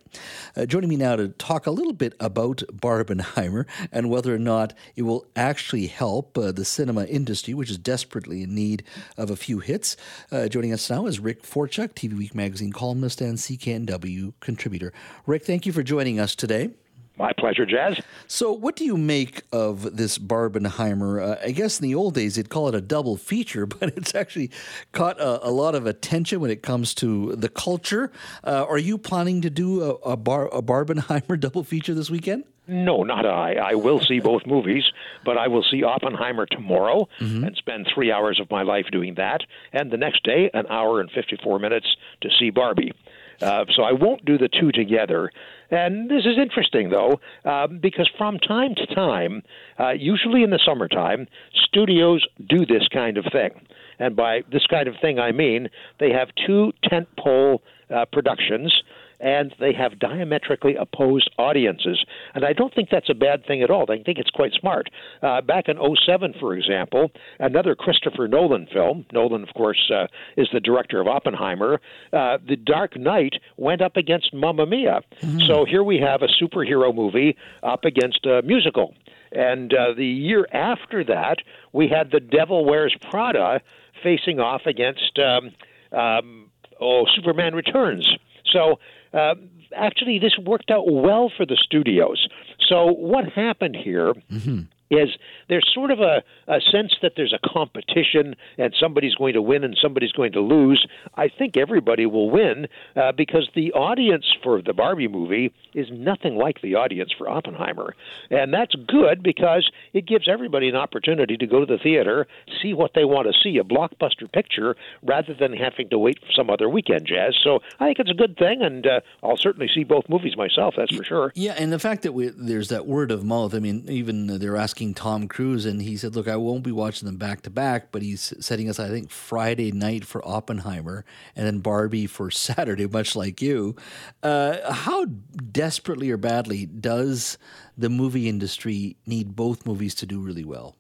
Uh, 0.57 0.67
joining 0.67 0.89
me 0.89 0.97
now 0.97 1.17
to 1.17 1.29
talk 1.29 1.67
a 1.67 1.71
little 1.71 1.93
bit 1.93 2.15
about 2.21 2.59
Barbenheimer 2.73 3.67
and 3.91 4.09
whether 4.09 4.35
or 4.35 4.39
not 4.39 4.73
it 4.97 5.03
will 5.03 5.27
actually 5.37 5.87
help 5.89 6.12
uh, 6.21 6.53
the 6.53 6.65
cinema 6.65 7.05
industry, 7.07 7.55
which 7.55 7.71
is 7.71 7.79
desperately 7.79 8.43
in 8.43 8.55
need 8.55 8.85
of 9.17 9.31
a 9.31 9.37
few 9.37 9.59
hits. 9.59 9.97
Uh, 10.31 10.49
joining 10.49 10.73
us 10.73 10.89
now 10.91 11.07
is 11.07 11.19
Rick 11.19 11.43
Forchuk, 11.43 11.95
TV 11.95 12.17
Week 12.17 12.35
magazine 12.35 12.73
columnist 12.73 13.21
and 13.21 13.39
CKNW 13.39 14.35
contributor. 14.41 14.93
Rick, 15.27 15.45
thank 15.45 15.67
you 15.67 15.73
for 15.73 15.83
joining 15.83 16.21
us 16.21 16.35
today. 16.35 16.71
My 17.19 17.33
pleasure, 17.33 17.67
Jas. 17.67 18.01
So, 18.27 18.53
what 18.53 18.75
do 18.75 18.85
you 18.85 18.97
make 18.97 19.43
of 19.53 19.97
this 19.97 20.19
Barbenheimer? 20.19 21.23
Uh, 21.23 21.37
I 21.45 21.51
guess 21.51 21.79
in 21.79 21.87
the 21.87 21.95
old 21.95 22.15
days 22.15 22.37
they'd 22.37 22.49
call 22.49 22.69
it 22.69 22.75
a 22.75 22.81
double 22.81 23.17
feature, 23.17 23.67
but 23.81 23.91
it's 23.97 24.15
actually 24.15 24.51
caught 24.93 25.21
a, 25.21 25.47
a 25.47 25.51
lot 25.51 25.75
of 25.75 25.87
attention 25.87 26.41
when 26.41 26.51
it 26.51 26.63
comes 26.63 26.95
to 26.95 27.37
the 27.37 27.49
culture. 27.49 28.11
Uh, 28.45 28.65
are 28.69 28.79
you 28.79 28.97
planning 28.97 29.43
to 29.43 29.51
do 29.51 29.83
a, 29.83 29.95
a, 30.13 30.17
bar, 30.17 30.49
a 30.49 30.63
Barbenheimer 30.63 31.39
double 31.41 31.65
feature 31.65 31.95
this 31.95 32.11
weekend? 32.11 32.45
No, 32.69 33.03
not 33.03 33.27
I. 33.27 33.55
I 33.55 33.75
will 33.75 34.01
see 34.01 34.21
both 34.21 34.47
movies, 34.47 34.85
but 35.25 35.37
I 35.37 35.49
will 35.49 35.65
see 35.69 35.83
Oppenheimer 35.83 36.47
tomorrow 36.47 37.09
mm-hmm. 37.21 37.45
and 37.45 37.57
spend 37.57 37.89
three 37.93 38.13
hours 38.13 38.39
of 38.41 38.51
my 38.51 38.63
life 38.63 38.87
doing 38.93 39.15
that, 39.17 39.41
and 39.73 39.91
the 39.91 39.97
next 39.97 40.23
day, 40.23 40.49
an 40.55 40.67
hour 40.71 41.01
and 41.01 41.11
54 41.11 41.59
minutes 41.59 41.87
to 42.21 42.31
see 42.39 42.51
Barbie. 42.51 42.93
Uh, 43.41 43.65
so 43.75 43.83
I 43.83 43.93
won't 43.93 44.25
do 44.25 44.39
the 44.39 44.49
two 44.49 44.73
together. 44.73 45.31
And 45.71 46.11
this 46.11 46.27
is 46.27 46.37
interesting, 46.39 46.91
though, 46.91 47.21
uh, 47.45 47.67
because 47.67 48.09
from 48.19 48.39
time 48.39 48.75
to 48.75 48.87
time, 48.95 49.43
uh, 49.81 49.91
usually 49.91 50.43
in 50.43 50.51
the 50.51 50.61
summertime, 50.65 51.27
studios 51.65 52.27
do 52.49 52.67
this 52.67 52.87
kind 52.93 53.17
of 53.17 53.25
thing. 53.33 53.51
And 53.99 54.15
by 54.15 54.43
this 54.51 54.67
kind 54.67 54.89
of 54.89 54.97
thing, 55.01 55.19
I 55.19 55.33
mean 55.33 55.69
they 55.99 56.11
have 56.11 56.29
two 56.47 56.73
tentpole 56.85 57.61
uh, 57.89 58.05
productions 58.07 58.83
and 59.23 59.55
they 59.61 59.73
have 59.73 59.99
diametrically 59.99 60.75
opposed 60.75 61.31
audiences. 61.39 62.05
And 62.35 62.45
I 62.45 62.53
don't 62.53 62.75
think 62.75 62.91
that's 62.91 63.09
a 63.09 63.15
bad 63.15 63.47
thing 63.47 63.63
at 63.63 63.71
all. 63.71 63.85
I 63.89 64.03
think 64.03 64.19
it's 64.19 64.31
quite 64.31 64.53
smart. 64.53 64.91
Uh, 65.23 65.41
back 65.41 65.69
in 65.69 65.79
07, 65.79 66.35
for 66.39 66.55
example, 66.55 67.11
another 67.39 67.75
Christopher 67.75 68.27
Nolan 68.27 68.67
film, 68.73 69.07
Nolan, 69.13 69.45
of 69.45 69.55
course, 69.55 69.91
uh, 69.95 70.09
is 70.37 70.49
the 70.53 70.61
director 70.61 71.01
of 71.01 71.07
Oppenheimer, 71.07 71.81
uh, 72.13 72.39
The 72.47 72.57
Dark 72.57 72.99
Knight 72.99 73.35
went 73.57 73.81
up 73.81 73.97
against 73.97 74.35
Mamma 74.35 74.67
Mia. 74.67 75.01
Mm-hmm. 75.21 75.41
So 75.47 75.65
here 75.65 75.85
we 75.85 75.99
have 75.99 76.23
a 76.23 76.29
superhero 76.43 76.95
movie 76.95 77.37
up 77.63 77.85
against 77.85 78.27
a 78.27 78.43
musical. 78.43 78.95
And 79.31 79.73
uh, 79.73 79.95
the 79.97 80.05
year 80.05 80.47
after 80.53 81.05
that, 81.05 81.39
we 81.73 81.89
had 81.89 82.11
The 82.11 82.21
Devil 82.21 82.65
Wears 82.65 82.95
Prada 83.01 83.61
facing 84.03 84.41
off 84.41 84.63
against 84.67 85.19
um, 85.21 85.53
um, 85.97 86.51
oh 86.81 87.07
Superman 87.15 87.55
Returns. 87.55 88.09
So 88.53 88.79
uh, 89.13 89.35
actually, 89.75 90.19
this 90.19 90.37
worked 90.39 90.71
out 90.71 90.91
well 90.91 91.31
for 91.37 91.47
the 91.47 91.57
studios. 91.63 92.29
So 92.69 92.87
what 92.87 93.25
happened 93.33 93.77
here? 93.77 94.15
Mm-hmm 94.31 94.63
is 94.93 95.09
there's 95.49 95.69
sort 95.75 95.91
of 95.91 96.01
a, 96.01 96.23
a 96.49 96.61
sense 96.71 96.95
that 97.03 97.13
there's 97.17 97.33
a 97.33 97.49
competition 97.49 98.37
and 98.59 98.75
somebody's 98.79 99.15
going 99.15 99.35
to 99.35 99.43
win 99.43 99.65
and 99.65 99.77
somebody's 99.81 100.13
going 100.13 100.33
to 100.33 100.41
lose. 100.41 100.87
I 101.15 101.29
think 101.29 101.57
everybody 101.57 102.07
will 102.07 102.31
win 102.31 102.67
uh, 102.97 103.13
because 103.13 103.49
the 103.55 103.73
audience 103.73 104.27
for 104.43 104.61
the 104.63 104.73
Barbie 104.73 105.09
movie 105.09 105.53
is 105.75 105.89
nothing 105.91 106.37
like 106.37 106.61
the 106.61 106.75
audience 106.75 107.13
for 107.17 107.29
Oppenheimer. 107.29 107.95
And 108.31 108.53
that's 108.53 108.75
good 108.87 109.23
because 109.23 109.71
it 109.93 110.07
gives 110.07 110.29
everybody 110.29 110.69
an 110.69 110.77
opportunity 110.77 111.37
to 111.37 111.47
go 111.47 111.61
to 111.61 111.67
the 111.67 111.79
theater, 111.83 112.27
see 112.63 112.75
what 112.75 112.93
they 112.95 113.05
want 113.05 113.27
to 113.29 113.35
see, 113.43 113.59
a 113.59 113.65
blockbuster 113.65 114.31
picture, 114.31 114.77
rather 115.03 115.35
than 115.35 115.53
having 115.53 115.89
to 115.89 115.99
wait 115.99 116.19
for 116.21 116.33
some 116.33 116.51
other 116.51 116.69
weekend 116.69 117.07
Jas. 117.07 117.35
So 117.43 117.61
I 117.81 117.87
think 117.87 118.01
it's 118.01 118.11
a 118.11 118.15
good 118.15 118.37
thing, 118.37 118.63
and 118.63 118.87
uh, 118.87 119.01
I'll 119.23 119.37
certainly 119.37 119.71
see 119.75 119.85
both 119.85 120.09
movies 120.09 120.37
myself, 120.37 120.75
that's 120.77 120.95
for 120.95 121.05
sure. 121.05 121.33
Yeah, 121.35 121.55
and 121.57 121.73
the 121.73 121.79
fact 121.79 122.03
that 122.03 122.13
we, 122.13 122.29
there's 122.29 122.69
that 122.69 122.87
word 122.87 123.11
of 123.11 123.25
mouth, 123.25 123.55
I 123.55 123.59
mean, 123.59 123.87
even 123.89 124.27
they're 124.27 124.57
asking 124.57 124.82
Tom 124.93 125.29
Cruise, 125.29 125.65
and 125.65 125.81
he 125.81 125.97
said, 125.97 126.17
"Look, 126.17 126.27
I 126.27 126.37
won't 126.37 126.65
be 126.65 126.73
watching 126.73 127.07
them 127.07 127.17
back 127.17 127.43
to 127.43 127.51
back, 127.51 127.93
but 127.93 128.03
he's 128.03 128.35
setting 128.41 128.69
us, 128.69 128.81
I 128.81 128.89
think, 128.89 129.11
Friday 129.11 129.71
night 129.71 130.05
for 130.05 130.27
Oppenheimer, 130.27 131.05
and 131.37 131.47
then 131.47 131.61
Barbie 131.61 132.07
for 132.07 132.31
Saturday, 132.49 132.87
much 132.87 133.15
like 133.15 133.41
you." 133.41 133.77
Uh, 134.23 134.73
how 134.73 135.05
desperately 135.05 136.11
or 136.11 136.17
badly 136.17 136.67
does 136.67 137.39
the 137.79 137.89
movie 137.89 138.29
industry 138.29 138.97
need 139.07 139.37
both 139.37 139.65
movies 139.65 139.95
to 139.95 140.07
do 140.07 140.21
really 140.21 140.45
well? 140.45 140.77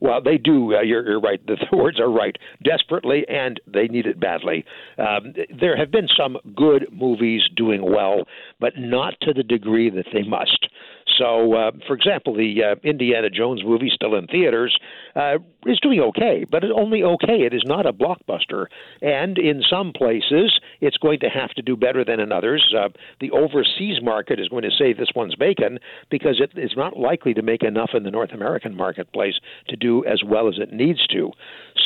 Well, 0.00 0.20
they 0.22 0.38
do. 0.38 0.74
Uh, 0.74 0.82
you're, 0.82 1.08
you're, 1.08 1.20
right. 1.20 1.44
The, 1.46 1.56
the, 1.70 1.76
words 1.76 1.98
are 2.00 2.10
right. 2.10 2.36
Desperately, 2.62 3.24
and 3.28 3.60
they 3.66 3.88
need 3.88 4.06
it 4.06 4.20
badly. 4.20 4.64
Um, 4.98 5.34
there 5.60 5.76
have 5.76 5.90
been 5.90 6.08
some 6.16 6.36
good 6.54 6.86
movies 6.92 7.42
doing 7.56 7.82
well, 7.82 8.24
but 8.60 8.74
not 8.76 9.14
to 9.22 9.32
the 9.32 9.42
degree 9.42 9.90
that 9.90 10.06
they 10.12 10.22
must. 10.22 10.68
So, 11.18 11.54
uh, 11.54 11.70
for 11.86 11.94
example, 11.94 12.34
the 12.34 12.62
uh, 12.62 12.74
Indiana 12.82 13.28
Jones 13.30 13.62
movie, 13.64 13.90
still 13.92 14.14
in 14.14 14.26
theaters, 14.26 14.76
uh, 15.16 15.38
is 15.66 15.80
doing 15.80 16.00
okay, 16.00 16.44
but 16.48 16.64
only 16.64 17.02
okay. 17.02 17.42
It 17.42 17.52
is 17.52 17.62
not 17.66 17.86
a 17.86 17.92
blockbuster. 17.92 18.66
And 19.02 19.36
in 19.38 19.62
some 19.68 19.92
places, 19.92 20.60
it's 20.80 20.96
going 20.96 21.20
to 21.20 21.28
have 21.28 21.50
to 21.50 21.62
do 21.62 21.76
better 21.76 22.04
than 22.04 22.20
in 22.20 22.32
others. 22.32 22.74
Uh, 22.76 22.88
the 23.20 23.30
overseas 23.32 24.00
market 24.02 24.38
is 24.38 24.48
going 24.48 24.62
to 24.62 24.70
say 24.70 24.92
this 24.92 25.10
one's 25.14 25.34
bacon 25.34 25.78
because 26.10 26.40
it 26.40 26.56
is 26.58 26.72
not 26.76 26.96
likely 26.96 27.34
to 27.34 27.42
make 27.42 27.62
enough 27.62 27.90
in 27.94 28.04
the 28.04 28.10
North 28.10 28.32
American 28.32 28.76
marketplace 28.76 29.34
to 29.68 29.76
do 29.76 30.04
as 30.04 30.22
well 30.24 30.48
as 30.48 30.58
it 30.58 30.72
needs 30.72 31.06
to. 31.08 31.32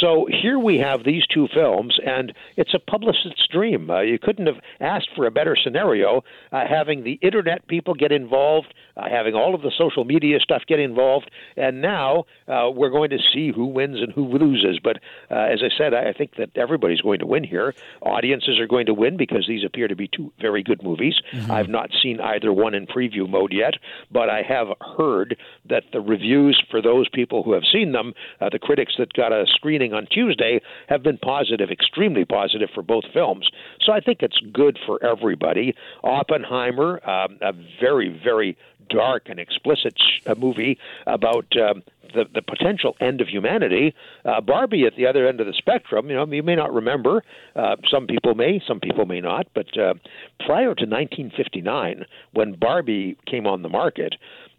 So 0.00 0.26
here 0.28 0.58
we 0.58 0.78
have 0.78 1.04
these 1.04 1.26
two 1.26 1.48
films, 1.54 1.98
and 2.04 2.32
it's 2.56 2.74
a 2.74 2.78
publicist's 2.78 3.46
dream. 3.50 3.90
Uh, 3.90 4.00
you 4.00 4.18
couldn't 4.18 4.46
have 4.46 4.56
asked 4.80 5.10
for 5.14 5.26
a 5.26 5.30
better 5.30 5.56
scenario, 5.62 6.24
uh, 6.50 6.64
having 6.68 7.04
the 7.04 7.18
internet 7.22 7.66
people 7.68 7.94
get 7.94 8.10
involved, 8.10 8.74
uh, 8.96 9.08
all 9.34 9.54
of 9.54 9.62
the 9.62 9.72
social 9.76 10.04
media 10.04 10.38
stuff 10.40 10.62
get 10.66 10.80
involved, 10.80 11.30
and 11.56 11.80
now 11.80 12.24
uh, 12.48 12.70
we're 12.70 12.90
going 12.90 13.10
to 13.10 13.18
see 13.32 13.52
who 13.54 13.66
wins 13.66 14.00
and 14.00 14.12
who 14.12 14.24
loses. 14.26 14.78
But 14.82 14.96
uh, 15.30 15.34
as 15.34 15.62
I 15.62 15.68
said, 15.76 15.94
I 15.94 16.12
think 16.12 16.36
that 16.36 16.50
everybody's 16.56 17.00
going 17.00 17.20
to 17.20 17.26
win 17.26 17.44
here. 17.44 17.74
Audiences 18.02 18.58
are 18.58 18.66
going 18.66 18.86
to 18.86 18.94
win 18.94 19.16
because 19.16 19.46
these 19.46 19.64
appear 19.64 19.88
to 19.88 19.96
be 19.96 20.08
two 20.08 20.32
very 20.40 20.62
good 20.62 20.82
movies. 20.82 21.14
Mm-hmm. 21.32 21.50
I've 21.50 21.68
not 21.68 21.90
seen 22.02 22.20
either 22.20 22.52
one 22.52 22.74
in 22.74 22.86
preview 22.86 23.28
mode 23.28 23.52
yet, 23.52 23.74
but 24.10 24.28
I 24.28 24.42
have 24.42 24.68
heard 24.96 25.36
that 25.68 25.84
the 25.92 26.00
reviews 26.00 26.62
for 26.70 26.82
those 26.82 27.08
people 27.08 27.42
who 27.42 27.52
have 27.52 27.62
seen 27.72 27.92
them, 27.92 28.12
uh, 28.40 28.48
the 28.50 28.58
critics 28.58 28.94
that 28.98 29.12
got 29.12 29.32
a 29.32 29.44
screening 29.46 29.92
on 29.92 30.06
Tuesday, 30.10 30.60
have 30.88 31.02
been 31.02 31.18
positive, 31.18 31.70
extremely 31.70 32.24
positive 32.24 32.68
for 32.74 32.82
both 32.82 33.04
films. 33.12 33.48
So 33.80 33.92
I 33.92 34.00
think 34.00 34.22
it's 34.22 34.38
good 34.52 34.78
for 34.86 35.02
everybody. 35.04 35.74
Oppenheimer, 36.02 37.00
um, 37.08 37.38
a 37.40 37.52
very, 37.80 38.20
very 38.22 38.56
dark 38.88 39.28
and 39.28 39.38
explicit 39.38 39.94
sh- 39.96 40.28
movie 40.36 40.78
about 41.06 41.46
um, 41.56 41.82
the, 42.14 42.24
the 42.32 42.42
potential 42.42 42.96
end 43.00 43.20
of 43.20 43.28
humanity. 43.28 43.94
Uh, 44.24 44.40
Barbie 44.40 44.84
at 44.86 44.96
the 44.96 45.06
other 45.06 45.26
end 45.26 45.40
of 45.40 45.46
the 45.46 45.54
spectrum, 45.54 46.08
you 46.08 46.16
know, 46.16 46.26
you 46.26 46.42
may 46.42 46.54
not 46.54 46.72
remember. 46.72 47.22
Uh, 47.56 47.76
some 47.90 48.06
people 48.06 48.34
may, 48.34 48.62
some 48.66 48.80
people 48.80 49.06
may 49.06 49.20
not. 49.20 49.46
But 49.54 49.76
uh, 49.78 49.94
prior 50.40 50.74
to 50.74 50.86
1959, 50.86 52.04
when 52.32 52.54
Barbie 52.54 53.16
came 53.26 53.46
on 53.46 53.62
the 53.62 53.68
market, 53.68 54.14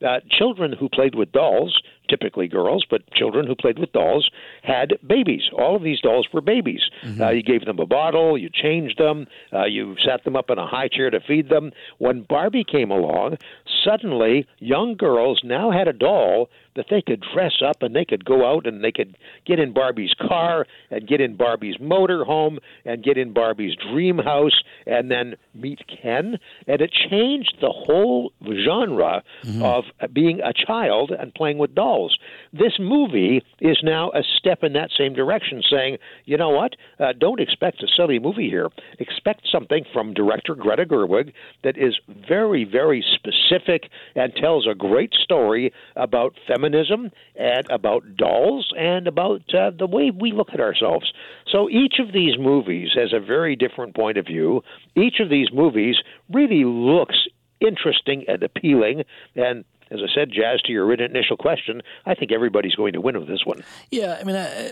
uh, 0.05 0.19
children 0.29 0.73
who 0.73 0.89
played 0.89 1.15
with 1.15 1.31
dolls 1.31 1.81
typically 2.09 2.47
girls, 2.47 2.85
but 2.89 3.01
children 3.13 3.47
who 3.47 3.55
played 3.55 3.79
with 3.79 3.91
dolls 3.93 4.29
had 4.61 4.93
babies. 5.07 5.43
All 5.57 5.75
of 5.75 5.83
these 5.83 6.01
dolls 6.01 6.27
were 6.33 6.41
babies. 6.41 6.81
Mm-hmm. 7.03 7.21
Uh, 7.21 7.29
you 7.29 7.43
gave 7.43 7.65
them 7.65 7.79
a 7.79 7.85
bottle, 7.85 8.37
you 8.37 8.49
changed 8.53 8.99
them, 8.99 9.27
uh, 9.53 9.65
you 9.65 9.95
sat 10.05 10.23
them 10.23 10.35
up 10.35 10.49
in 10.49 10.57
a 10.57 10.67
high 10.67 10.89
chair 10.89 11.09
to 11.09 11.21
feed 11.21 11.49
them. 11.49 11.71
When 11.99 12.23
Barbie 12.23 12.65
came 12.65 12.91
along, 12.91 13.37
suddenly 13.83 14.47
young 14.59 14.95
girls 14.95 15.41
now 15.43 15.71
had 15.71 15.87
a 15.87 15.93
doll 15.93 16.49
that 16.75 16.85
they 16.89 17.01
could 17.01 17.23
dress 17.33 17.61
up 17.63 17.81
and 17.81 17.95
they 17.95 18.05
could 18.05 18.25
go 18.25 18.51
out 18.51 18.65
and 18.65 18.83
they 18.83 18.91
could 18.91 19.15
get 19.45 19.59
in 19.59 19.73
Barbie's 19.73 20.13
car 20.27 20.65
and 20.89 21.07
get 21.07 21.21
in 21.21 21.35
Barbie's 21.35 21.75
motor 21.79 22.23
home 22.23 22.57
and 22.83 23.03
get 23.03 23.17
in 23.17 23.31
Barbie's 23.31 23.75
dream 23.75 24.17
house 24.17 24.63
and 24.87 25.11
then 25.11 25.35
meet 25.53 25.79
Ken. 25.87 26.39
And 26.67 26.81
it 26.81 26.91
changed 26.91 27.57
the 27.61 27.69
whole 27.69 28.31
genre 28.43 29.23
mm-hmm. 29.43 29.61
of 29.61 29.83
being 30.11 30.41
a 30.41 30.53
child 30.53 31.11
and 31.11 31.33
playing 31.33 31.59
with 31.59 31.75
dolls. 31.75 31.83
dolls. 31.83 32.17
This 32.51 32.73
movie 32.79 33.43
is 33.59 33.79
now 33.83 34.11
a 34.11 34.23
step 34.37 34.63
in 34.63 34.73
that 34.73 34.89
same 34.97 35.13
direction, 35.13 35.61
saying, 35.69 35.97
you 36.25 36.37
know 36.37 36.49
what? 36.49 36.75
Uh, 36.99 37.13
don't 37.17 37.39
expect 37.39 37.83
a 37.83 37.87
silly 37.87 38.19
movie 38.19 38.49
here. 38.49 38.69
Expect 38.99 39.47
something 39.51 39.85
from 39.91 40.13
director 40.13 40.55
Greta 40.55 40.85
Gerwig 40.85 41.33
that 41.63 41.77
is 41.77 41.95
very, 42.27 42.63
very 42.63 43.03
specific 43.15 43.72
and 44.15 44.33
tells 44.35 44.67
a 44.67 44.75
great 44.75 45.13
story 45.13 45.73
about 45.95 46.35
feminism 46.47 47.11
and 47.35 47.65
about 47.69 48.15
dolls 48.15 48.71
and 48.77 49.07
about 49.07 49.41
uh, 49.53 49.71
the 49.77 49.87
way 49.87 50.11
we 50.11 50.31
look 50.31 50.49
at 50.53 50.59
ourselves. 50.59 51.11
So 51.51 51.69
each 51.69 51.95
of 51.99 52.13
these 52.13 52.37
movies 52.37 52.89
has 52.95 53.13
a 53.13 53.19
very 53.19 53.55
different 53.55 53.95
point 53.95 54.17
of 54.17 54.25
view. 54.25 54.61
Each 54.95 55.19
of 55.19 55.29
these 55.29 55.47
movies 55.53 55.97
really 56.31 56.63
looks 56.65 57.27
interesting 57.59 58.25
and 58.27 58.43
appealing 58.43 59.03
and 59.35 59.63
as 59.93 59.99
I 60.01 60.13
said, 60.13 60.31
Jas, 60.31 60.61
to 60.65 60.71
your 60.71 60.91
initial 60.93 61.37
question, 61.37 61.81
I 62.05 62.15
think 62.15 62.31
everybody's 62.31 62.75
going 62.75 62.93
to 62.93 63.01
win 63.01 63.17
with 63.17 63.27
this 63.27 63.45
one. 63.45 63.63
Yeah, 63.91 64.17
I 64.19 64.23
mean, 64.23 64.35
I, 64.35 64.71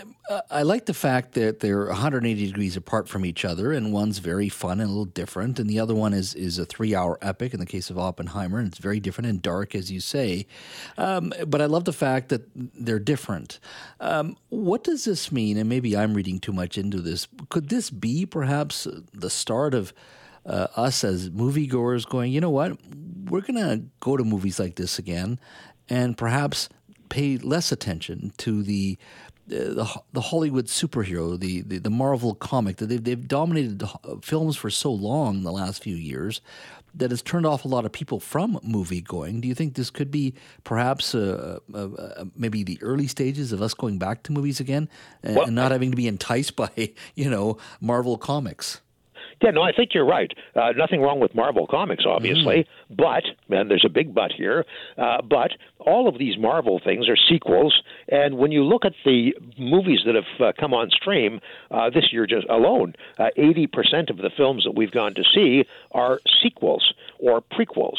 I 0.50 0.62
like 0.62 0.86
the 0.86 0.94
fact 0.94 1.32
that 1.34 1.60
they're 1.60 1.86
180 1.86 2.46
degrees 2.46 2.76
apart 2.76 3.08
from 3.08 3.24
each 3.24 3.44
other, 3.44 3.72
and 3.72 3.92
one's 3.92 4.18
very 4.18 4.48
fun 4.48 4.80
and 4.80 4.88
a 4.88 4.92
little 4.92 5.04
different, 5.04 5.58
and 5.58 5.70
the 5.70 5.78
other 5.78 5.94
one 5.94 6.12
is 6.12 6.34
is 6.34 6.58
a 6.58 6.64
three 6.64 6.94
hour 6.94 7.18
epic 7.22 7.54
in 7.54 7.60
the 7.60 7.66
case 7.66 7.90
of 7.90 7.98
Oppenheimer, 7.98 8.58
and 8.58 8.68
it's 8.68 8.78
very 8.78 9.00
different 9.00 9.28
and 9.28 9.40
dark, 9.40 9.74
as 9.74 9.90
you 9.90 10.00
say. 10.00 10.46
Um, 10.98 11.32
but 11.46 11.60
I 11.60 11.66
love 11.66 11.84
the 11.84 11.92
fact 11.92 12.28
that 12.30 12.42
they're 12.54 12.98
different. 12.98 13.60
Um, 14.00 14.36
what 14.48 14.84
does 14.84 15.04
this 15.04 15.30
mean? 15.30 15.56
And 15.56 15.68
maybe 15.68 15.96
I'm 15.96 16.14
reading 16.14 16.40
too 16.40 16.52
much 16.52 16.76
into 16.76 17.00
this. 17.00 17.28
Could 17.48 17.68
this 17.68 17.90
be 17.90 18.26
perhaps 18.26 18.86
the 19.12 19.30
start 19.30 19.74
of 19.74 19.92
uh, 20.44 20.66
us 20.76 21.04
as 21.04 21.30
moviegoers 21.30 22.08
going, 22.08 22.32
you 22.32 22.40
know 22.40 22.50
what, 22.50 22.76
we're 23.32 23.40
going 23.40 23.54
to 23.54 23.82
go 24.00 24.18
to 24.18 24.24
movies 24.24 24.60
like 24.60 24.74
this 24.76 24.98
again 24.98 25.40
and 25.88 26.18
perhaps 26.18 26.68
pay 27.08 27.38
less 27.38 27.72
attention 27.72 28.30
to 28.36 28.62
the 28.62 28.98
uh, 29.50 29.74
the, 29.74 30.02
the 30.12 30.20
Hollywood 30.20 30.66
superhero, 30.66 31.38
the, 31.38 31.62
the, 31.62 31.78
the 31.78 31.90
Marvel 31.90 32.34
comic 32.34 32.76
that 32.76 32.86
they've, 32.86 33.02
they've 33.02 33.26
dominated 33.26 33.82
films 34.22 34.56
for 34.56 34.70
so 34.70 34.92
long 34.92 35.38
in 35.38 35.42
the 35.42 35.50
last 35.50 35.82
few 35.82 35.96
years 35.96 36.40
that 36.94 37.10
has 37.10 37.22
turned 37.22 37.44
off 37.44 37.64
a 37.64 37.68
lot 37.68 37.84
of 37.84 37.90
people 37.90 38.20
from 38.20 38.60
movie 38.62 39.00
going. 39.00 39.40
Do 39.40 39.48
you 39.48 39.54
think 39.54 39.74
this 39.74 39.90
could 39.90 40.10
be 40.12 40.34
perhaps 40.62 41.12
uh, 41.14 41.58
uh, 41.74 41.76
uh, 41.76 42.24
maybe 42.36 42.62
the 42.62 42.78
early 42.82 43.08
stages 43.08 43.50
of 43.50 43.60
us 43.62 43.74
going 43.74 43.98
back 43.98 44.22
to 44.24 44.32
movies 44.32 44.60
again 44.60 44.88
and, 45.22 45.36
well, 45.36 45.46
and 45.46 45.56
not 45.56 45.72
having 45.72 45.90
to 45.90 45.96
be 45.96 46.06
enticed 46.06 46.54
by 46.56 46.92
you 47.16 47.28
know 47.28 47.58
Marvel 47.80 48.18
comics? 48.18 48.80
Yeah, 49.42 49.50
no, 49.50 49.62
I 49.62 49.72
think 49.72 49.90
you're 49.92 50.06
right. 50.06 50.32
Uh, 50.54 50.72
nothing 50.76 51.00
wrong 51.00 51.18
with 51.18 51.34
Marvel 51.34 51.66
Comics, 51.66 52.04
obviously, 52.06 52.58
mm. 52.58 52.66
but, 52.96 53.24
and 53.54 53.70
there's 53.70 53.84
a 53.84 53.88
big 53.88 54.14
but 54.14 54.30
here, 54.32 54.64
uh, 54.96 55.20
but 55.22 55.52
all 55.80 56.08
of 56.08 56.18
these 56.18 56.38
Marvel 56.38 56.80
things 56.82 57.08
are 57.08 57.16
sequels. 57.16 57.82
And 58.08 58.38
when 58.38 58.52
you 58.52 58.64
look 58.64 58.84
at 58.84 58.92
the 59.04 59.34
movies 59.58 60.00
that 60.06 60.14
have 60.14 60.40
uh, 60.40 60.52
come 60.58 60.72
on 60.72 60.90
stream 60.90 61.40
uh, 61.70 61.90
this 61.90 62.12
year 62.12 62.26
just 62.26 62.46
alone, 62.48 62.94
uh, 63.18 63.30
80% 63.36 64.10
of 64.10 64.18
the 64.18 64.30
films 64.36 64.64
that 64.64 64.76
we've 64.76 64.92
gone 64.92 65.14
to 65.14 65.24
see 65.34 65.64
are 65.90 66.20
sequels 66.42 66.94
or 67.18 67.40
prequels. 67.40 67.98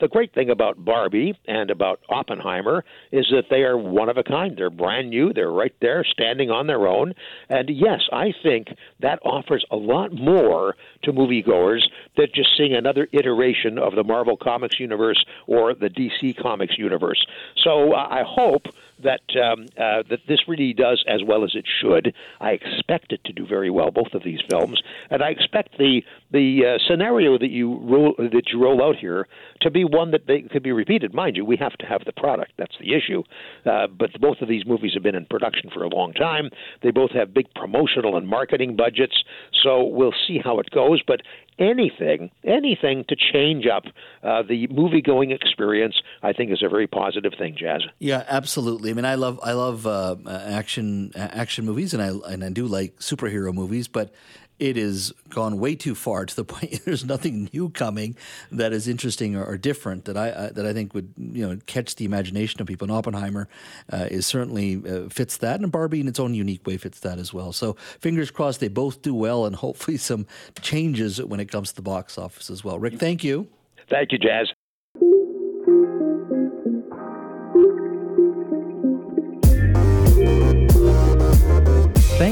The 0.00 0.08
great 0.08 0.32
thing 0.34 0.48
about 0.48 0.82
Barbie 0.82 1.38
and 1.46 1.70
about 1.70 2.00
Oppenheimer 2.08 2.84
is 3.12 3.26
that 3.30 3.50
they 3.50 3.62
are 3.62 3.76
one 3.76 4.08
of 4.08 4.16
a 4.16 4.22
kind. 4.22 4.56
They're 4.56 4.70
brand 4.70 5.10
new. 5.10 5.32
They're 5.32 5.50
right 5.50 5.74
there, 5.80 6.04
standing 6.04 6.50
on 6.50 6.66
their 6.66 6.86
own. 6.86 7.12
And 7.50 7.68
yes, 7.68 8.00
I 8.10 8.32
think 8.42 8.68
that 9.00 9.18
offers 9.24 9.64
a 9.70 9.76
lot 9.76 10.12
more 10.12 10.74
to 11.02 11.12
moviegoers 11.12 11.82
than 12.16 12.28
just 12.34 12.56
seeing 12.56 12.74
another 12.74 13.08
iteration 13.12 13.78
of 13.78 13.94
the 13.94 14.04
Marvel 14.04 14.38
Comics 14.38 14.80
universe 14.80 15.22
or 15.46 15.74
the 15.74 15.90
DC 15.90 16.40
Comics 16.40 16.78
universe. 16.78 17.24
So 17.62 17.92
uh, 17.92 18.06
I 18.10 18.22
hope 18.26 18.68
that 19.02 19.20
um, 19.42 19.66
uh, 19.76 20.02
that 20.08 20.20
this 20.28 20.40
really 20.48 20.72
does 20.72 21.04
as 21.08 21.20
well 21.26 21.44
as 21.44 21.52
it 21.54 21.64
should. 21.80 22.14
I 22.40 22.50
expect 22.50 23.12
it 23.12 23.22
to 23.24 23.32
do 23.32 23.46
very 23.46 23.70
well, 23.70 23.90
both 23.90 24.14
of 24.14 24.22
these 24.24 24.40
films, 24.50 24.80
and 25.10 25.22
I 25.22 25.30
expect 25.30 25.78
the 25.78 26.02
the 26.30 26.74
uh, 26.74 26.78
scenario 26.88 27.38
that 27.38 27.50
you 27.50 27.78
roll 27.82 28.14
that 28.18 28.48
you 28.52 28.62
roll 28.62 28.82
out 28.82 28.96
here 28.96 29.26
to 29.62 29.70
be 29.70 29.84
one 29.84 30.10
that 30.12 30.26
they 30.26 30.42
could 30.42 30.62
be 30.62 30.72
repeated. 30.72 31.14
Mind 31.14 31.36
you, 31.36 31.44
we 31.44 31.56
have 31.56 31.76
to 31.78 31.86
have 31.86 32.02
the 32.04 32.12
product. 32.12 32.52
That's 32.58 32.76
the 32.80 32.94
issue. 32.94 33.22
Uh, 33.66 33.86
but 33.86 34.10
both 34.20 34.38
of 34.40 34.48
these 34.48 34.66
movies 34.66 34.92
have 34.94 35.02
been 35.02 35.14
in 35.14 35.26
production 35.26 35.70
for 35.72 35.82
a 35.82 35.88
long 35.88 36.12
time. 36.12 36.50
They 36.82 36.90
both 36.90 37.10
have 37.12 37.34
big 37.34 37.52
promotional 37.54 38.16
and 38.16 38.26
marketing 38.26 38.76
budgets. 38.76 39.22
So 39.62 39.84
we'll 39.84 40.14
see 40.26 40.38
how 40.42 40.58
it 40.60 40.70
goes. 40.70 41.02
But 41.06 41.20
anything, 41.60 42.30
anything 42.44 43.04
to 43.08 43.14
change 43.14 43.66
up 43.66 43.84
uh, 44.22 44.42
the 44.42 44.66
movie 44.68 45.02
going 45.02 45.30
experience, 45.30 46.00
I 46.22 46.32
think 46.32 46.50
is 46.50 46.62
a 46.64 46.68
very 46.68 46.86
positive 46.86 47.34
thing. 47.38 47.54
Jas. 47.56 47.82
Yeah, 47.98 48.24
absolutely. 48.26 48.90
I 48.90 48.94
mean, 48.94 49.04
I 49.04 49.14
love 49.14 49.38
I 49.42 49.52
love 49.52 49.86
uh, 49.86 50.16
action 50.26 51.12
action 51.14 51.64
movies, 51.64 51.94
and 51.94 52.02
I 52.02 52.32
and 52.32 52.42
I 52.42 52.48
do 52.48 52.66
like 52.66 52.96
superhero 52.98 53.54
movies, 53.54 53.86
but 53.86 54.12
it 54.60 54.76
has 54.76 55.12
gone 55.30 55.58
way 55.58 55.74
too 55.74 55.94
far 55.94 56.26
to 56.26 56.36
the 56.36 56.44
point 56.50 56.84
there's 56.84 57.04
nothing 57.04 57.48
new 57.52 57.70
coming 57.70 58.14
that 58.52 58.72
is 58.72 58.86
interesting 58.86 59.34
or, 59.34 59.44
or 59.44 59.56
different 59.56 60.04
that 60.04 60.16
I 60.16 60.50
that 60.50 60.66
I 60.66 60.72
think 60.72 60.94
would 60.94 61.12
you 61.16 61.46
know 61.46 61.58
catch 61.66 61.96
the 61.96 62.04
imagination 62.04 62.60
of 62.60 62.66
people. 62.66 62.84
And 62.84 62.92
Oppenheimer 62.92 63.48
uh, 63.92 64.08
is 64.10 64.26
certainly 64.26 64.82
uh, 64.86 65.08
fits 65.08 65.38
that, 65.38 65.60
and 65.60 65.72
Barbie 65.72 66.00
in 66.00 66.08
its 66.08 66.20
own 66.20 66.34
unique 66.34 66.66
way 66.66 66.76
fits 66.76 67.00
that 67.00 67.18
as 67.18 67.32
well. 67.32 67.52
So 67.52 67.74
fingers 67.98 68.30
crossed 68.30 68.60
they 68.60 68.68
both 68.68 69.02
do 69.02 69.14
well, 69.14 69.46
and 69.46 69.56
hopefully 69.56 69.96
some 69.96 70.26
changes 70.60 71.22
when 71.22 71.40
it 71.40 71.46
comes 71.46 71.70
to 71.70 71.76
the 71.76 71.82
box 71.82 72.18
office 72.18 72.50
as 72.50 72.62
well. 72.62 72.78
Rick, 72.78 72.98
thank 72.98 73.24
you. 73.24 73.48
Thank 73.88 74.12
you, 74.12 74.18
Jas. 74.18 74.46